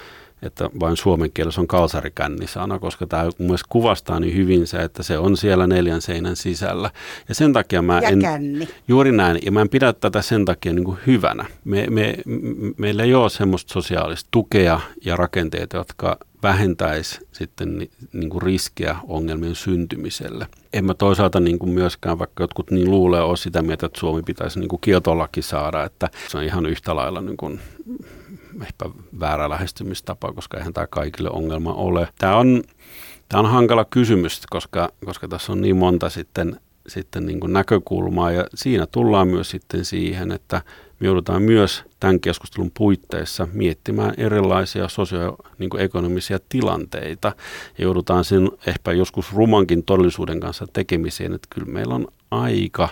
että 0.41 0.69
vain 0.79 0.97
suomen 0.97 1.31
kielessä 1.31 1.61
on 1.61 1.67
kalsarikännisana, 1.67 2.79
koska 2.79 3.07
tämä 3.07 3.29
mielestä 3.39 3.67
kuvastaa 3.69 4.19
niin 4.19 4.35
hyvin 4.35 4.67
se, 4.67 4.77
että 4.77 5.03
se 5.03 5.17
on 5.17 5.37
siellä 5.37 5.67
neljän 5.67 6.01
seinän 6.01 6.35
sisällä. 6.35 6.91
Ja 7.29 7.35
sen 7.35 7.53
takia 7.53 7.81
mä 7.81 7.99
ja 7.99 8.09
en... 8.09 8.19
Känni. 8.19 8.67
Juuri 8.87 9.11
näin, 9.11 9.39
ja 9.43 9.51
mä 9.51 9.61
en 9.61 9.69
pidä 9.69 9.93
tätä 9.93 10.21
sen 10.21 10.45
takia 10.45 10.73
niin 10.73 10.85
kuin 10.85 10.97
hyvänä. 11.07 11.45
Me, 11.65 11.87
me, 11.89 12.15
meillä 12.77 13.03
ei 13.03 13.13
ole 13.13 13.29
semmoista 13.29 13.73
sosiaalista 13.73 14.27
tukea 14.31 14.79
ja 15.05 15.15
rakenteita, 15.15 15.77
jotka 15.77 16.17
vähentäisi 16.43 17.19
sitten 17.31 17.77
ni, 17.77 17.89
niin 18.13 18.29
kuin 18.29 18.41
riskiä 18.41 18.95
ongelmien 19.07 19.55
syntymiselle. 19.55 20.47
En 20.73 20.85
mä 20.85 20.93
toisaalta 20.93 21.39
niin 21.39 21.59
kuin 21.59 21.71
myöskään, 21.71 22.19
vaikka 22.19 22.43
jotkut 22.43 22.71
niin 22.71 22.91
luulee, 22.91 23.21
ole 23.21 23.37
sitä 23.37 23.61
mieltä, 23.61 23.85
että 23.85 23.99
Suomi 23.99 24.23
pitäisi 24.23 24.59
niin 24.59 24.69
kuin 24.69 24.81
kieltolaki 24.81 25.41
saada, 25.41 25.83
että 25.83 26.09
se 26.27 26.37
on 26.37 26.43
ihan 26.43 26.65
yhtä 26.65 26.95
lailla 26.95 27.21
niin 27.21 27.37
kuin 27.37 27.59
ehkä 28.61 28.85
väärä 29.19 29.49
lähestymistapa, 29.49 30.33
koska 30.33 30.57
eihän 30.57 30.73
tämä 30.73 30.87
kaikille 30.87 31.29
ongelma 31.29 31.73
ole. 31.73 32.07
Tämä 32.17 32.35
on, 32.35 32.63
tämä 33.29 33.39
on 33.39 33.49
hankala 33.49 33.85
kysymys, 33.85 34.41
koska, 34.49 34.89
koska 35.05 35.27
tässä 35.27 35.51
on 35.51 35.61
niin 35.61 35.77
monta 35.77 36.09
sitten, 36.09 36.59
sitten 36.87 37.25
niin 37.25 37.39
kuin 37.39 37.53
näkökulmaa 37.53 38.31
ja 38.31 38.45
siinä 38.55 38.87
tullaan 38.87 39.27
myös 39.27 39.49
sitten 39.49 39.85
siihen, 39.85 40.31
että 40.31 40.61
me 40.99 41.07
joudutaan 41.07 41.41
myös 41.41 41.83
tämän 41.99 42.19
keskustelun 42.19 42.71
puitteissa 42.77 43.47
miettimään 43.53 44.13
erilaisia 44.17 44.87
sosioekonomisia 44.87 46.37
niin 46.37 46.45
tilanteita 46.49 47.31
ja 47.77 47.83
joudutaan 47.83 48.25
sen 48.25 48.51
ehkä 48.67 48.91
joskus 48.91 49.33
rumankin 49.33 49.83
todellisuuden 49.83 50.39
kanssa 50.39 50.67
tekemiseen, 50.73 51.33
että 51.33 51.47
kyllä 51.49 51.67
meillä 51.67 51.95
on 51.95 52.07
aika 52.31 52.89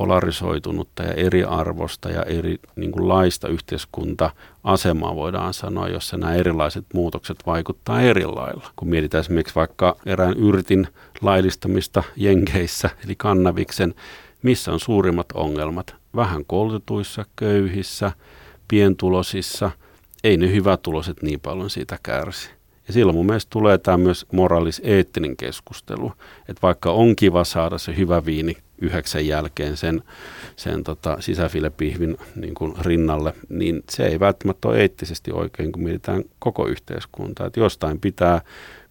polarisoitunutta 0.00 1.02
ja 1.02 1.12
eriarvosta 1.12 2.08
ja 2.10 2.22
eri 2.22 2.58
niin 2.76 2.92
kuin 2.92 3.08
laista 3.08 3.48
yhteiskunta-asemaa 3.48 5.14
voidaan 5.14 5.54
sanoa, 5.54 5.88
jossa 5.88 6.16
nämä 6.16 6.34
erilaiset 6.34 6.84
muutokset 6.94 7.36
vaikuttaa 7.46 8.00
eri 8.00 8.24
lailla. 8.24 8.70
Kun 8.76 8.88
mietitään 8.88 9.20
esimerkiksi 9.20 9.54
vaikka 9.54 9.96
erään 10.06 10.34
yrtin 10.36 10.86
laillistamista 11.20 12.02
Jenkeissä, 12.16 12.90
eli 13.04 13.14
kannaviksen, 13.16 13.94
missä 14.42 14.72
on 14.72 14.80
suurimmat 14.80 15.26
ongelmat? 15.34 15.94
Vähän 16.16 16.44
koulutetuissa, 16.44 17.24
köyhissä, 17.36 18.12
pientulosissa. 18.68 19.70
Ei 20.24 20.36
ne 20.36 20.50
hyvätuloset 20.50 21.22
niin 21.22 21.40
paljon 21.40 21.70
siitä 21.70 21.98
kärsi. 22.02 22.50
Ja 22.86 22.92
silloin 22.92 23.16
mun 23.16 23.26
mielestä 23.26 23.50
tulee 23.50 23.78
tämä 23.78 23.96
myös 23.96 24.26
moralis-eettinen 24.32 25.36
keskustelu, 25.36 26.12
että 26.48 26.62
vaikka 26.62 26.92
on 26.92 27.16
kiva 27.16 27.44
saada 27.44 27.78
se 27.78 27.96
hyvä 27.96 28.24
viini 28.24 28.56
yhdeksän 28.80 29.26
jälkeen 29.26 29.76
sen, 29.76 30.02
sen 30.56 30.84
tota 30.84 31.16
sisäfilepihvin 31.20 32.16
niin 32.36 32.54
kuin 32.54 32.74
rinnalle, 32.80 33.34
niin 33.48 33.82
se 33.90 34.06
ei 34.06 34.20
välttämättä 34.20 34.68
ole 34.68 34.80
eettisesti 34.80 35.32
oikein, 35.32 35.72
kun 35.72 35.82
mietitään 35.82 36.24
koko 36.38 36.66
yhteiskuntaa. 36.66 37.46
Että 37.46 37.60
jostain 37.60 38.00
pitää 38.00 38.40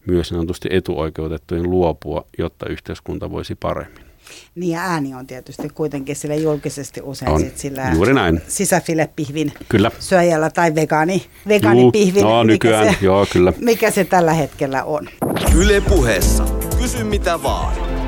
myös 0.06 0.28
sanotusti 0.30 0.70
etuoikeutettujen 0.72 1.70
luopua, 1.70 2.26
jotta 2.38 2.66
yhteiskunta 2.70 3.32
voisi 3.32 3.56
paremmin. 3.56 4.10
Niin 4.56 4.72
ja 4.72 4.82
ääni 4.82 5.14
on 5.14 5.28
tietysti 5.28 5.70
kuitenkin 5.70 6.16
sille 6.16 6.36
julkisesti 6.36 7.02
usein 7.04 7.32
on. 7.32 7.40
sit 7.40 7.58
sillä 7.58 7.92
Juuri 7.94 8.14
näin. 8.14 8.42
sisäfilepihvin 8.48 9.54
kyllä. 9.70 9.92
syöjällä 10.00 10.50
tai 10.50 10.76
vegaani, 10.76 11.26
vegaanipihvin. 11.48 12.24
no, 12.24 12.44
nykyään, 12.44 12.86
mikä 12.86 13.00
se, 13.00 13.06
joo, 13.06 13.26
kyllä. 13.34 13.54
mikä 13.62 13.92
se 13.92 14.04
tällä 14.04 14.34
hetkellä 14.34 14.84
on. 14.84 15.10
Yle 15.56 15.82
puheessa. 15.82 16.46
Kysy 16.82 17.04
mitä 17.04 17.44
vaan. 17.44 17.99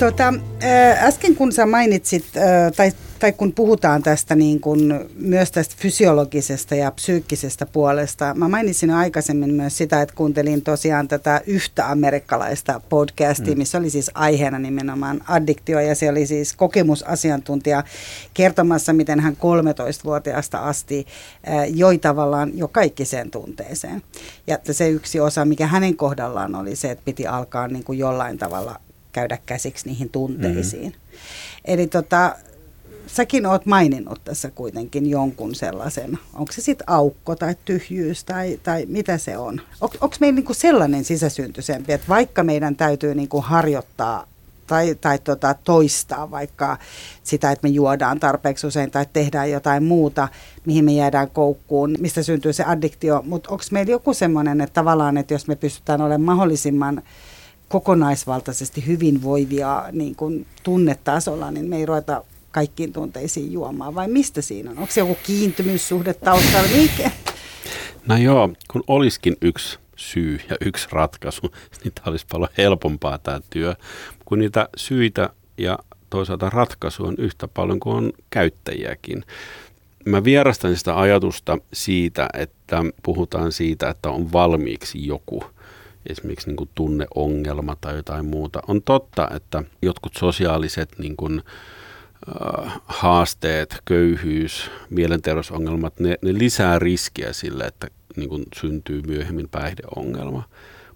Tota, 0.00 0.34
äsken 1.00 1.34
kun 1.34 1.52
sä 1.52 1.66
mainitsit, 1.66 2.24
tai, 2.76 2.92
tai 3.18 3.32
kun 3.32 3.52
puhutaan 3.52 4.02
tästä 4.02 4.34
niin 4.34 4.60
kun, 4.60 5.10
myös 5.14 5.50
tästä 5.50 5.74
fysiologisesta 5.78 6.74
ja 6.74 6.90
psyykkisestä 6.90 7.66
puolesta, 7.66 8.34
mä 8.34 8.48
mainitsin 8.48 8.90
aikaisemmin 8.90 9.54
myös 9.54 9.76
sitä, 9.76 10.02
että 10.02 10.14
kuuntelin 10.14 10.62
tosiaan 10.62 11.08
tätä 11.08 11.40
yhtä 11.46 11.90
amerikkalaista 11.90 12.80
podcastia, 12.88 13.54
mm. 13.54 13.58
missä 13.58 13.78
oli 13.78 13.90
siis 13.90 14.10
aiheena 14.14 14.58
nimenomaan 14.58 15.20
addiktio, 15.28 15.80
ja 15.80 15.94
se 15.94 16.10
oli 16.10 16.26
siis 16.26 16.52
kokemusasiantuntija 16.52 17.84
kertomassa, 18.34 18.92
miten 18.92 19.20
hän 19.20 19.36
13-vuotiaasta 19.36 20.58
asti 20.58 21.06
joi 21.68 21.98
tavallaan 21.98 22.50
jo 22.54 22.68
kaikki 22.68 23.04
sen 23.04 23.30
tunteeseen. 23.30 24.02
Ja 24.46 24.58
se 24.70 24.88
yksi 24.88 25.20
osa, 25.20 25.44
mikä 25.44 25.66
hänen 25.66 25.96
kohdallaan 25.96 26.54
oli 26.54 26.76
se, 26.76 26.90
että 26.90 27.04
piti 27.04 27.26
alkaa 27.26 27.68
niin 27.68 27.84
kuin 27.84 27.98
jollain 27.98 28.38
tavalla 28.38 28.80
käydä 29.12 29.38
käsiksi 29.46 29.88
niihin 29.88 30.10
tunteisiin. 30.10 30.82
Mm-hmm. 30.82 31.20
Eli 31.64 31.86
tota, 31.86 32.36
säkin 33.06 33.46
oot 33.46 33.66
maininnut 33.66 34.24
tässä 34.24 34.50
kuitenkin 34.50 35.10
jonkun 35.10 35.54
sellaisen, 35.54 36.18
onko 36.34 36.52
se 36.52 36.60
sitten 36.60 36.90
aukko 36.90 37.36
tai 37.36 37.54
tyhjyys 37.64 38.24
tai, 38.24 38.60
tai 38.62 38.86
mitä 38.88 39.18
se 39.18 39.38
on? 39.38 39.60
On 39.80 39.90
onko 40.00 40.16
meillä 40.20 40.36
niinku 40.36 40.54
sellainen 40.54 41.04
sisäsyntyisempi, 41.04 41.92
että 41.92 42.08
vaikka 42.08 42.42
meidän 42.42 42.76
täytyy 42.76 43.14
niinku 43.14 43.40
harjoittaa 43.40 44.26
tai, 44.70 44.94
tai 44.94 45.18
tota, 45.18 45.54
toistaa 45.64 46.30
vaikka 46.30 46.78
sitä, 47.22 47.50
että 47.50 47.68
me 47.68 47.72
juodaan 47.72 48.20
tarpeeksi 48.20 48.66
usein 48.66 48.90
tai 48.90 49.06
tehdään 49.12 49.50
jotain 49.50 49.84
muuta, 49.84 50.28
mihin 50.66 50.84
me 50.84 50.92
jäädään 50.92 51.30
koukkuun, 51.30 51.96
mistä 52.00 52.22
syntyy 52.22 52.52
se 52.52 52.64
addiktio, 52.64 53.22
mutta 53.26 53.50
onko 53.50 53.64
meillä 53.70 53.90
joku 53.90 54.14
semmoinen, 54.14 54.60
että 54.60 54.74
tavallaan, 54.74 55.16
että 55.16 55.34
jos 55.34 55.46
me 55.46 55.56
pystytään 55.56 56.00
olemaan 56.00 56.36
mahdollisimman 56.36 57.02
kokonaisvaltaisesti 57.70 58.86
hyvinvoivia 58.86 59.84
niin 59.92 60.16
kuin 60.16 60.46
tunnetasolla, 60.62 61.50
niin 61.50 61.66
me 61.66 61.76
ei 61.76 61.86
ruveta 61.86 62.24
kaikkiin 62.50 62.92
tunteisiin 62.92 63.52
juomaan, 63.52 63.94
vai 63.94 64.08
mistä 64.08 64.42
siinä 64.42 64.70
on? 64.70 64.78
Onko 64.78 64.92
se 64.92 65.00
joku 65.00 65.16
kiintymyssuhde 65.26 66.14
taustalla? 66.14 66.68
Mikä? 66.76 67.10
No 68.06 68.16
joo, 68.16 68.50
kun 68.70 68.84
olisikin 68.86 69.36
yksi 69.42 69.78
syy 69.96 70.40
ja 70.50 70.56
yksi 70.60 70.88
ratkaisu, 70.92 71.42
niin 71.84 71.92
tämä 71.94 72.10
olisi 72.10 72.26
paljon 72.32 72.50
helpompaa 72.58 73.18
tämä 73.18 73.40
työ, 73.50 73.74
kun 74.24 74.38
niitä 74.38 74.68
syitä 74.76 75.30
ja 75.58 75.78
toisaalta 76.10 76.50
ratkaisu 76.50 77.04
on 77.04 77.14
yhtä 77.18 77.48
paljon 77.48 77.80
kuin 77.80 77.96
on 77.96 78.12
käyttäjiäkin. 78.30 79.24
Mä 80.04 80.24
vierastan 80.24 80.76
sitä 80.76 81.00
ajatusta 81.00 81.58
siitä, 81.72 82.28
että 82.34 82.84
puhutaan 83.02 83.52
siitä, 83.52 83.88
että 83.88 84.10
on 84.10 84.32
valmiiksi 84.32 85.06
joku– 85.06 85.44
esimerkiksi 86.06 86.46
niin 86.46 86.56
kuin 86.56 86.70
tunneongelma 86.74 87.76
tai 87.80 87.96
jotain 87.96 88.26
muuta. 88.26 88.62
On 88.68 88.82
totta, 88.82 89.28
että 89.34 89.62
jotkut 89.82 90.12
sosiaaliset 90.14 90.98
niin 90.98 91.16
kuin, 91.16 91.42
äh, 92.28 92.80
haasteet, 92.86 93.76
köyhyys, 93.84 94.70
mielenterveysongelmat, 94.90 96.00
ne, 96.00 96.18
ne 96.22 96.34
lisää 96.34 96.78
riskiä 96.78 97.32
sille, 97.32 97.64
että 97.64 97.86
niin 98.16 98.28
kuin 98.28 98.44
syntyy 98.56 99.02
myöhemmin 99.06 99.48
päihdeongelma. 99.48 100.42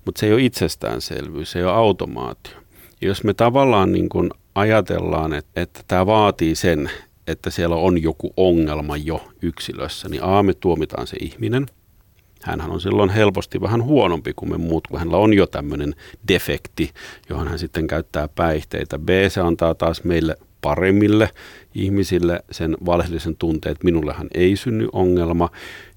Mutta 0.04 0.18
se 0.18 0.26
ei 0.26 0.32
ole 0.32 0.42
itsestäänselvyys, 0.42 1.50
se 1.50 1.58
ei 1.58 1.64
ole 1.64 1.72
automaatio. 1.72 2.52
Ja 3.00 3.08
jos 3.08 3.24
me 3.24 3.34
tavallaan 3.34 3.92
niin 3.92 4.08
kuin 4.08 4.30
ajatellaan, 4.54 5.32
että, 5.32 5.60
että 5.60 5.80
tämä 5.88 6.06
vaatii 6.06 6.54
sen, 6.54 6.90
että 7.26 7.50
siellä 7.50 7.76
on 7.76 8.02
joku 8.02 8.32
ongelma 8.36 8.96
jo 8.96 9.28
yksilössä, 9.42 10.08
niin 10.08 10.22
A, 10.22 10.42
me 10.42 10.54
tuomitaan 10.54 11.06
se 11.06 11.16
ihminen– 11.20 11.66
Hänhän 12.44 12.70
on 12.70 12.80
silloin 12.80 13.10
helposti 13.10 13.60
vähän 13.60 13.82
huonompi 13.82 14.32
kuin 14.36 14.50
me 14.50 14.58
muut, 14.58 14.86
kun 14.86 14.98
hänellä 14.98 15.16
on 15.16 15.34
jo 15.34 15.46
tämmöinen 15.46 15.94
defekti, 16.28 16.90
johon 17.28 17.48
hän 17.48 17.58
sitten 17.58 17.86
käyttää 17.86 18.28
päihteitä. 18.28 18.98
B, 18.98 19.08
se 19.28 19.40
antaa 19.40 19.74
taas 19.74 20.04
meille 20.04 20.36
paremmille 20.60 21.30
ihmisille 21.74 22.40
sen 22.50 22.76
valheellisen 22.86 23.36
tunteen, 23.36 23.72
että 23.72 23.84
minullehan 23.84 24.26
ei 24.34 24.56
synny 24.56 24.88
ongelma. 24.92 25.50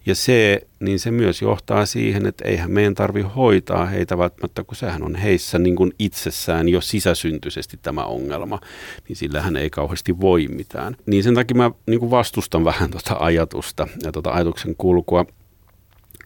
Ja 0.06 0.16
se, 0.16 0.62
niin 0.80 1.00
se 1.00 1.12
myös 1.12 1.42
johtaa 1.42 1.86
siihen, 1.86 2.26
että 2.26 2.46
eihän 2.46 2.72
meidän 2.72 2.96
tarvi 2.96 3.22
hoitaa 3.22 3.86
heitä 3.86 4.18
välttämättä, 4.18 4.64
kun 4.64 4.76
sehän 4.76 5.04
on 5.04 5.16
heissä 5.16 5.60
niin 5.60 5.76
kuin 5.76 5.92
itsessään 6.00 6.70
jo 6.70 6.82
sisäsyntyisesti 6.82 7.80
tämä 7.82 8.04
ongelma, 8.04 8.60
niin 9.08 9.16
sillähän 9.16 9.58
ei 9.58 9.70
kauheasti 9.70 10.20
voi 10.20 10.48
mitään. 10.48 10.96
Niin 11.06 11.24
sen 11.24 11.36
takia 11.36 11.58
mä 11.58 11.72
niin 11.88 12.00
kuin 12.00 12.12
vastustan 12.12 12.66
vähän 12.66 12.92
tuota 12.92 13.16
ajatusta 13.20 13.88
ja 14.04 14.12
tuota 14.12 14.32
ajatuksen 14.32 14.76
kulkua 14.78 15.26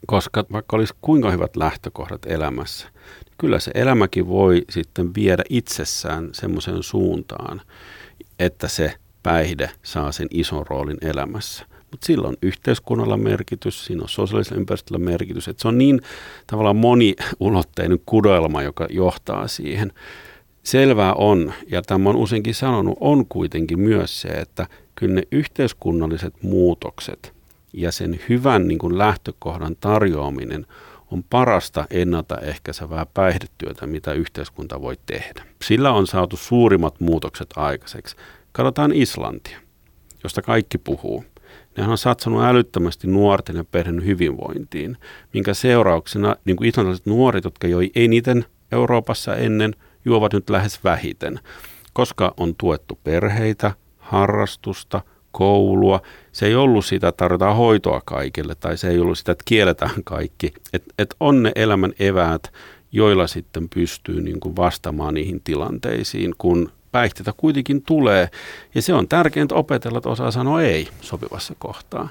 koska 0.07 0.45
vaikka 0.51 0.75
olisi 0.75 0.93
kuinka 1.01 1.31
hyvät 1.31 1.55
lähtökohdat 1.55 2.25
elämässä, 2.25 2.87
niin 3.25 3.35
kyllä 3.37 3.59
se 3.59 3.71
elämäkin 3.75 4.27
voi 4.27 4.65
sitten 4.69 5.15
viedä 5.15 5.43
itsessään 5.49 6.29
semmoiseen 6.33 6.83
suuntaan, 6.83 7.61
että 8.39 8.67
se 8.67 8.93
päihde 9.23 9.69
saa 9.83 10.11
sen 10.11 10.27
ison 10.31 10.65
roolin 10.69 10.97
elämässä. 11.01 11.65
mutta 11.91 12.05
sillä 12.05 12.27
on 12.27 12.37
yhteiskunnalla 12.41 13.17
merkitys, 13.17 13.85
siinä 13.85 14.01
on 14.01 14.09
sosiaalisella 14.09 14.59
ympäristöllä 14.59 15.05
merkitys, 15.05 15.47
että 15.47 15.61
se 15.61 15.67
on 15.67 15.77
niin 15.77 16.01
tavallaan 16.47 16.75
moniulotteinen 16.75 17.99
kudoelma, 18.05 18.63
joka 18.63 18.87
johtaa 18.89 19.47
siihen. 19.47 19.91
Selvää 20.63 21.13
on, 21.13 21.53
ja 21.67 21.81
tämä 21.81 22.09
on 22.09 22.15
useinkin 22.15 22.55
sanonut, 22.55 22.97
on 22.99 23.25
kuitenkin 23.25 23.79
myös 23.79 24.21
se, 24.21 24.27
että 24.27 24.67
kyllä 24.95 25.15
ne 25.15 25.23
yhteiskunnalliset 25.31 26.43
muutokset 26.43 27.40
ja 27.73 27.91
sen 27.91 28.19
hyvän 28.29 28.67
niin 28.67 28.77
kuin 28.77 28.97
lähtökohdan 28.97 29.75
tarjoaminen 29.79 30.65
on 31.11 31.23
parasta 31.23 31.85
ennaltaehkäisevää 31.89 33.05
päihdetyötä, 33.13 33.87
mitä 33.87 34.13
yhteiskunta 34.13 34.81
voi 34.81 34.97
tehdä. 35.05 35.43
Sillä 35.63 35.91
on 35.91 36.07
saatu 36.07 36.37
suurimmat 36.37 36.99
muutokset 36.99 37.49
aikaiseksi. 37.55 38.15
Katsotaan 38.51 38.91
Islantia, 38.93 39.59
josta 40.23 40.41
kaikki 40.41 40.77
puhuu. 40.77 41.25
Nehän 41.77 41.91
on 41.91 41.97
satsannut 41.97 42.43
älyttömästi 42.43 43.07
nuorten 43.07 43.55
ja 43.55 43.63
perheen 43.63 44.05
hyvinvointiin, 44.05 44.97
minkä 45.33 45.53
seurauksena 45.53 46.35
niin 46.45 46.57
kuin 46.57 46.69
islantilaiset 46.69 47.05
nuoret, 47.05 47.43
jotka 47.43 47.67
joi 47.67 47.91
eniten 47.95 48.45
Euroopassa 48.71 49.35
ennen, 49.35 49.75
juovat 50.05 50.33
nyt 50.33 50.49
lähes 50.49 50.83
vähiten, 50.83 51.39
koska 51.93 52.33
on 52.37 52.55
tuettu 52.57 52.99
perheitä, 53.03 53.71
harrastusta, 53.97 55.01
koulua. 55.31 56.01
Se 56.31 56.45
ei 56.45 56.55
ollut 56.55 56.85
sitä, 56.85 57.07
että 57.07 57.17
tarvitaan 57.17 57.55
hoitoa 57.55 58.01
kaikille, 58.05 58.55
tai 58.55 58.77
se 58.77 58.89
ei 58.89 58.99
ollut 58.99 59.17
sitä, 59.17 59.31
että 59.31 59.43
kielletään 59.47 60.03
kaikki. 60.03 60.53
Että 60.73 60.93
et 60.97 61.15
on 61.19 61.43
ne 61.43 61.51
elämän 61.55 61.93
eväät, 61.99 62.53
joilla 62.91 63.27
sitten 63.27 63.69
pystyy 63.69 64.21
niin 64.21 64.39
kuin 64.39 64.55
vastaamaan 64.55 65.13
niihin 65.13 65.41
tilanteisiin, 65.43 66.35
kun 66.37 66.71
päihteitä 66.91 67.33
kuitenkin 67.37 67.81
tulee. 67.81 68.29
Ja 68.75 68.81
se 68.81 68.93
on 68.93 69.07
tärkeintä 69.07 69.55
opetella, 69.55 69.97
että 69.97 70.09
osaa 70.09 70.31
sanoa 70.31 70.61
ei 70.61 70.87
sopivassa 71.01 71.55
kohtaa. 71.59 72.09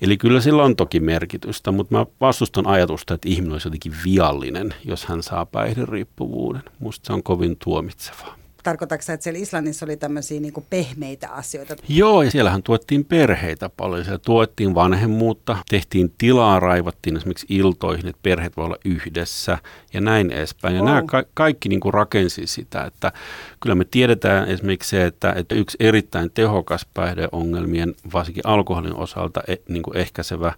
Eli 0.00 0.16
kyllä 0.16 0.40
sillä 0.40 0.62
on 0.62 0.76
toki 0.76 1.00
merkitystä, 1.00 1.72
mutta 1.72 1.96
mä 1.96 2.06
vastustan 2.20 2.66
ajatusta, 2.66 3.14
että 3.14 3.28
ihminen 3.28 3.52
olisi 3.52 3.68
jotenkin 3.68 3.94
viallinen, 4.04 4.74
jos 4.84 5.04
hän 5.04 5.22
saa 5.22 5.46
päihderiippuvuuden. 5.46 6.62
Musta 6.78 7.06
se 7.06 7.12
on 7.12 7.22
kovin 7.22 7.56
tuomitsevaa 7.64 8.41
tarkoitatko 8.62 9.12
että 9.12 9.24
siellä 9.24 9.40
Islannissa 9.40 9.86
oli 9.86 9.96
tämmöisiä 9.96 10.40
niin 10.40 10.52
pehmeitä 10.70 11.28
asioita? 11.28 11.76
Joo, 11.88 12.22
ja 12.22 12.30
siellähän 12.30 12.62
tuettiin 12.62 13.04
perheitä 13.04 13.68
paljon. 13.68 14.04
Siellä 14.04 14.18
tuettiin 14.18 14.74
vanhemmuutta, 14.74 15.56
tehtiin 15.70 16.14
tilaa, 16.18 16.60
raivattiin 16.60 17.16
esimerkiksi 17.16 17.46
iltoihin, 17.48 18.06
että 18.06 18.20
perheet 18.22 18.56
voi 18.56 18.64
olla 18.64 18.76
yhdessä 18.84 19.58
ja 19.92 20.00
näin 20.00 20.30
edespäin. 20.30 20.74
Ja 20.74 20.82
oh. 20.82 20.86
nämä 20.86 21.02
ka- 21.06 21.24
kaikki 21.34 21.68
niin 21.68 21.80
kuin 21.80 21.94
rakensi 21.94 22.46
sitä, 22.46 22.84
että 22.84 23.12
kyllä 23.60 23.74
me 23.74 23.84
tiedetään 23.84 24.48
esimerkiksi 24.48 24.90
se, 24.90 25.06
että, 25.06 25.32
että 25.36 25.54
yksi 25.54 25.76
erittäin 25.80 26.30
tehokas 26.30 26.86
päihdeongelmien, 26.94 27.94
varsinkin 28.12 28.46
alkoholin 28.46 28.94
osalta 28.94 29.42
e- 29.48 29.56
niin 29.68 29.82
kuin 29.82 29.96
ehkäisevä 29.96 30.52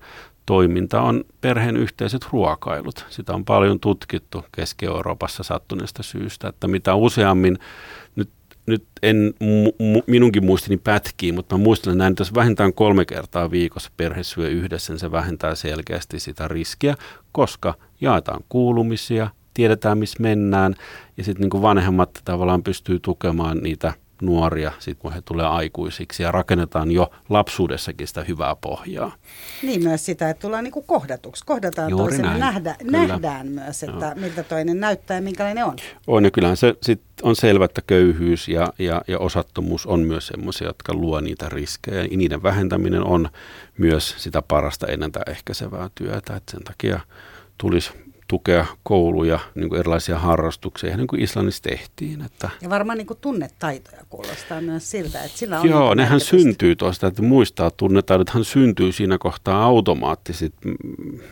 toiminta 0.47 1.01
on 1.01 1.24
perheen 1.40 1.76
yhteiset 1.76 2.26
ruokailut. 2.32 3.07
Sitä 3.11 3.32
on 3.32 3.45
paljon 3.45 3.80
tutkittu 3.80 4.45
Keski-Euroopassa 4.57 5.42
sattuneesta 5.42 6.03
syystä, 6.03 6.49
että 6.49 6.68
mitä 6.68 6.95
useammin, 6.95 7.59
nyt, 8.16 8.30
nyt 8.66 8.84
en 9.03 9.34
mu, 9.40 10.03
minunkin 10.07 10.45
muistini 10.45 10.76
pätkii, 10.76 11.32
mutta 11.32 11.59
mä 11.59 11.64
muistelen 11.64 11.99
näin, 11.99 12.12
että 12.12 12.20
jos 12.20 12.34
vähintään 12.34 12.74
kolme 12.74 13.05
kertaa 13.05 13.51
viikossa 13.51 13.90
perhe 13.97 14.22
syö 14.22 14.49
yhdessä, 14.49 14.92
niin 14.92 15.01
se 15.01 15.12
vähentää 15.12 15.55
selkeästi 15.55 16.20
sitä 16.20 16.49
riskiä, 16.49 16.97
koska 17.32 17.74
jaetaan 18.01 18.45
kuulumisia, 18.49 19.30
tiedetään 19.55 19.99
missä 19.99 20.22
mennään 20.22 20.74
ja 21.16 21.24
sitten 21.24 21.49
niin 21.51 21.62
vanhemmat 21.62 22.11
tavallaan 22.24 22.62
pystyy 22.62 23.01
tukemaan 23.01 23.59
niitä– 23.59 23.92
nuoria, 24.27 24.72
sit 24.79 24.99
kun 24.99 25.12
he 25.12 25.22
tulee 25.22 25.47
aikuisiksi 25.47 26.22
ja 26.22 26.33
rakennetaan 26.33 26.91
jo 26.91 27.11
lapsuudessakin 27.29 28.09
sitä 28.09 28.25
hyvää 28.25 28.57
pohjaa. 28.61 29.12
Niin 29.62 29.83
myös 29.83 30.07
sitä, 30.07 30.31
että 30.31 30.41
tullaan 30.41 30.64
niin 30.64 30.85
kohdatuksi. 30.87 31.45
Kohdataan 31.47 31.91
Juuri 31.91 32.05
toisen 32.05 32.25
näin. 32.25 32.41
nähdä, 32.41 32.77
nähdään 32.83 33.47
myös, 33.47 33.83
että 33.83 34.14
no. 34.14 34.20
miltä 34.20 34.43
toinen 34.43 34.81
näyttää 34.81 35.14
ja 35.14 35.22
minkälainen 35.22 35.64
on. 35.64 35.77
On 36.07 36.25
ja 36.25 36.31
kyllähän 36.31 36.57
se 36.57 36.75
sit 36.83 37.03
on 37.22 37.37
selvä, 37.37 37.64
että 37.64 37.83
köyhyys 37.87 38.49
ja, 38.49 38.72
ja, 38.79 39.03
ja 39.09 39.18
osattomuus 39.18 39.87
on 39.87 40.01
myös 40.01 40.27
sellaisia, 40.27 40.66
jotka 40.66 40.95
luo 40.95 41.20
niitä 41.20 41.49
riskejä. 41.49 42.03
Ja 42.03 42.16
niiden 42.16 42.43
vähentäminen 42.43 43.05
on 43.05 43.29
myös 43.79 44.14
sitä 44.18 44.43
parasta 44.43 44.87
ennaltaehkäisevää 44.87 45.91
työtä, 45.95 46.37
että 46.37 46.53
sen 46.53 46.64
takia 46.64 47.01
tulisi 47.59 47.91
tukea 48.35 48.66
kouluja, 48.82 49.39
niin 49.55 49.68
kuin 49.68 49.78
erilaisia 49.78 50.18
harrastuksia, 50.18 50.97
niin 50.97 51.07
kuin 51.07 51.22
Islannissa 51.22 51.62
tehtiin. 51.62 52.22
Että 52.22 52.51
ja 52.62 52.70
varmaan 52.70 52.99
niin 52.99 53.07
kuin 53.07 53.18
tunnetaitoja 53.20 54.05
kuulostaa 54.11 54.61
myös 54.61 54.91
siltä, 54.91 55.24
että 55.24 55.39
sillä 55.39 55.61
on 55.61 55.68
Joo, 55.68 55.89
niin 55.89 55.97
nehän 55.97 56.20
syntyy 56.20 56.76
tuosta, 56.76 57.07
että 57.07 57.22
muistaa 57.22 57.70
tunnetaidothan 57.70 58.45
syntyy 58.45 58.93
siinä 58.93 59.18
kohtaa 59.18 59.64
automaattisesti. 59.64 60.57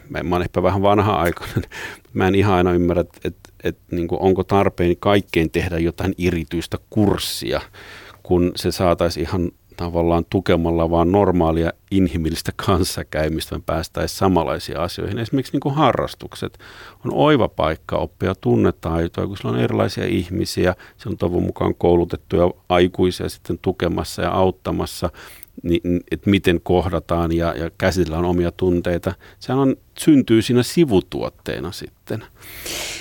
Mä, 0.08 0.22
mä 0.22 0.36
olen 0.36 0.44
ehkä 0.44 0.62
vähän 0.62 0.82
vanha-aikainen, 0.82 1.62
mä 2.12 2.28
en 2.28 2.34
ihan 2.34 2.54
aina 2.54 2.72
ymmärrä, 2.72 3.00
että, 3.00 3.20
että, 3.24 3.50
että 3.64 3.96
niin 3.96 4.08
kuin 4.08 4.20
onko 4.20 4.44
tarpeen 4.44 4.96
kaikkein 4.96 5.50
tehdä 5.50 5.78
jotain 5.78 6.14
erityistä 6.26 6.78
kurssia, 6.90 7.60
kun 8.22 8.52
se 8.56 8.72
saataisiin 8.72 9.26
ihan 9.26 9.50
tavallaan 9.76 10.24
tukemalla 10.30 10.90
vaan 10.90 11.12
normaalia 11.12 11.72
inhimillistä 11.90 12.52
kanssakäymistä, 12.66 13.54
me 13.54 13.62
päästäisiin 13.66 14.18
samanlaisiin 14.18 14.78
asioihin. 14.78 15.18
Esimerkiksi 15.18 15.52
niin 15.52 15.60
kuin 15.60 15.74
harrastukset 15.74 16.58
on 17.04 17.14
oiva 17.14 17.48
paikka 17.48 17.96
oppia 17.96 18.34
tunnetaitoja, 18.34 19.26
kun 19.26 19.36
siellä 19.36 19.56
on 19.56 19.64
erilaisia 19.64 20.04
ihmisiä, 20.04 20.74
se 20.96 21.08
on 21.08 21.16
toivon 21.16 21.42
mukaan 21.42 21.74
koulutettuja 21.74 22.50
aikuisia 22.68 23.28
sitten 23.28 23.58
tukemassa 23.58 24.22
ja 24.22 24.30
auttamassa, 24.30 25.10
niin, 25.62 26.00
että 26.10 26.30
miten 26.30 26.60
kohdataan 26.62 27.32
ja, 27.32 27.54
ja 27.56 27.70
käsitellään 27.78 28.24
omia 28.24 28.52
tunteita. 28.52 29.14
Sehän 29.38 29.58
on, 29.58 29.76
syntyy 29.98 30.42
siinä 30.42 30.62
sivutuotteena 30.62 31.72
sitten. 31.72 32.24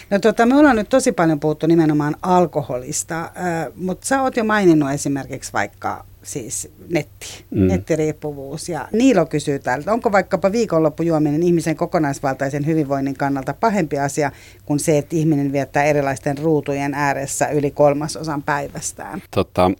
No 0.09 0.19
tota, 0.19 0.45
me 0.45 0.55
ollaan 0.55 0.75
nyt 0.75 0.89
tosi 0.89 1.11
paljon 1.11 1.39
puhuttu 1.39 1.67
nimenomaan 1.67 2.15
alkoholista, 2.21 3.21
äh, 3.21 3.31
mutta 3.75 4.07
sä 4.07 4.21
oot 4.21 4.37
jo 4.37 4.43
maininnut 4.43 4.91
esimerkiksi 4.91 5.53
vaikka 5.53 6.05
siis 6.23 6.71
netti, 6.89 7.45
mm. 7.51 7.67
nettiriippuvuus. 7.67 8.69
Ja 8.69 8.87
Niilo 8.91 9.25
kysyy 9.25 9.59
täältä, 9.59 9.93
onko 9.93 10.11
vaikkapa 10.11 10.51
viikonloppujuominen 10.51 11.43
ihmisen 11.43 11.75
kokonaisvaltaisen 11.75 12.65
hyvinvoinnin 12.65 13.17
kannalta 13.17 13.53
pahempi 13.53 13.99
asia 13.99 14.31
kuin 14.65 14.79
se, 14.79 14.97
että 14.97 15.15
ihminen 15.15 15.51
viettää 15.51 15.83
erilaisten 15.83 16.37
ruutujen 16.37 16.93
ääressä 16.93 17.47
yli 17.47 17.71
kolmasosan 17.71 18.43
päivästään? 18.43 19.21
Tota, 19.31 19.71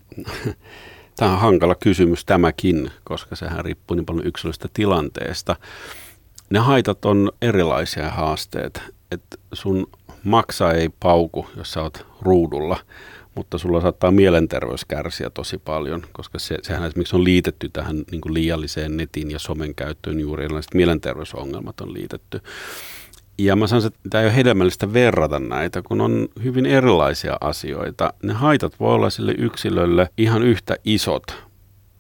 tämä 1.18 1.34
on 1.34 1.40
hankala 1.40 1.76
kysymys 1.76 2.26
tämäkin, 2.26 2.92
koska 3.04 3.36
sehän 3.36 3.66
riippuu 3.66 3.96
niin 3.96 4.06
paljon 4.06 4.28
yksilöllisestä 4.28 4.68
tilanteesta. 4.74 5.56
Ne 6.50 6.60
haitat 6.60 7.06
on 7.06 7.32
erilaisia 7.42 8.10
haasteet, 8.10 8.82
että 9.12 9.38
sun 9.54 9.88
maksa 10.24 10.72
ei 10.72 10.90
pauku, 11.00 11.48
jos 11.58 11.72
sä 11.72 11.82
oot 11.82 12.06
ruudulla– 12.22 12.78
mutta 13.36 13.58
sulla 13.58 13.82
saattaa 13.82 14.12
mielenterveys 14.12 14.86
kärsiä 14.86 15.30
tosi 15.30 15.58
paljon, 15.58 16.04
koska 16.12 16.40
se, 16.40 16.58
sehän 16.62 16.88
esimerkiksi 16.88 17.16
on 17.16 17.24
liitetty 17.24 17.70
tähän 17.70 18.04
niin 18.12 18.22
kuin 18.22 18.34
liialliseen 18.34 18.98
netin 18.98 19.32
ja 19.32 19.40
somen 19.40 19.76
käyttöön 19.76 20.20
juuri 20.20 20.44
erilaiset 20.44 20.74
mielenterveysongelmat 20.74 21.82
on 21.82 21.94
liitetty. 21.94 22.42
Ja 23.38 23.56
mä 23.56 23.68
sanon, 23.68 23.88
että 23.88 24.00
tämä 24.10 24.22
ei 24.22 24.28
ole 24.28 24.36
hedelmällistä 24.36 24.94
verrata 24.94 25.40
näitä, 25.40 25.82
kun 25.82 26.02
on 26.02 26.28
hyvin 26.44 26.66
erilaisia 26.66 27.38
asioita. 27.42 28.14
Ne 28.24 28.34
haitat 28.34 28.80
voi 28.80 28.94
olla 28.94 29.10
sille 29.10 29.36
yksilölle 29.38 30.10
ihan 30.18 30.44
yhtä 30.44 30.76
isot, 30.86 31.24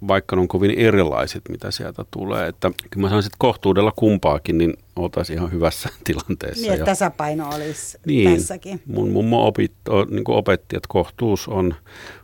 vaikka 0.07 0.35
ne 0.35 0.41
on 0.41 0.47
kovin 0.47 0.71
erilaiset, 0.71 1.41
mitä 1.49 1.71
sieltä 1.71 2.05
tulee. 2.11 2.47
Että 2.47 2.71
mä 2.95 3.09
sanoisin, 3.09 3.27
että 3.27 3.37
kohtuudella 3.39 3.91
kumpaakin, 3.95 4.57
niin 4.57 4.73
oltaisiin 4.95 5.37
ihan 5.39 5.51
hyvässä 5.51 5.89
tilanteessa. 6.03 6.61
Niin, 6.61 6.73
että 6.73 6.85
tasapaino 6.85 7.49
olisi 7.49 7.97
niin, 8.05 8.37
tässäkin. 8.37 8.81
Mun 8.85 9.11
mummo 9.11 9.47
opit, 9.47 9.71
niin 10.09 10.23
opetti, 10.27 10.75
että 10.75 10.87
kohtuus 10.89 11.47
on, 11.47 11.75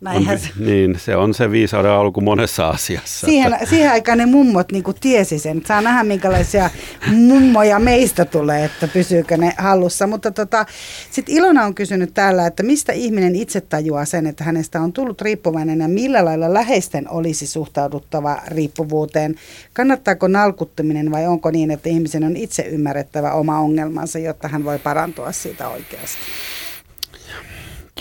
on 0.06 0.40
niin, 0.60 1.00
se 1.00 1.16
on 1.16 1.34
se 1.34 1.52
viisauden 1.52 1.92
alku 1.92 2.22
monessa 2.22 2.68
asiassa. 2.70 3.28
Siihen, 3.28 3.54
että. 3.54 3.66
siihen 3.66 3.92
aikaan 3.92 4.18
ne 4.18 4.26
mummot 4.26 4.72
niin 4.72 4.84
tiesi 5.00 5.40
sen. 5.40 5.62
Saa 5.68 5.82
nähdä, 5.82 6.04
minkälaisia 6.04 6.70
mummoja 7.12 7.80
meistä 7.80 8.26
tulee, 8.26 8.66
että 8.66 8.88
pysyykö 8.88 9.38
ne 9.38 9.54
hallussa. 9.58 10.08
Mutta 10.08 10.32
tota, 10.32 10.66
sitten 11.12 11.36
Ilona 11.36 11.66
on 11.66 11.76
kysynyt 11.76 12.14
täällä, 12.14 12.48
että 12.48 12.64
mistä 12.64 12.94
ihminen 12.94 13.36
itse 13.36 13.62
tajuaa 13.62 14.06
sen, 14.06 14.28
että 14.28 14.44
hänestä 14.44 14.82
on 14.82 14.94
tullut 14.94 15.22
riippuvainen 15.22 15.80
ja 15.80 15.88
millä 15.88 16.26
lailla 16.26 16.54
läheisten 16.54 17.10
olisi 17.10 17.48
suhtauduttava 17.48 18.42
riippuvuuteen. 18.48 19.36
Kannattaako 19.74 20.28
nalkuttaminen 20.28 21.12
vai 21.12 21.28
onko 21.28 21.52
niin, 21.52 21.72
että 21.72 21.90
ihmisen 21.90 22.24
on 22.24 22.36
itse 22.36 22.57
itse 22.60 22.70
ymmärrettävä 22.70 23.32
oma 23.32 23.60
ongelmansa, 23.60 24.20
jotta 24.20 24.48
hän 24.48 24.64
voi 24.64 24.80
parantua 24.80 25.32
siitä 25.32 25.70
oikeasti? 25.70 26.18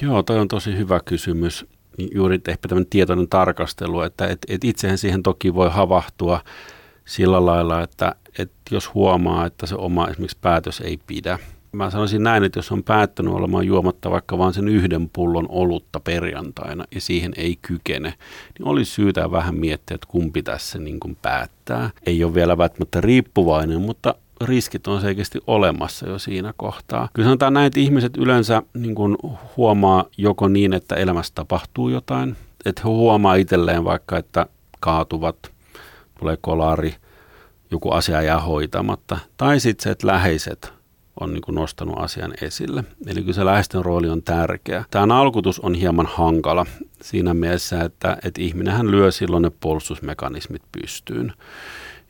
Joo, 0.02 0.22
toi 0.22 0.38
on 0.38 0.48
tosi 0.48 0.76
hyvä 0.78 1.00
kysymys. 1.04 1.66
Juuri 2.14 2.40
ehkä 2.48 2.68
tämmöinen 2.68 2.90
tietoinen 2.90 3.28
tarkastelu, 3.28 4.00
että 4.00 4.26
et, 4.26 4.38
et 4.48 4.64
itsehän 4.64 4.98
siihen 4.98 5.22
toki 5.22 5.54
voi 5.54 5.70
havahtua 5.70 6.40
sillä 7.04 7.46
lailla, 7.46 7.82
että 7.82 8.14
et 8.38 8.52
jos 8.70 8.94
huomaa, 8.94 9.46
että 9.46 9.66
se 9.66 9.74
oma 9.74 10.08
esimerkiksi 10.08 10.38
päätös 10.40 10.80
ei 10.80 10.98
pidä, 11.06 11.38
mä 11.72 11.90
sanoisin 11.90 12.22
näin, 12.22 12.44
että 12.44 12.58
jos 12.58 12.72
on 12.72 12.84
päättänyt 12.84 13.34
olemaan 13.34 13.66
juomatta 13.66 14.10
vaikka 14.10 14.38
vain 14.38 14.54
sen 14.54 14.68
yhden 14.68 15.10
pullon 15.12 15.46
olutta 15.48 16.00
perjantaina 16.00 16.84
ja 16.94 17.00
siihen 17.00 17.32
ei 17.36 17.58
kykene, 17.62 18.14
niin 18.58 18.68
olisi 18.68 18.92
syytä 18.92 19.30
vähän 19.30 19.54
miettiä, 19.54 19.94
että 19.94 20.06
kumpi 20.10 20.42
tässä 20.42 20.78
niin 20.78 21.00
kuin 21.00 21.16
päättää. 21.22 21.90
Ei 22.06 22.24
ole 22.24 22.34
vielä 22.34 22.58
välttämättä 22.58 23.00
riippuvainen, 23.00 23.80
mutta 23.80 24.14
riskit 24.40 24.86
on 24.86 25.00
selkeästi 25.00 25.40
olemassa 25.46 26.08
jo 26.08 26.18
siinä 26.18 26.54
kohtaa. 26.56 27.08
Kyllä 27.12 27.26
sanotaan 27.26 27.54
näin, 27.54 27.66
että 27.66 27.80
ihmiset 27.80 28.16
yleensä 28.16 28.62
niin 28.74 28.94
kuin 28.94 29.16
huomaa 29.56 30.04
joko 30.18 30.48
niin, 30.48 30.72
että 30.72 30.94
elämässä 30.94 31.34
tapahtuu 31.34 31.88
jotain, 31.88 32.36
että 32.64 32.82
he 32.84 32.88
huomaa 32.88 33.34
itselleen 33.34 33.84
vaikka, 33.84 34.18
että 34.18 34.46
kaatuvat, 34.80 35.36
tulee 36.18 36.38
kolari, 36.40 36.94
joku 37.70 37.90
asia 37.90 38.22
jää 38.22 38.40
hoitamatta, 38.40 39.18
tai 39.36 39.60
sitten 39.60 39.84
se, 39.84 39.90
että 39.90 40.06
läheiset 40.06 40.76
on 41.20 41.32
niin 41.32 41.42
kuin 41.42 41.54
nostanut 41.54 41.98
asian 41.98 42.34
esille. 42.42 42.84
Eli 43.06 43.20
kyllä 43.20 43.32
se 43.32 43.44
läheisten 43.44 43.84
rooli 43.84 44.08
on 44.08 44.22
tärkeä. 44.22 44.84
Tämä 44.90 45.06
nalkutus 45.06 45.60
on 45.60 45.74
hieman 45.74 46.06
hankala 46.06 46.66
siinä 47.02 47.34
mielessä, 47.34 47.82
että, 47.82 48.16
että 48.24 48.42
ihminenhän 48.42 48.90
lyö 48.90 49.10
silloin 49.10 49.42
ne 49.42 49.50
puolustusmekanismit 49.60 50.62
pystyyn. 50.72 51.32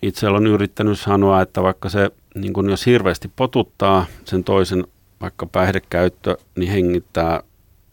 Itse 0.02 0.28
olen 0.28 0.46
yrittänyt 0.46 1.00
sanoa, 1.00 1.42
että 1.42 1.62
vaikka 1.62 1.88
se, 1.88 2.10
niin 2.34 2.52
kuin 2.52 2.70
jos 2.70 2.86
hirveästi 2.86 3.30
potuttaa 3.36 4.06
sen 4.24 4.44
toisen 4.44 4.86
vaikka 5.20 5.46
päihdekäyttö, 5.46 6.36
niin 6.56 6.72
hengittää 6.72 7.42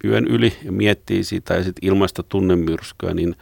yön 0.04 0.28
yli 0.28 0.54
ja 0.64 0.72
miettii 0.72 1.24
sitä 1.24 1.54
ja 1.54 1.64
sitten 1.64 1.90
ilmaista 1.90 2.24
tunnemyrskyä, 2.24 3.14
niin 3.14 3.36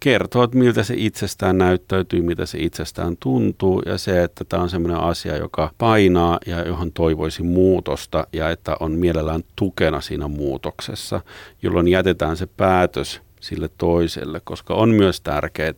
kertoo, 0.00 0.42
että 0.44 0.58
miltä 0.58 0.82
se 0.82 0.94
itsestään 0.96 1.58
näyttäytyy, 1.58 2.22
mitä 2.22 2.46
se 2.46 2.58
itsestään 2.58 3.16
tuntuu. 3.20 3.82
Ja 3.86 3.98
se, 3.98 4.22
että 4.22 4.44
tämä 4.44 4.62
on 4.62 4.70
sellainen 4.70 5.02
asia, 5.02 5.36
joka 5.36 5.70
painaa 5.78 6.38
ja 6.46 6.62
johon 6.62 6.92
toivoisi 6.92 7.42
muutosta 7.42 8.26
ja 8.32 8.50
että 8.50 8.76
on 8.80 8.92
mielellään 8.92 9.42
tukena 9.56 10.00
siinä 10.00 10.28
muutoksessa, 10.28 11.20
jolloin 11.62 11.88
jätetään 11.88 12.36
se 12.36 12.46
päätös 12.46 13.20
sille 13.40 13.68
toiselle, 13.78 14.40
koska 14.44 14.74
on 14.74 14.90
myös 14.90 15.20
tärkeää 15.20 15.72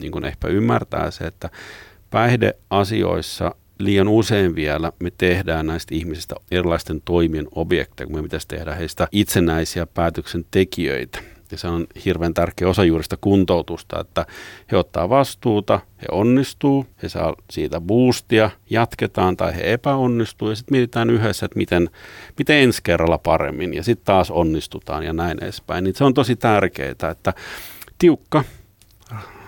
niin 0.00 0.12
kuin 0.12 0.24
ehkä 0.24 0.48
ymmärtää 0.48 1.10
se, 1.10 1.24
että 1.26 1.50
päihdeasioissa 2.10 3.54
liian 3.78 4.08
usein 4.08 4.54
vielä 4.54 4.92
me 5.00 5.12
tehdään 5.18 5.66
näistä 5.66 5.94
ihmisistä 5.94 6.34
erilaisten 6.50 7.02
toimien 7.04 7.46
objekteja, 7.54 8.06
kun 8.06 8.16
me 8.16 8.22
pitäisi 8.22 8.48
tehdä 8.48 8.74
heistä 8.74 9.08
itsenäisiä 9.12 9.86
päätöksentekijöitä. 9.86 11.33
Ja 11.50 11.58
se 11.58 11.68
on 11.68 11.86
hirveän 12.04 12.34
tärkeä 12.34 12.68
osa 12.68 12.84
juuri 12.84 13.04
sitä 13.04 13.16
kuntoutusta, 13.20 14.00
että 14.00 14.26
he 14.72 14.76
ottaa 14.76 15.08
vastuuta, 15.08 15.80
he 16.02 16.06
onnistuu, 16.10 16.86
he 17.02 17.08
saa 17.08 17.34
siitä 17.50 17.80
boostia, 17.80 18.50
jatketaan 18.70 19.36
tai 19.36 19.56
he 19.56 19.72
epäonnistuu 19.72 20.48
ja 20.50 20.56
sitten 20.56 20.74
mietitään 20.74 21.10
yhdessä, 21.10 21.46
että 21.46 21.58
miten, 21.58 21.90
miten 22.38 22.56
ensi 22.56 22.80
kerralla 22.82 23.18
paremmin 23.18 23.74
ja 23.74 23.82
sitten 23.82 24.04
taas 24.04 24.30
onnistutaan 24.30 25.04
ja 25.04 25.12
näin 25.12 25.44
edespäin. 25.44 25.84
Niin 25.84 25.94
se 25.94 26.04
on 26.04 26.14
tosi 26.14 26.36
tärkeää, 26.36 27.10
että 27.10 27.34
tiukka 27.98 28.44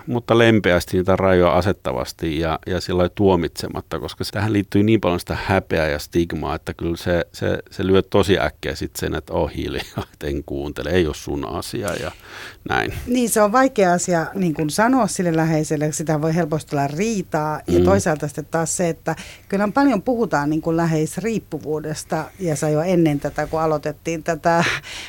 mutta 0.07 0.37
lempeästi 0.37 0.97
niitä 0.97 1.15
rajoja 1.15 1.53
asettavasti 1.53 2.39
ja, 2.39 2.59
ja 2.67 2.81
sillä 2.81 3.09
tuomitsematta, 3.09 3.99
koska 3.99 4.23
tähän 4.31 4.53
liittyy 4.53 4.83
niin 4.83 5.01
paljon 5.01 5.19
sitä 5.19 5.37
häpeää 5.45 5.87
ja 5.87 5.99
stigmaa, 5.99 6.55
että 6.55 6.73
kyllä 6.73 6.97
se, 6.97 7.25
se, 7.33 7.57
se 7.71 7.87
lyö 7.87 8.01
tosi 8.01 8.39
äkkiä 8.39 8.75
sitten 8.75 8.99
sen, 8.99 9.15
että 9.15 9.33
oh 9.33 9.51
hiljaa, 9.55 10.03
että 10.13 10.27
en 10.27 10.43
kuuntele, 10.43 10.89
ei 10.89 11.07
ole 11.07 11.15
sun 11.15 11.47
asia 11.47 11.93
ja 11.93 12.11
näin. 12.69 12.93
Niin, 13.07 13.29
se 13.29 13.41
on 13.41 13.51
vaikea 13.51 13.93
asia 13.93 14.25
niin 14.33 14.53
kuin 14.53 14.69
sanoa 14.69 15.07
sille 15.07 15.35
läheiselle, 15.35 15.91
sitä 15.91 16.21
voi 16.21 16.35
helposti 16.35 16.75
olla 16.75 16.87
riitaa 16.87 17.61
ja 17.67 17.79
mm. 17.79 17.85
toisaalta 17.85 18.27
sitten 18.27 18.45
taas 18.45 18.77
se, 18.77 18.89
että 18.89 19.15
kyllä 19.49 19.67
paljon 19.73 20.01
puhutaan 20.01 20.49
niin 20.49 20.61
kuin 20.61 20.77
läheisriippuvuudesta 20.77 22.25
ja 22.39 22.55
sä 22.55 22.69
jo 22.69 22.81
ennen 22.81 23.19
tätä, 23.19 23.47
kun 23.47 23.61
aloitettiin 23.61 24.23
tätä 24.23 24.63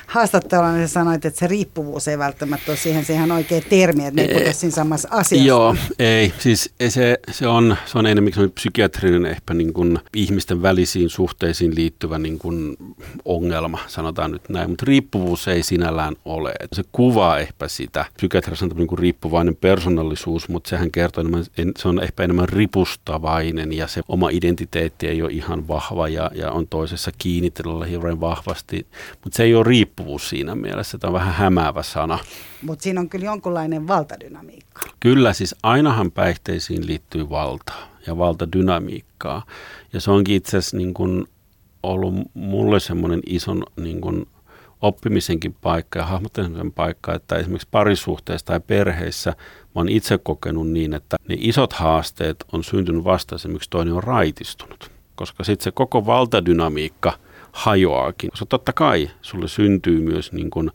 haastattelua, 0.07 0.73
niin 0.73 0.89
sanoit, 0.89 1.25
että 1.25 1.39
se 1.39 1.47
riippuvuus 1.47 2.09
ei 2.09 2.19
välttämättä 2.19 2.73
ole 2.73 2.77
siihen, 2.77 3.05
siihen 3.05 3.33
oikea 3.33 3.61
termi, 3.61 4.07
että 4.07 4.23
ne 4.23 4.29
ei 4.29 4.55
siinä 4.55 4.75
samassa 4.89 5.09
asiassa. 5.11 5.49
Joo, 5.49 5.77
ei. 5.99 6.33
Siis 6.39 6.75
se, 6.89 7.19
se, 7.31 7.47
on, 7.47 7.77
se 7.87 7.99
on 7.99 8.07
enemmän 8.07 8.33
psykiatrinen 8.55 9.27
ehkä 9.27 9.55
niin 9.55 9.73
kuin 9.73 9.99
ihmisten 10.17 10.63
välisiin 10.63 11.11
suhteisiin 11.11 11.75
liittyvä 11.75 12.19
niin 12.19 12.39
kuin 12.39 12.77
ongelma, 13.25 13.79
sanotaan 13.87 14.31
nyt 14.31 14.49
näin. 14.49 14.71
Mutta 14.71 14.85
riippuvuus 14.87 15.49
ei 15.49 15.63
sinällään 15.63 16.17
ole. 16.25 16.55
Se 16.73 16.83
kuvaa 16.93 17.39
ehkä 17.39 17.69
sitä. 17.69 18.05
Psykiatrissa 18.17 18.65
on 18.65 18.71
niin 18.77 18.87
kuin 18.87 18.99
riippuvainen 18.99 19.57
persoonallisuus, 19.57 20.49
mutta 20.49 20.71
sehän 20.71 20.91
kertoo 20.91 21.21
enemmän, 21.21 21.45
se 21.79 21.89
on 21.89 22.03
ehkä 22.03 22.23
enemmän 22.23 22.49
ripustavainen 22.49 23.73
ja 23.73 23.87
se 23.87 24.03
oma 24.09 24.29
identiteetti 24.31 25.09
ei 25.09 25.23
ole 25.23 25.33
ihan 25.33 25.69
vahva 25.69 26.09
ja, 26.09 26.31
ja 26.35 26.51
on 26.51 26.69
toisessa 26.69 27.11
kiinnitellä 27.19 27.87
hirveän 27.87 28.21
vahvasti. 28.21 28.87
Mutta 29.25 29.37
se 29.37 29.43
ei 29.43 29.55
ole 29.55 29.65
riippuvuus 29.65 30.29
siinä 30.29 30.55
mielessä. 30.55 30.99
Tämä 30.99 31.09
on 31.09 31.15
vähän 31.15 31.35
hämäävä 31.35 31.83
sana. 31.83 32.19
Mutta 32.63 32.83
siinä 32.83 33.01
on 33.01 33.09
kyllä 33.09 33.25
jonkunlainen 33.25 33.89
valtadynamiikka. 33.89 34.81
Kyllä, 35.01 35.33
siis 35.33 35.55
ainahan 35.63 36.11
päihteisiin 36.11 36.87
liittyy 36.87 37.31
valtaa 37.31 37.89
ja 38.07 38.19
valtadynamiikkaa. 38.19 39.47
Ja 39.93 40.01
se 40.01 40.11
onkin 40.11 40.37
itse 40.37 40.57
asiassa 40.57 40.77
niin 40.77 40.95
kun 40.95 41.29
ollut 41.83 42.15
mulle 42.35 42.81
semmoinen 42.81 43.21
ison 43.27 43.63
niin 43.77 44.01
kun 44.01 44.27
oppimisenkin 44.83 45.57
paikka 45.61 45.99
ja 45.99 46.07
hahmottelemisen 46.07 46.73
paikka, 46.73 47.15
että 47.15 47.37
esimerkiksi 47.37 47.69
parisuhteessa 47.71 48.47
tai 48.47 48.61
perheissä 48.61 49.31
mä 49.31 49.73
oon 49.75 49.89
itse 49.89 50.19
kokenut 50.19 50.69
niin, 50.69 50.95
että 50.95 51.17
ne 51.29 51.37
isot 51.39 51.73
haasteet 51.73 52.45
on 52.53 52.65
syntynyt 52.65 53.05
vasta 53.05 53.35
esimerkiksi 53.35 53.71
toinen 53.71 53.95
on 53.95 54.03
raitistunut. 54.03 54.91
Koska 55.15 55.45
sitten 55.45 55.65
se 55.65 55.71
koko 55.71 56.07
valtadynamiikka 56.07 57.13
hajoaakin. 57.53 58.31
Koska 58.31 58.47
totta 58.47 58.73
kai 58.73 59.11
sulle 59.23 59.49
syntyy 59.49 60.01
myös 60.01 60.33
niin 60.33 60.51
kun 60.51 60.73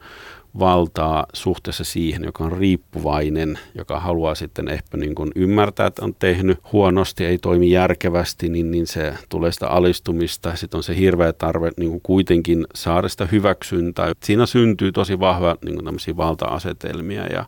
valtaa 0.60 1.26
suhteessa 1.34 1.84
siihen, 1.84 2.24
joka 2.24 2.44
on 2.44 2.52
riippuvainen, 2.52 3.60
joka 3.76 4.00
haluaa 4.00 4.36
sitten 4.36 4.68
ehkä 4.68 4.98
niin 4.98 5.16
kuin 5.16 5.32
ymmärtää, 5.36 5.88
että 5.88 6.06
on 6.06 6.16
tehnyt 6.20 6.60
huonosti, 6.72 7.26
ei 7.26 7.38
toimi 7.38 7.72
järkevästi, 7.72 8.50
niin, 8.50 8.72
niin 8.72 8.88
se 8.88 9.14
tulee 9.30 9.52
sitä 9.52 9.68
alistumista. 9.68 10.56
Sitten 10.56 10.78
on 10.78 10.84
se 10.84 10.98
hirveä 10.98 11.34
tarve 11.34 11.72
niin 11.78 11.90
kuin 11.90 12.02
kuitenkin 12.04 12.66
saada 12.76 13.10
sitä 13.10 13.28
hyväksyntää. 13.32 14.14
Siinä 14.24 14.46
syntyy 14.46 14.92
tosi 14.92 15.20
vahva 15.20 15.58
niin 15.66 15.76
kuin 15.76 16.18
valta-asetelmia 16.18 17.26
ja 17.26 17.46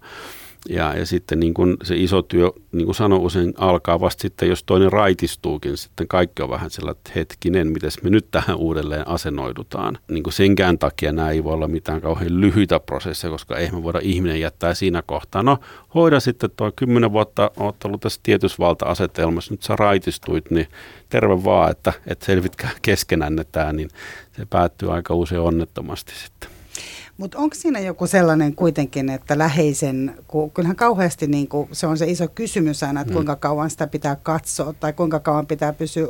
ja, 0.70 0.97
ja 0.97 1.05
sitten 1.05 1.39
niin 1.39 1.53
kuin 1.53 1.78
se 1.84 1.95
iso 1.95 2.22
työ, 2.22 2.51
niin 2.72 2.86
kuin 2.86 2.95
sanoin 2.95 3.22
usein, 3.22 3.53
alkaa 3.57 3.99
vasta 3.99 4.22
sitten, 4.22 4.49
jos 4.49 4.63
toinen 4.63 4.91
raitistuukin, 4.91 5.78
sitten 5.78 6.07
kaikki 6.07 6.41
on 6.41 6.49
vähän 6.49 6.70
sellainen, 6.70 6.97
että 6.97 7.11
hetkinen, 7.16 7.68
miten 7.68 7.91
me 8.03 8.09
nyt 8.09 8.28
tähän 8.32 8.55
uudelleen 8.55 9.07
asennoidutaan. 9.07 9.97
Niin 10.07 10.24
kuin 10.24 10.34
senkään 10.34 10.80
takia 10.80 11.11
nämä 11.11 11.30
ei 11.30 11.43
voi 11.43 11.53
olla 11.53 11.68
mitään 11.68 12.01
kauhean 12.01 12.41
lyhyitä 12.41 12.80
prosesseja, 12.80 13.32
koska 13.32 13.57
ei 13.57 13.72
me 13.72 13.84
voida 13.84 13.99
ihminen 14.01 14.39
jättää 14.39 14.74
siinä 14.74 15.03
kohtaa. 15.05 15.43
No, 15.43 15.57
hoida 15.95 16.20
sitten 16.20 16.49
tuo 16.57 16.72
kymmenen 16.76 17.11
vuotta, 17.11 17.51
olet 17.57 17.84
ollut 17.84 18.01
tässä 18.01 18.20
tietyssä 18.24 18.57
valta-asetelmassa, 18.59 19.53
nyt 19.53 19.63
sä 19.63 19.76
raitistuit, 19.76 20.51
niin 20.51 20.68
terve 21.09 21.43
vaan, 21.43 21.72
että, 21.72 21.93
että 22.07 22.26
selvitkää 22.26 22.72
keskenänne 22.82 23.43
tämä, 23.51 23.74
niin 23.74 23.89
se 24.38 24.45
päättyy 24.45 24.93
aika 24.93 25.13
usein 25.16 25.41
onnettomasti 25.41 26.13
sitten. 26.16 26.55
Mutta 27.18 27.38
onko 27.38 27.55
siinä 27.55 27.80
joku 27.80 28.07
sellainen 28.07 28.55
kuitenkin, 28.55 29.09
että 29.09 29.38
läheisen, 29.38 30.16
kun 30.28 30.51
kyllähän 30.51 30.76
kauheasti 30.76 31.28
niin 31.28 31.47
kuin, 31.47 31.70
se 31.72 31.88
on 31.88 31.97
se 31.97 32.05
iso 32.05 32.28
kysymys 32.28 32.84
aina, 32.84 33.01
että 33.01 33.11
mm. 33.11 33.16
kuinka 33.16 33.36
kauan 33.36 33.70
sitä 33.70 33.88
pitää 33.88 34.16
katsoa 34.16 34.74
tai 34.74 34.93
kuinka 34.93 35.20
kauan 35.20 35.47
pitää 35.47 35.74
pysyä. 35.74 36.07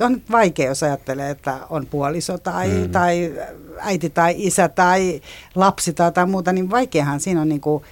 On 0.00 0.12
nyt 0.12 0.30
vaikea, 0.30 0.66
jos 0.66 0.82
ajattelee, 0.82 1.30
että 1.30 1.58
on 1.70 1.86
puoliso 1.86 2.38
tai, 2.38 2.68
mm. 2.68 2.90
tai 2.90 3.34
äiti 3.78 4.10
tai 4.10 4.34
isä 4.38 4.68
tai 4.68 5.20
lapsi 5.54 5.92
tai 5.92 6.06
jotain 6.06 6.30
muuta, 6.30 6.52
niin 6.52 6.70
vaikeahan 6.70 7.20
siinä 7.20 7.40
on 7.40 7.48
niin 7.48 7.60
kuin, 7.60 7.84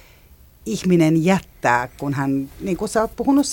ihminen 0.67 1.25
jättää, 1.25 1.89
kun 1.97 2.13
hän, 2.13 2.49
niin 2.59 2.77
kuin 2.77 2.89
sä 2.89 3.01
oot 3.01 3.15
puhunut, 3.15 3.45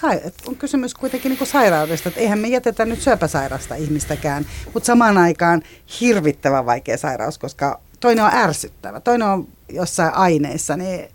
on 0.47 0.57
kysymys 0.57 0.95
kuitenkin 0.95 1.29
niin 1.29 1.39
kuin 1.39 1.49
sairaudesta, 1.49 2.09
että 2.09 2.21
eihän 2.21 2.39
me 2.39 2.49
jätetä 2.49 2.85
nyt 2.85 3.01
syöpäsairasta 3.01 3.75
ihmistäkään, 3.75 4.47
mutta 4.75 4.87
samaan 4.87 5.19
aikaan 5.19 5.63
hirvittävän 6.01 6.67
vaikea 6.67 6.99
sairaus, 6.99 7.39
koska 7.39 7.81
toinen 8.05 8.25
on 8.25 8.35
ärsyttävä, 8.35 9.01
toinen 9.01 9.29
on 9.29 9.49
jossain 9.69 10.15
aineissa, 10.15 10.77
niin 10.77 11.09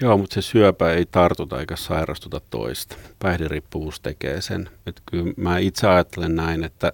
Joo, 0.00 0.18
mutta 0.18 0.34
se 0.34 0.42
syöpä 0.42 0.92
ei 0.92 1.06
tartuta 1.06 1.60
eikä 1.60 1.76
sairastuta 1.76 2.40
toista. 2.50 2.96
Päihderiippuvuus 3.18 4.00
tekee 4.00 4.40
sen. 4.40 4.70
Et 4.86 5.02
kyllä 5.10 5.34
mä 5.36 5.58
itse 5.58 5.88
ajattelen 5.88 6.36
näin, 6.36 6.64
että, 6.64 6.92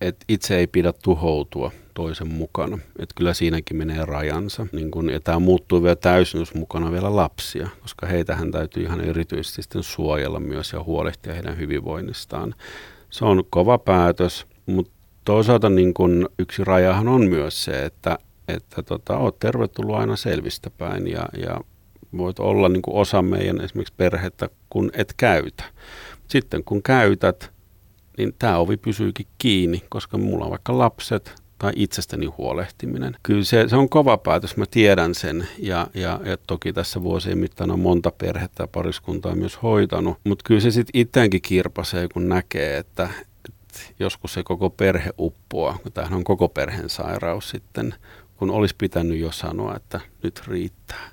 että 0.00 0.24
itse 0.28 0.56
ei 0.56 0.66
pidä 0.66 0.92
tuhoutua 0.92 1.72
toisen 1.94 2.28
mukana. 2.28 2.78
Että 2.98 3.14
kyllä 3.16 3.34
siinäkin 3.34 3.76
menee 3.76 4.04
rajansa. 4.04 4.66
Niin 4.72 4.90
kun, 4.90 5.10
ja 5.10 5.20
tämä 5.20 5.38
muuttuu 5.38 5.82
vielä 5.82 5.96
täysin, 5.96 6.40
jos 6.40 6.54
mukana 6.54 6.92
vielä 6.92 7.16
lapsia, 7.16 7.68
koska 7.82 8.06
heitähän 8.06 8.50
täytyy 8.50 8.82
ihan 8.82 9.00
erityisesti 9.00 9.62
sitten 9.62 9.82
suojella 9.82 10.40
myös 10.40 10.72
ja 10.72 10.82
huolehtia 10.82 11.34
heidän 11.34 11.58
hyvinvoinnistaan. 11.58 12.54
Se 13.10 13.24
on 13.24 13.44
kova 13.50 13.78
päätös, 13.78 14.46
mutta 14.66 14.99
toisaalta 15.30 15.70
niin 15.70 15.94
kun 15.94 16.28
yksi 16.38 16.64
rajahan 16.64 17.08
on 17.08 17.28
myös 17.28 17.64
se, 17.64 17.84
että, 17.84 18.18
että 18.48 18.82
tota, 18.82 19.16
oot 19.16 19.38
tervetullut 19.38 19.96
aina 19.96 20.16
selvistä 20.16 20.70
päin 20.70 21.06
ja, 21.06 21.28
ja 21.42 21.60
voit 22.16 22.38
olla 22.38 22.68
niin 22.68 22.82
kuin 22.82 22.96
osa 22.96 23.22
meidän 23.22 23.60
esimerkiksi 23.60 23.94
perhettä, 23.96 24.48
kun 24.70 24.90
et 24.94 25.14
käytä. 25.16 25.64
Sitten 26.28 26.64
kun 26.64 26.82
käytät, 26.82 27.50
niin 28.18 28.34
tämä 28.38 28.58
ovi 28.58 28.76
pysyykin 28.76 29.26
kiinni, 29.38 29.82
koska 29.88 30.18
mulla 30.18 30.44
on 30.44 30.50
vaikka 30.50 30.78
lapset 30.78 31.34
tai 31.58 31.72
itsestäni 31.76 32.26
huolehtiminen. 32.26 33.16
Kyllä 33.22 33.44
se, 33.44 33.68
se 33.68 33.76
on 33.76 33.88
kova 33.88 34.16
päätös, 34.16 34.56
mä 34.56 34.64
tiedän 34.70 35.14
sen 35.14 35.48
ja, 35.58 35.86
ja, 35.94 36.20
ja 36.24 36.36
toki 36.46 36.72
tässä 36.72 37.02
vuosien 37.02 37.38
mittaan 37.38 37.70
on 37.70 37.80
monta 37.80 38.12
perhettä 38.18 38.62
ja 38.62 38.68
pariskuntaa 38.68 39.34
myös 39.34 39.62
hoitanut, 39.62 40.18
mutta 40.24 40.42
kyllä 40.46 40.60
se 40.60 40.70
sitten 40.70 41.00
itseäänkin 41.00 41.42
kirpasee, 41.42 42.08
kun 42.12 42.28
näkee, 42.28 42.78
että, 42.78 43.04
että 43.04 43.29
joskus 43.98 44.34
se 44.34 44.42
koko 44.42 44.70
perhe 44.70 45.10
uppoaa, 45.18 45.78
kun 45.82 45.92
tämähän 45.92 46.16
on 46.16 46.24
koko 46.24 46.48
perheen 46.48 46.88
sairaus 46.88 47.50
sitten, 47.50 47.94
kun 48.36 48.50
olisi 48.50 48.74
pitänyt 48.78 49.18
jo 49.18 49.32
sanoa, 49.32 49.76
että 49.76 50.00
nyt 50.22 50.42
riittää. 50.46 51.10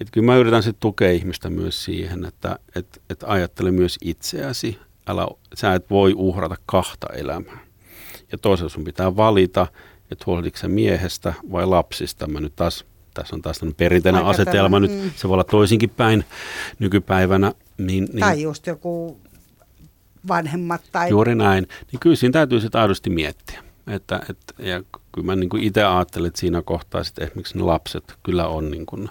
Et 0.00 0.10
kyllä 0.10 0.24
mä 0.24 0.36
yritän 0.36 0.62
sitten 0.62 0.80
tukea 0.80 1.12
ihmistä 1.12 1.50
myös 1.50 1.84
siihen, 1.84 2.24
että 2.24 2.58
et, 2.74 3.02
et 3.10 3.24
ajattele 3.26 3.70
myös 3.70 3.98
itseäsi. 4.02 4.78
Älä, 5.06 5.28
sä 5.54 5.74
et 5.74 5.90
voi 5.90 6.14
uhrata 6.16 6.56
kahta 6.66 7.06
elämää. 7.12 7.58
Ja 8.32 8.38
toisaalta 8.38 8.74
sun 8.74 8.84
pitää 8.84 9.16
valita, 9.16 9.66
että 10.10 10.24
huolehditko 10.26 10.68
miehestä 10.68 11.34
vai 11.52 11.66
lapsista. 11.66 12.26
Mä 12.26 12.40
nyt 12.40 12.56
taas, 12.56 12.84
tässä 13.14 13.36
on 13.36 13.42
taas 13.42 13.60
perinteinen 13.76 14.18
Aika 14.18 14.30
asetelma, 14.30 14.80
nyt 14.80 14.90
mm. 14.90 15.10
se 15.16 15.28
voi 15.28 15.34
olla 15.34 15.44
toisinkin 15.44 15.90
päin 15.90 16.24
nykypäivänä. 16.78 17.52
Niin, 17.78 18.04
niin, 18.04 18.20
tai 18.20 18.42
just 18.42 18.66
joku 18.66 19.20
vanhemmat. 20.28 20.80
Tai... 20.92 21.10
Juuri 21.10 21.34
näin. 21.34 21.68
Niin 21.92 22.00
kyllä 22.00 22.16
siinä 22.16 22.32
täytyy 22.32 22.60
sitten 22.60 22.80
aidosti 22.80 23.10
miettiä. 23.10 23.62
Että, 23.86 24.20
et, 24.30 24.38
ja 24.58 24.82
kyllä 25.12 25.26
mä 25.26 25.36
niin 25.36 25.58
itse 25.58 25.84
ajattelen, 25.84 26.28
että 26.28 26.40
siinä 26.40 26.62
kohtaa 26.62 27.00
että 27.00 27.24
esimerkiksi 27.24 27.58
ne 27.58 27.64
lapset 27.64 28.14
kyllä 28.22 28.48
on 28.48 28.70
niin 28.70 28.86
kuin, 28.86 29.08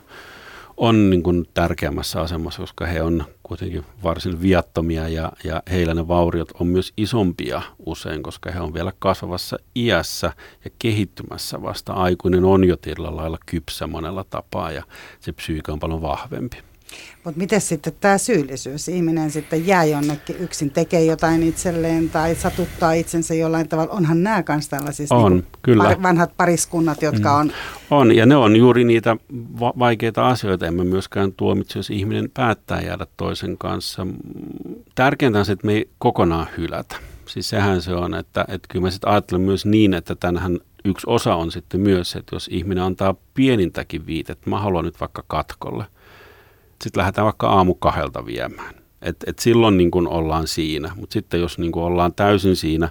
on 0.77 1.09
niin 1.09 1.23
kuin 1.23 1.47
tärkeämmässä 1.53 2.21
asemassa, 2.21 2.61
koska 2.61 2.85
he 2.85 3.01
on 3.01 3.25
kuitenkin 3.43 3.85
varsin 4.03 4.41
viattomia 4.41 5.07
ja, 5.07 5.31
ja 5.43 5.63
heillä 5.71 5.93
ne 5.93 6.07
vauriot 6.07 6.51
on 6.59 6.67
myös 6.67 6.93
isompia 6.97 7.61
usein, 7.85 8.23
koska 8.23 8.51
he 8.51 8.59
on 8.59 8.73
vielä 8.73 8.93
kasvavassa 8.99 9.57
iässä 9.75 10.33
ja 10.65 10.71
kehittymässä 10.79 11.61
vasta. 11.61 11.93
Aikuinen 11.93 12.45
on 12.45 12.63
jo 12.63 12.77
tietyllä 12.77 13.15
lailla 13.15 13.37
kypsä 13.45 13.87
monella 13.87 14.23
tapaa 14.23 14.71
ja 14.71 14.83
se 15.19 15.31
psyyke 15.31 15.71
on 15.71 15.79
paljon 15.79 16.01
vahvempi. 16.01 16.70
Mutta 17.23 17.37
miten 17.37 17.61
sitten 17.61 17.93
tämä 17.99 18.17
syyllisyys? 18.17 18.87
Ihminen 18.87 19.31
sitten 19.31 19.67
jää 19.67 19.83
jonnekin 19.83 20.35
yksin, 20.39 20.71
tekee 20.71 21.05
jotain 21.05 21.43
itselleen 21.43 22.09
tai 22.09 22.35
satuttaa 22.35 22.93
itsensä 22.93 23.33
jollain 23.33 23.69
tavalla. 23.69 23.93
Onhan 23.93 24.23
nämä 24.23 24.43
kanssa 24.43 24.71
tällaisissa 24.71 25.15
on, 25.15 25.33
niin 25.33 25.45
kyllä. 25.61 25.83
Par, 25.83 26.03
vanhat 26.03 26.37
pariskunnat, 26.37 27.01
jotka 27.01 27.33
mm. 27.33 27.39
on... 27.39 27.51
On, 27.91 28.15
ja 28.15 28.25
ne 28.25 28.35
on 28.35 28.55
juuri 28.55 28.83
niitä 28.83 29.17
va- 29.59 29.73
vaikeita 29.79 30.27
asioita. 30.27 30.67
Emme 30.67 30.83
myöskään 30.83 31.33
tuomitse, 31.33 31.79
jos 31.79 31.89
ihminen 31.89 32.29
päättää 32.33 32.81
jäädä 32.81 33.07
toisen 33.17 33.57
kanssa. 33.57 34.07
Tärkeintä 34.95 35.39
on 35.39 35.45
se, 35.45 35.51
että 35.51 35.67
me 35.67 35.73
ei 35.73 35.89
kokonaan 35.97 36.47
hylätä. 36.57 36.95
Siis 37.25 37.49
sehän 37.49 37.81
se 37.81 37.93
on, 37.93 38.13
että, 38.13 38.45
että 38.47 38.67
kyllä 38.69 38.83
mä 38.83 38.91
sitten 38.91 39.09
ajattelen 39.09 39.41
myös 39.41 39.65
niin, 39.65 39.93
että 39.93 40.15
tänhän 40.15 40.59
yksi 40.85 41.07
osa 41.09 41.35
on 41.35 41.51
sitten 41.51 41.79
myös, 41.79 42.15
että 42.15 42.35
jos 42.35 42.49
ihminen 42.51 42.83
antaa 42.83 43.15
pienintäkin 43.33 44.05
viitettä, 44.05 44.49
mä 44.49 44.59
haluan 44.59 44.85
nyt 44.85 44.99
vaikka 44.99 45.23
katkolle– 45.27 45.85
sitten 46.83 46.99
lähdetään 46.99 47.25
vaikka 47.25 47.49
aamu 47.49 47.73
kahdelta 47.73 48.25
viemään. 48.25 48.75
Et, 49.01 49.15
et 49.27 49.39
silloin 49.39 49.77
niin 49.77 49.91
kun 49.91 50.07
ollaan 50.07 50.47
siinä, 50.47 50.91
mutta 50.95 51.13
sitten 51.13 51.41
jos 51.41 51.57
niin 51.57 51.71
kun 51.71 51.83
ollaan 51.83 52.13
täysin 52.13 52.55
siinä 52.55 52.89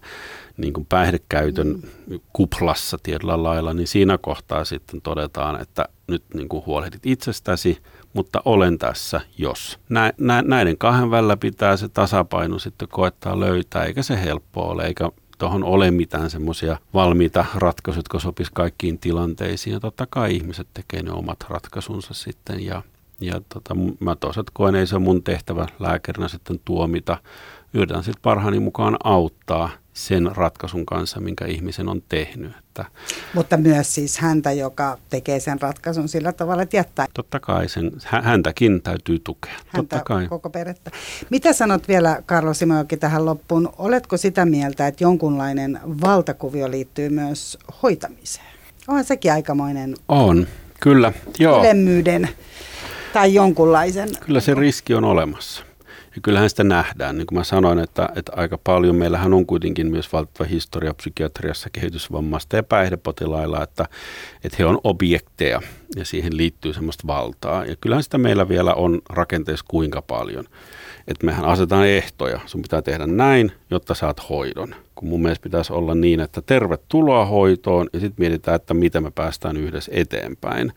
niin 0.57 0.73
kun 0.73 0.87
päihdekäytön 0.87 1.67
mm. 1.67 2.21
kuplassa 2.33 2.97
tietyllä 3.03 3.43
lailla, 3.43 3.75
niin 3.75 3.87
siinä 3.87 4.19
kohtaa 4.19 4.65
sitten 4.65 5.01
todetaan, 5.03 5.61
että 5.61 5.89
nyt 6.07 6.23
niin 6.35 6.49
kun 6.49 6.63
huolehdit 6.67 7.07
itsestäsi, 7.07 7.79
mutta 8.13 8.43
olen 8.45 8.79
tässä, 8.79 9.21
jos. 9.39 9.79
Nä, 9.89 10.13
nä, 10.19 10.43
näiden 10.43 10.79
kahden 10.79 11.11
välillä 11.11 11.37
pitää 11.37 11.77
se 11.77 11.89
tasapaino 11.89 12.59
sitten 12.59 12.89
koettaa 12.89 13.41
löytää, 13.41 13.85
eikä 13.85 14.03
se 14.03 14.23
helppo 14.23 14.63
ole, 14.63 14.87
eikä 14.87 15.11
tuohon 15.39 15.65
ole 15.65 15.91
mitään 15.91 16.31
semmoisia 16.31 16.77
valmiita 16.95 17.45
ratkaisuja, 17.55 17.99
jotka 17.99 18.19
sopisi 18.19 18.51
kaikkiin 18.55 18.99
tilanteisiin. 18.99 19.75
Ja 19.75 19.81
totta 19.81 20.07
kai 20.11 20.35
ihmiset 20.35 20.69
tekee 20.75 21.03
ne 21.03 21.13
omat 21.13 21.39
ratkaisunsa 21.49 22.15
sitten 22.15 22.65
ja 22.65 22.83
ja 23.21 23.41
tota, 23.49 23.75
mä 24.01 24.17
toisaalta 24.17 24.53
koen, 24.55 24.75
ei 24.75 24.87
se 24.87 24.97
ole 24.97 25.05
mun 25.05 25.23
tehtävä 25.23 25.67
lääkärinä 25.79 26.29
sitten 26.29 26.61
tuomita. 26.65 27.19
Yritän 27.75 28.05
sitten 28.05 28.23
parhaani 28.23 28.61
mukaan 28.61 28.97
auttaa 29.05 29.71
sen 29.93 30.31
ratkaisun 30.37 30.87
kanssa, 30.87 31.21
minkä 31.21 31.47
ihmisen 31.47 31.89
on 31.89 32.03
tehnyt. 32.09 32.53
Että 32.59 32.85
Mutta 33.35 33.57
myös 33.57 33.95
siis 33.95 34.19
häntä, 34.19 34.53
joka 34.53 34.99
tekee 35.11 35.41
sen 35.41 35.61
ratkaisun 35.61 36.09
sillä 36.09 36.33
tavalla, 36.33 36.63
että 36.63 36.77
jättää. 36.77 37.07
Totta 37.15 37.41
kai, 37.41 37.69
sen, 37.69 37.93
häntäkin 38.05 38.83
täytyy 38.83 39.19
tukea. 39.19 39.53
Häntä 39.53 39.97
Totta 39.97 40.01
kai. 40.05 40.29
koko 40.29 40.51
perettä. 40.51 40.91
Mitä 41.31 41.53
sanot 41.53 41.89
vielä, 41.89 42.23
Karlo 42.27 42.55
Simojoki, 42.55 42.97
tähän 42.97 43.25
loppuun? 43.25 43.73
Oletko 43.79 44.17
sitä 44.17 44.45
mieltä, 44.45 44.87
että 44.87 45.05
jonkunlainen 45.05 45.81
valtakuvio 46.01 46.71
liittyy 46.71 47.09
myös 47.09 47.59
hoitamiseen? 47.83 48.47
Onhan 48.89 49.05
sekin 49.05 49.33
aikamoinen... 49.33 49.95
On, 50.09 50.47
kyllä. 50.81 51.13
Joo. 51.39 51.61
Ylemmyyden 51.61 52.29
tai 53.13 53.35
jonkunlaisen. 53.35 54.09
Kyllä 54.21 54.41
se 54.41 54.55
riski 54.55 54.95
on 54.95 55.05
olemassa. 55.05 55.65
Ja 56.15 56.21
kyllähän 56.23 56.51
sitä 56.51 56.65
nähdään. 56.65 57.19
Niin 57.19 57.27
kuin 57.27 57.39
mä 57.39 57.45
sanoin, 57.45 57.79
että, 57.79 58.09
että 58.17 58.33
aika 58.37 58.59
paljon 58.65 58.97
meillähän 58.97 59.35
on 59.35 59.47
kuitenkin 59.47 59.91
myös 59.91 60.13
valtava 60.13 60.49
historia 60.49 60.95
psykiatriassa 60.95 61.71
kehitysvammasta 61.73 62.57
ja 62.57 62.63
päihdepotilailla, 62.63 63.63
että, 63.63 63.85
että 64.45 64.57
he 64.59 64.67
on 64.67 64.79
objekteja 64.85 65.63
ja 65.97 66.05
siihen 66.05 66.37
liittyy 66.37 66.75
semmoista 66.75 67.07
valtaa. 67.07 67.65
Ja 67.65 67.77
kyllähän 67.81 68.03
sitä 68.03 68.19
meillä 68.19 68.49
vielä 68.49 68.75
on 68.75 69.03
rakenteessa 69.11 69.65
kuinka 69.69 70.03
paljon. 70.03 70.45
Että 71.09 71.27
mehän 71.27 71.45
asetetaan 71.45 71.87
ehtoja. 71.87 72.41
Sun 72.47 72.63
pitää 72.63 72.83
tehdä 72.83 73.07
näin, 73.07 73.53
jotta 73.71 73.95
saat 73.95 74.29
hoidon. 74.29 74.75
Kun 74.95 75.09
mun 75.09 75.23
mielestä 75.23 75.43
pitäisi 75.43 75.73
olla 75.73 75.95
niin, 75.95 76.21
että 76.21 76.43
tervetuloa 76.43 77.25
hoitoon 77.25 77.89
ja 77.93 78.01
sitten 78.01 78.23
mietitään, 78.23 78.57
että 78.57 78.75
miten 78.75 79.03
me 79.03 79.11
päästään 79.11 79.57
yhdessä 79.57 79.93
eteenpäin 79.95 80.73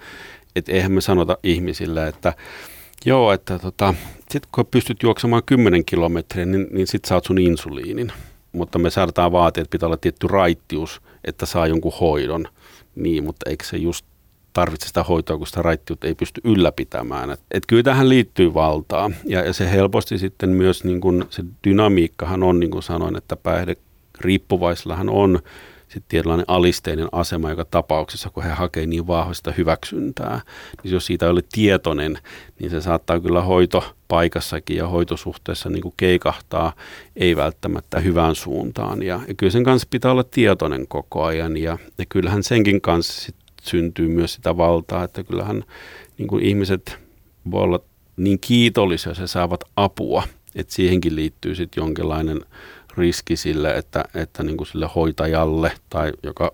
että 0.55 0.71
eihän 0.71 0.91
me 0.91 1.01
sanota 1.01 1.37
ihmisille, 1.43 2.07
että 2.07 2.33
joo, 3.05 3.31
että 3.31 3.59
tota, 3.59 3.93
sit 4.31 4.45
kun 4.45 4.65
pystyt 4.65 5.03
juoksemaan 5.03 5.43
10 5.45 5.85
kilometriä, 5.85 6.45
niin, 6.45 6.67
niin 6.71 6.87
sit 6.87 7.05
saat 7.05 7.25
sun 7.25 7.37
insuliinin. 7.37 8.11
Mutta 8.51 8.79
me 8.79 8.89
saadaan 8.89 9.31
vaatia, 9.31 9.61
että 9.61 9.71
pitää 9.71 9.87
olla 9.87 9.97
tietty 9.97 10.27
raittius, 10.27 11.01
että 11.23 11.45
saa 11.45 11.67
jonkun 11.67 11.93
hoidon. 11.99 12.47
Niin, 12.95 13.23
mutta 13.23 13.49
eikö 13.49 13.65
se 13.65 13.77
just 13.77 14.05
tarvitse 14.53 14.87
sitä 14.87 15.03
hoitoa, 15.03 15.37
kun 15.37 15.47
sitä 15.47 15.61
raittiutta 15.61 16.07
ei 16.07 16.15
pysty 16.15 16.41
ylläpitämään. 16.43 17.31
Et, 17.31 17.39
et 17.51 17.63
kyllä 17.67 17.83
tähän 17.83 18.09
liittyy 18.09 18.53
valtaa 18.53 19.11
ja, 19.25 19.45
ja 19.45 19.53
se 19.53 19.71
helposti 19.71 20.17
sitten 20.17 20.49
myös 20.49 20.83
niin 20.83 21.01
kun, 21.01 21.25
se 21.29 21.43
dynamiikkahan 21.63 22.43
on, 22.43 22.59
niin 22.59 22.71
kuin 22.71 22.83
sanoin, 22.83 23.15
että 23.15 23.35
päihde 23.35 23.75
riippuvaisillahan 24.19 25.09
on 25.09 25.39
sitten 25.93 26.09
tietynlainen 26.09 26.45
alisteinen 26.47 27.07
asema 27.11 27.49
joka 27.49 27.65
tapauksessa, 27.65 28.29
kun 28.29 28.43
he 28.43 28.49
hakee 28.49 28.85
niin 28.85 29.07
vahvasta 29.07 29.51
hyväksyntää. 29.51 30.41
Niin 30.83 30.93
jos 30.93 31.05
siitä 31.05 31.25
ei 31.25 31.31
ole 31.31 31.43
tietoinen, 31.51 32.17
niin 32.59 32.71
se 32.71 32.81
saattaa 32.81 33.19
kyllä 33.19 33.41
hoitopaikassakin 33.41 34.77
ja 34.77 34.87
hoitosuhteessa 34.87 35.69
niin 35.69 35.81
kuin 35.81 35.93
keikahtaa, 35.97 36.73
ei 37.15 37.35
välttämättä 37.35 37.99
hyvään 37.99 38.35
suuntaan. 38.35 39.03
Ja, 39.03 39.19
ja 39.27 39.33
kyllä 39.33 39.51
sen 39.51 39.63
kanssa 39.63 39.87
pitää 39.91 40.11
olla 40.11 40.23
tietoinen 40.23 40.87
koko 40.87 41.23
ajan 41.23 41.57
ja, 41.57 41.77
ja 41.97 42.05
kyllähän 42.09 42.43
senkin 42.43 42.81
kanssa 42.81 43.21
sit 43.21 43.35
syntyy 43.61 44.07
myös 44.07 44.33
sitä 44.33 44.57
valtaa, 44.57 45.03
että 45.03 45.23
kyllähän 45.23 45.63
niin 46.17 46.27
kuin 46.27 46.43
ihmiset 46.43 46.97
voi 47.51 47.61
olla 47.61 47.79
niin 48.17 48.39
kiitollisia, 48.39 49.13
he 49.19 49.27
saavat 49.27 49.63
apua, 49.75 50.23
että 50.55 50.73
siihenkin 50.73 51.15
liittyy 51.15 51.55
sitten 51.55 51.81
jonkinlainen 51.81 52.41
riski 52.97 53.35
sille, 53.35 53.77
että, 53.77 54.05
että 54.15 54.43
niin 54.43 54.57
kuin 54.57 54.67
sille 54.67 54.89
hoitajalle 54.95 55.71
tai 55.89 56.11
joka 56.23 56.51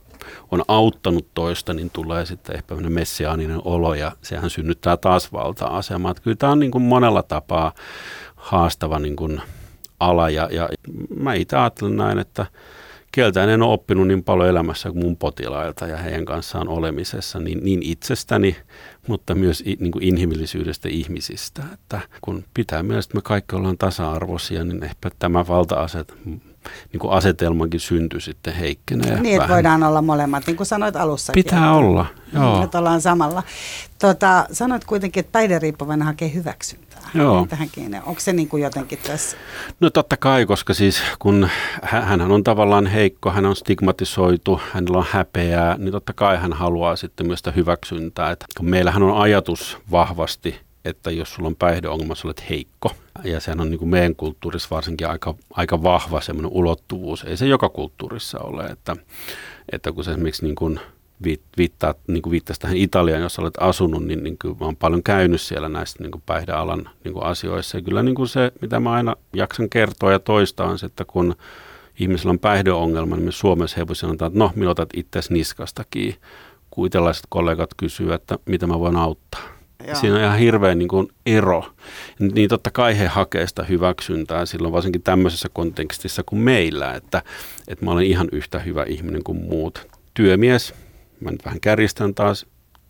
on 0.52 0.64
auttanut 0.68 1.28
toista, 1.34 1.74
niin 1.74 1.90
tulee 1.90 2.26
sitten 2.26 2.56
ehkä 2.56 2.76
messiaaninen 2.76 3.62
olo 3.66 3.94
ja 3.94 4.12
sehän 4.22 4.50
synnyttää 4.50 4.98
taas 4.98 5.34
valta-asemaa. 5.34 6.14
Kyllä 6.24 6.38
tämä 6.38 6.52
on 6.52 6.60
niin 6.60 6.72
kuin 6.72 6.82
monella 6.82 7.24
tapaa 7.24 7.74
haastava 8.36 9.00
niin 9.00 9.16
kuin 9.16 9.42
ala 10.00 10.30
ja, 10.30 10.50
ja 10.52 10.70
mä 11.16 11.34
itse 11.34 11.58
ajattelen 11.58 11.98
näin, 11.98 12.20
että 12.20 12.46
kieltä 13.12 13.44
en 13.44 13.62
ole 13.62 13.74
oppinut 13.74 14.08
niin 14.08 14.24
paljon 14.24 14.50
elämässä 14.50 14.92
kuin 14.92 15.06
mun 15.06 15.18
potilailta 15.18 15.88
ja 15.88 15.98
heidän 15.98 16.26
kanssaan 16.26 16.68
olemisessa, 16.68 17.40
niin, 17.40 17.60
niin 17.64 17.84
itsestäni, 17.84 18.56
mutta 19.10 19.36
myös 19.36 19.64
niin 19.80 19.92
kuin 19.92 20.04
inhimillisyydestä 20.04 20.90
ihmisistä. 20.90 21.64
Että 21.74 22.02
kun 22.22 22.44
pitää 22.54 22.84
mielestä, 22.84 23.10
että 23.10 23.18
me 23.18 23.22
kaikki 23.22 23.56
ollaan 23.56 23.78
tasa-arvoisia, 23.78 24.64
niin 24.64 24.84
ehkä 24.84 25.10
tämä 25.20 25.48
valta-aset 25.48 26.14
niin 26.94 27.00
kuin 27.00 27.14
asetelmankin 27.14 27.80
synty 27.80 28.20
sitten 28.20 28.54
heikkenee. 28.54 29.22
Niin, 29.22 29.42
että 29.42 29.54
voidaan 29.54 29.84
olla 29.84 30.02
molemmat, 30.02 30.48
niin 30.48 30.58
kuin 30.58 30.68
sanoit 30.68 30.96
alussa. 30.96 31.34
Pitää 31.34 31.60
että, 31.60 31.72
olla, 31.72 32.06
joo. 32.34 32.64
Että 32.64 32.80
ollaan 32.80 33.02
samalla. 33.02 33.44
Tota, 34.00 34.46
sanoit 34.52 34.86
kuitenkin, 34.86 35.22
että 35.22 35.32
päihderiippuvainen 35.32 36.06
hakee 36.06 36.34
hyväksyntää. 36.34 36.89
Joo. 37.14 37.48
Tähän 37.50 37.70
Onko 38.06 38.20
se 38.20 38.34
niin 38.34 38.48
kuin 38.48 38.64
jotenkin 38.64 39.00
tässä? 39.08 39.38
No 39.80 39.90
totta 39.90 40.18
kai, 40.18 40.46
koska 40.46 40.74
siis 40.74 41.02
kun 41.20 41.50
hän 41.82 42.22
on 42.22 42.44
tavallaan 42.44 42.88
heikko, 42.88 43.32
hän 43.32 43.46
on 43.46 43.56
stigmatisoitu, 43.56 44.62
hänellä 44.74 44.98
on 44.98 45.06
häpeää, 45.10 45.76
niin 45.78 45.92
totta 45.92 46.14
kai 46.14 46.38
hän 46.38 46.54
haluaa 46.54 46.96
sitten 46.96 47.28
myös 47.28 47.40
sitä 47.40 47.52
hyväksyntää. 47.52 48.32
Että 48.32 48.46
kun 48.58 48.70
meillähän 48.70 49.04
on 49.04 49.22
ajatus 49.22 49.78
vahvasti 49.92 50.56
että 50.86 51.12
jos 51.12 51.34
sulla 51.34 51.48
on 51.48 51.56
päihdeongelma, 51.56 52.16
sä 52.16 52.28
olet 52.28 52.50
heikko. 52.50 52.92
Ja 53.24 53.40
sehän 53.40 53.62
on 53.62 53.70
niin 53.70 53.80
kuin 53.80 53.90
meidän 53.90 54.16
kulttuurissa 54.16 54.68
varsinkin 54.72 55.08
aika, 55.08 55.36
aika 55.54 55.84
vahva 55.84 56.22
semmoinen 56.22 56.52
ulottuvuus. 56.52 57.24
Ei 57.24 57.38
se 57.38 57.48
joka 57.48 57.70
kulttuurissa 57.70 58.40
ole, 58.40 58.66
että, 58.66 58.96
että 59.72 59.92
kun 59.92 60.04
se 60.04 60.12
esimerkiksi 60.12 60.46
niin 60.46 60.56
kuin 60.56 60.80
viittaa, 61.58 61.96
niin 62.08 62.22
kuin 62.22 62.32
viittasi 62.32 62.60
tähän 62.60 62.78
Italiaan, 62.78 63.22
jos 63.22 63.40
olet 63.40 63.54
asunut, 63.60 64.06
niin, 64.06 64.24
niin 64.24 64.38
kuin 64.42 64.58
olen 64.60 64.76
paljon 64.76 65.04
käynyt 65.04 65.42
siellä 65.42 65.70
näissä 65.70 66.04
niin 66.04 66.12
kuin 66.12 66.24
päihdealan 66.26 66.90
niin 67.04 67.14
kuin 67.14 67.26
asioissa. 67.26 67.78
Ja 67.78 67.82
kyllä 67.82 68.04
niin 68.04 68.16
kuin 68.16 68.28
se, 68.28 68.52
mitä 68.62 68.80
mä 68.80 68.92
aina 68.92 69.16
jaksan 69.34 69.70
kertoa 69.70 70.12
ja 70.12 70.20
toistaa, 70.20 70.70
on 70.70 70.80
se, 70.80 70.86
että 70.86 71.06
kun 71.06 71.36
ihmisellä 72.00 72.32
on 72.32 72.40
päihdeongelma, 72.40 73.16
niin 73.16 73.26
me 73.26 73.32
Suomessa 73.32 73.78
he 73.78 73.96
sanotaan, 73.96 74.32
että 74.32 74.40
no, 74.40 74.52
minä 74.56 74.72
otat 74.72 74.90
itse 74.94 75.20
niskasta 75.30 75.84
kiinni. 75.90 76.20
Kuitelaiset 76.70 77.26
kollegat 77.30 77.70
kysyvät, 77.78 78.22
että 78.22 78.40
mitä 78.46 78.68
mä 78.68 78.80
voin 78.80 78.96
auttaa. 78.96 79.42
Joo. 79.88 79.96
Siinä 79.96 80.16
on 80.16 80.22
ihan 80.22 80.40
hirveä 80.40 80.76
niin 80.76 80.88
kuin 80.88 81.08
ero. 81.26 81.66
Niin 82.20 82.50
totta 82.50 82.72
kai 82.72 83.00
he 83.00 83.08
hakee 83.08 83.48
sitä 83.48 83.64
hyväksyntää 83.64 84.46
silloin 84.46 84.74
varsinkin 84.74 85.02
tämmöisessä 85.02 85.50
kontekstissa 85.54 86.24
kuin 86.26 86.40
meillä, 86.40 86.94
että, 86.94 87.24
että 87.68 87.86
mä 87.86 87.92
olen 87.92 88.06
ihan 88.06 88.28
yhtä 88.32 88.60
hyvä 88.60 88.84
ihminen 88.84 89.24
kuin 89.24 89.38
muut. 89.38 89.88
Työmies, 90.14 90.74
mä 91.22 91.32
nyt 91.32 91.46
vähän 91.46 91.60
kärjistän 91.60 92.16
taas, 92.16 92.46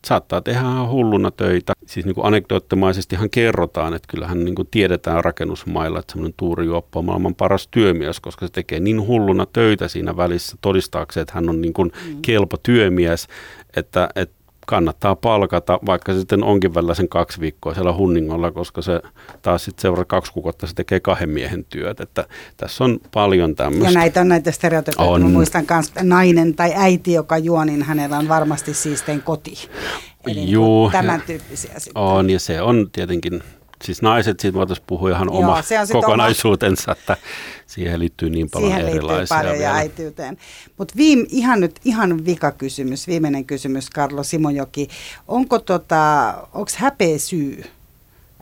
saattaa 0.08 0.42
tehdä 0.42 0.60
ihan 0.60 0.90
hulluna 0.90 1.32
töitä. 1.32 1.74
Siis 1.86 2.06
niin 2.06 2.16
kuin 2.16 2.26
anekdoottimaisestihan 2.26 3.30
kerrotaan, 3.30 3.94
että 3.94 4.08
kyllähän 4.08 4.46
niin 4.46 4.56
kuin 4.56 4.68
tiedetään 4.72 5.24
rakennusmailla, 5.24 6.00
että 6.00 6.12
semmoinen 6.12 6.34
Tuuri 6.38 6.66
Juoppo 6.66 7.00
on 7.00 7.06
maailman 7.06 7.36
paras 7.36 7.68
työmies, 7.68 8.20
koska 8.20 8.48
se 8.48 8.52
tekee 8.52 8.80
niin 8.80 9.08
hulluna 9.08 9.46
töitä 9.54 9.88
siinä 9.88 10.18
välissä 10.18 10.58
todistaakseen, 10.62 11.22
että 11.22 11.34
hän 11.34 11.50
on 11.50 11.62
niin 11.62 11.74
kuin 11.74 11.92
mm. 12.06 12.22
kelpo 12.22 12.58
työmies, 12.58 13.28
että, 13.76 14.10
että 14.16 14.39
kannattaa 14.70 15.16
palkata, 15.16 15.80
vaikka 15.86 16.14
se 16.14 16.20
sitten 16.20 16.44
onkin 16.44 16.74
välillä 16.74 16.94
sen 16.94 17.10
kaksi 17.10 17.42
viikkoa 17.42 17.74
siellä 17.74 17.94
hunningolla, 17.94 18.52
koska 18.52 18.82
se 18.82 19.02
taas 19.42 19.66
sitten 19.66 19.82
seuraava 19.82 20.06
kaksi 20.06 20.34
kuukautta 20.34 20.68
se 20.68 20.74
tekee 20.74 21.00
kahden 21.00 21.30
miehen 21.30 21.66
työt. 21.66 22.00
Että 22.00 22.26
tässä 22.58 22.84
on 22.84 23.00
paljon 23.14 23.56
tämmöistä. 23.56 23.90
Ja 23.90 23.92
näitä 23.92 24.22
on 24.22 24.28
näitä 24.28 24.52
stereotypioita. 24.52 25.14
On. 25.14 25.22
Mä 25.22 25.30
muistan 25.30 25.66
myös 25.70 25.92
nainen 26.02 26.56
tai 26.56 26.74
äiti, 26.76 27.14
joka 27.14 27.38
juo, 27.38 27.66
niin 27.66 27.84
hänellä 27.84 28.18
on 28.18 28.28
varmasti 28.28 28.74
siistein 28.74 29.22
koti. 29.22 29.54
Eli 30.26 30.34
niin 30.34 30.50
Juu, 30.50 30.90
tämän 30.92 31.22
tyyppisiä 31.22 31.74
sitten. 31.78 32.04
On, 32.04 32.30
ja 32.30 32.40
se 32.40 32.62
on 32.62 32.90
tietenkin 32.92 33.44
siis 33.84 34.02
naiset, 34.02 34.40
siitä 34.40 34.58
voitaisiin 34.58 34.86
puhua 34.88 35.10
ihan 35.10 35.28
Joo, 35.28 35.38
oma 35.38 35.64
kokonaisuutensa, 35.92 36.92
oma... 36.92 37.00
että 37.00 37.18
siihen 37.68 38.00
liittyy 38.00 38.30
niin 38.30 38.50
paljon 38.50 38.72
siihen 38.72 38.88
erilaisia 38.88 39.38
paljon 39.38 39.54
vielä. 39.54 39.70
ja 39.70 39.76
äityyteen. 39.76 40.38
Mutta 40.78 40.94
ihan 41.30 41.60
nyt 41.60 41.80
ihan 41.86 42.26
vika 42.26 42.52
kysymys, 42.52 43.08
viimeinen 43.08 43.46
kysymys 43.46 43.90
Karlo 43.90 44.24
Simojoki. 44.24 44.88
Onko 45.28 45.60
tota, 45.60 46.34
onks 46.54 46.76
häpeä 46.76 47.18
syy 47.18 47.64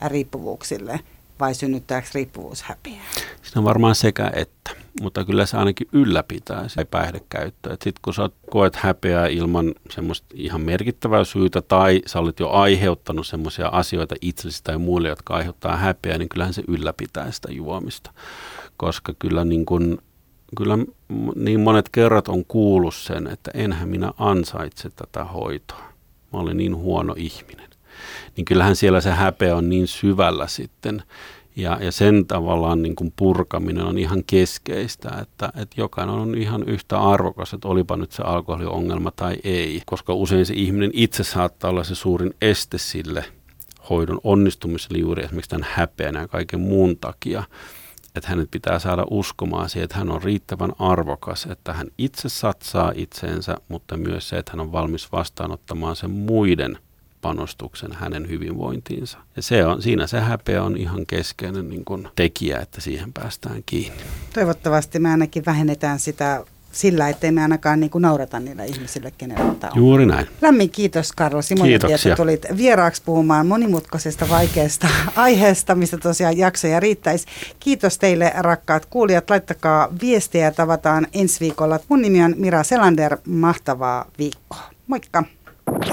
riippuvuuksille 0.08 1.00
vai 1.40 1.56
synnyttääkö 1.56 2.08
riippuvuus 2.14 2.62
häpeää? 2.62 3.06
Siinä 3.16 3.60
on 3.60 3.64
varmaan 3.64 3.96
sekä 3.96 4.32
että 4.36 4.72
mutta 5.02 5.26
kyllä 5.26 5.46
se 5.46 5.58
ainakin 5.58 5.88
ylläpitää 5.92 6.68
se 6.68 6.86
päihdekäyttöä. 6.86 7.72
Sitten 7.72 8.02
kun 8.02 8.14
sä 8.14 8.30
koet 8.50 8.76
häpeää 8.76 9.28
ilman 9.28 9.74
semmoista 9.90 10.28
ihan 10.34 10.62
merkittävää 10.62 11.24
syytä 11.24 11.62
tai 11.62 12.02
sä 12.06 12.20
olet 12.20 12.40
jo 12.40 12.50
aiheuttanut 12.50 13.28
semmoisia 13.28 13.68
asioita 13.68 14.16
itsellesi 14.22 14.64
tai 14.64 14.78
muille, 14.78 15.10
jotka 15.10 15.34
aiheuttaa 15.34 15.78
häpeää, 15.78 16.18
niin 16.18 16.30
kyllähän 16.30 16.54
se 16.54 16.64
ylläpitää 16.68 17.32
sitä 17.32 17.52
juomista. 17.52 18.12
Koska 18.78 19.14
kyllä 19.20 19.46
niin 19.46 19.66
kuin, 19.66 19.98
kyllä 20.58 20.78
niin 21.36 21.60
monet 21.60 21.90
kerrat 21.90 22.28
on 22.28 22.46
kuullut 22.46 22.96
sen, 22.96 23.28
että 23.28 23.52
enhän 23.54 23.90
minä 23.90 24.12
ansaitse 24.18 24.90
tätä 24.90 25.24
hoitoa. 25.24 25.84
Mä 26.34 26.40
olen 26.40 26.58
niin 26.58 26.76
huono 26.76 27.14
ihminen. 27.18 27.70
Niin 28.36 28.46
kyllähän 28.46 28.76
siellä 28.76 29.02
se 29.02 29.12
häpeä 29.12 29.56
on 29.56 29.70
niin 29.70 29.88
syvällä 29.88 30.48
sitten, 30.48 31.04
ja, 31.58 31.78
ja 31.82 31.92
sen 31.92 32.26
tavallaan 32.26 32.82
niin 32.82 32.96
kuin 32.96 33.14
purkaminen 33.16 33.86
on 33.86 33.98
ihan 33.98 34.24
keskeistä, 34.28 35.10
että, 35.22 35.50
että 35.56 35.82
jokainen 35.82 36.16
on 36.16 36.36
ihan 36.36 36.64
yhtä 36.64 37.00
arvokas, 37.00 37.54
että 37.54 37.68
olipa 37.68 37.98
nyt 37.98 38.12
se 38.12 38.24
alkoholiongelma 38.24 39.12
tai 39.12 39.38
ei, 39.44 39.82
koska 39.86 40.14
usein 40.14 40.46
se 40.46 40.54
ihminen 40.54 40.92
itse 40.94 41.24
saattaa 41.24 41.70
olla 41.70 41.84
se 41.84 41.96
suurin 41.96 42.34
este 42.42 42.78
sille 42.78 43.26
hoidon 43.90 44.20
onnistumiselle 44.24 44.98
juuri 44.98 45.24
esimerkiksi 45.24 45.50
tämän 45.50 45.68
häpeän 45.74 46.16
ja 46.16 46.28
kaiken 46.28 46.60
muun 46.60 46.98
takia, 46.98 47.44
että 48.16 48.30
hänet 48.30 48.52
pitää 48.52 48.80
saada 48.80 49.06
uskomaan 49.12 49.70
siihen, 49.70 49.84
että 49.84 49.98
hän 49.98 50.12
on 50.12 50.24
riittävän 50.24 50.72
arvokas, 50.80 51.48
että 51.52 51.74
hän 51.74 51.88
itse 51.98 52.30
satsaa 52.30 52.92
itseensä, 52.96 53.56
mutta 53.68 53.98
myös 53.98 54.30
se, 54.30 54.38
että 54.38 54.52
hän 54.52 54.60
on 54.60 54.72
valmis 54.72 55.12
vastaanottamaan 55.12 55.96
sen 55.96 56.12
muiden– 56.12 56.78
panostuksen 57.28 57.94
hänen 57.94 58.30
hyvinvointiinsa. 58.30 59.18
Ja 59.36 59.42
se 59.42 59.66
on, 59.66 59.82
siinä 59.82 60.08
se 60.08 60.20
häpeä 60.20 60.64
on 60.64 60.78
ihan 60.78 61.06
keskeinen 61.06 61.70
niin 61.70 61.86
kuin 61.86 62.08
tekijä, 62.16 62.60
että 62.60 62.82
siihen 62.82 63.14
päästään 63.14 63.64
kiinni. 63.66 64.04
Toivottavasti 64.34 65.00
me 65.00 65.12
ainakin 65.12 65.46
vähennetään 65.46 66.00
sitä 66.00 66.44
sillä, 66.72 67.10
ettei 67.10 67.32
me 67.32 67.42
ainakaan 67.42 67.80
niin 67.80 67.90
kuin 67.90 68.02
naurata 68.02 68.40
niille 68.40 68.66
ihmisille, 68.66 69.14
kenellä 69.18 69.54
tämä 69.60 69.72
on. 69.72 69.78
Juuri 69.78 70.06
näin. 70.06 70.28
Lämmin 70.42 70.70
kiitos 70.70 71.12
Karlo 71.12 71.42
Simoni, 71.42 71.74
että 71.74 72.16
tulit 72.16 72.46
vieraaksi 72.58 73.02
puhumaan 73.06 73.48
monimutkaisesta 73.48 74.30
vaikeasta 74.30 74.88
aiheesta, 75.16 75.76
mistä 75.76 75.98
tosiaan 75.98 76.38
jaksoja 76.38 76.80
riittäisi. 76.80 77.26
Kiitos 77.60 77.98
teille 77.98 78.34
rakkaat 78.38 78.86
kuulijat. 78.86 79.30
Laittakaa 79.30 79.90
viestiä 80.02 80.46
ja 80.46 80.52
tavataan 80.52 81.08
ensi 81.14 81.40
viikolla. 81.40 81.80
Mun 81.90 82.02
nimi 82.02 82.24
on 82.24 82.36
Mira 82.38 82.64
Selander. 82.64 83.18
Mahtavaa 83.26 84.06
viikkoa. 84.18 84.64
Moikka! 84.88 85.37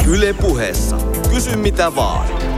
Yle 0.08 0.32
puheessa. 0.32 0.96
Kysy 1.30 1.56
mitä 1.56 1.94
vaan. 1.94 2.53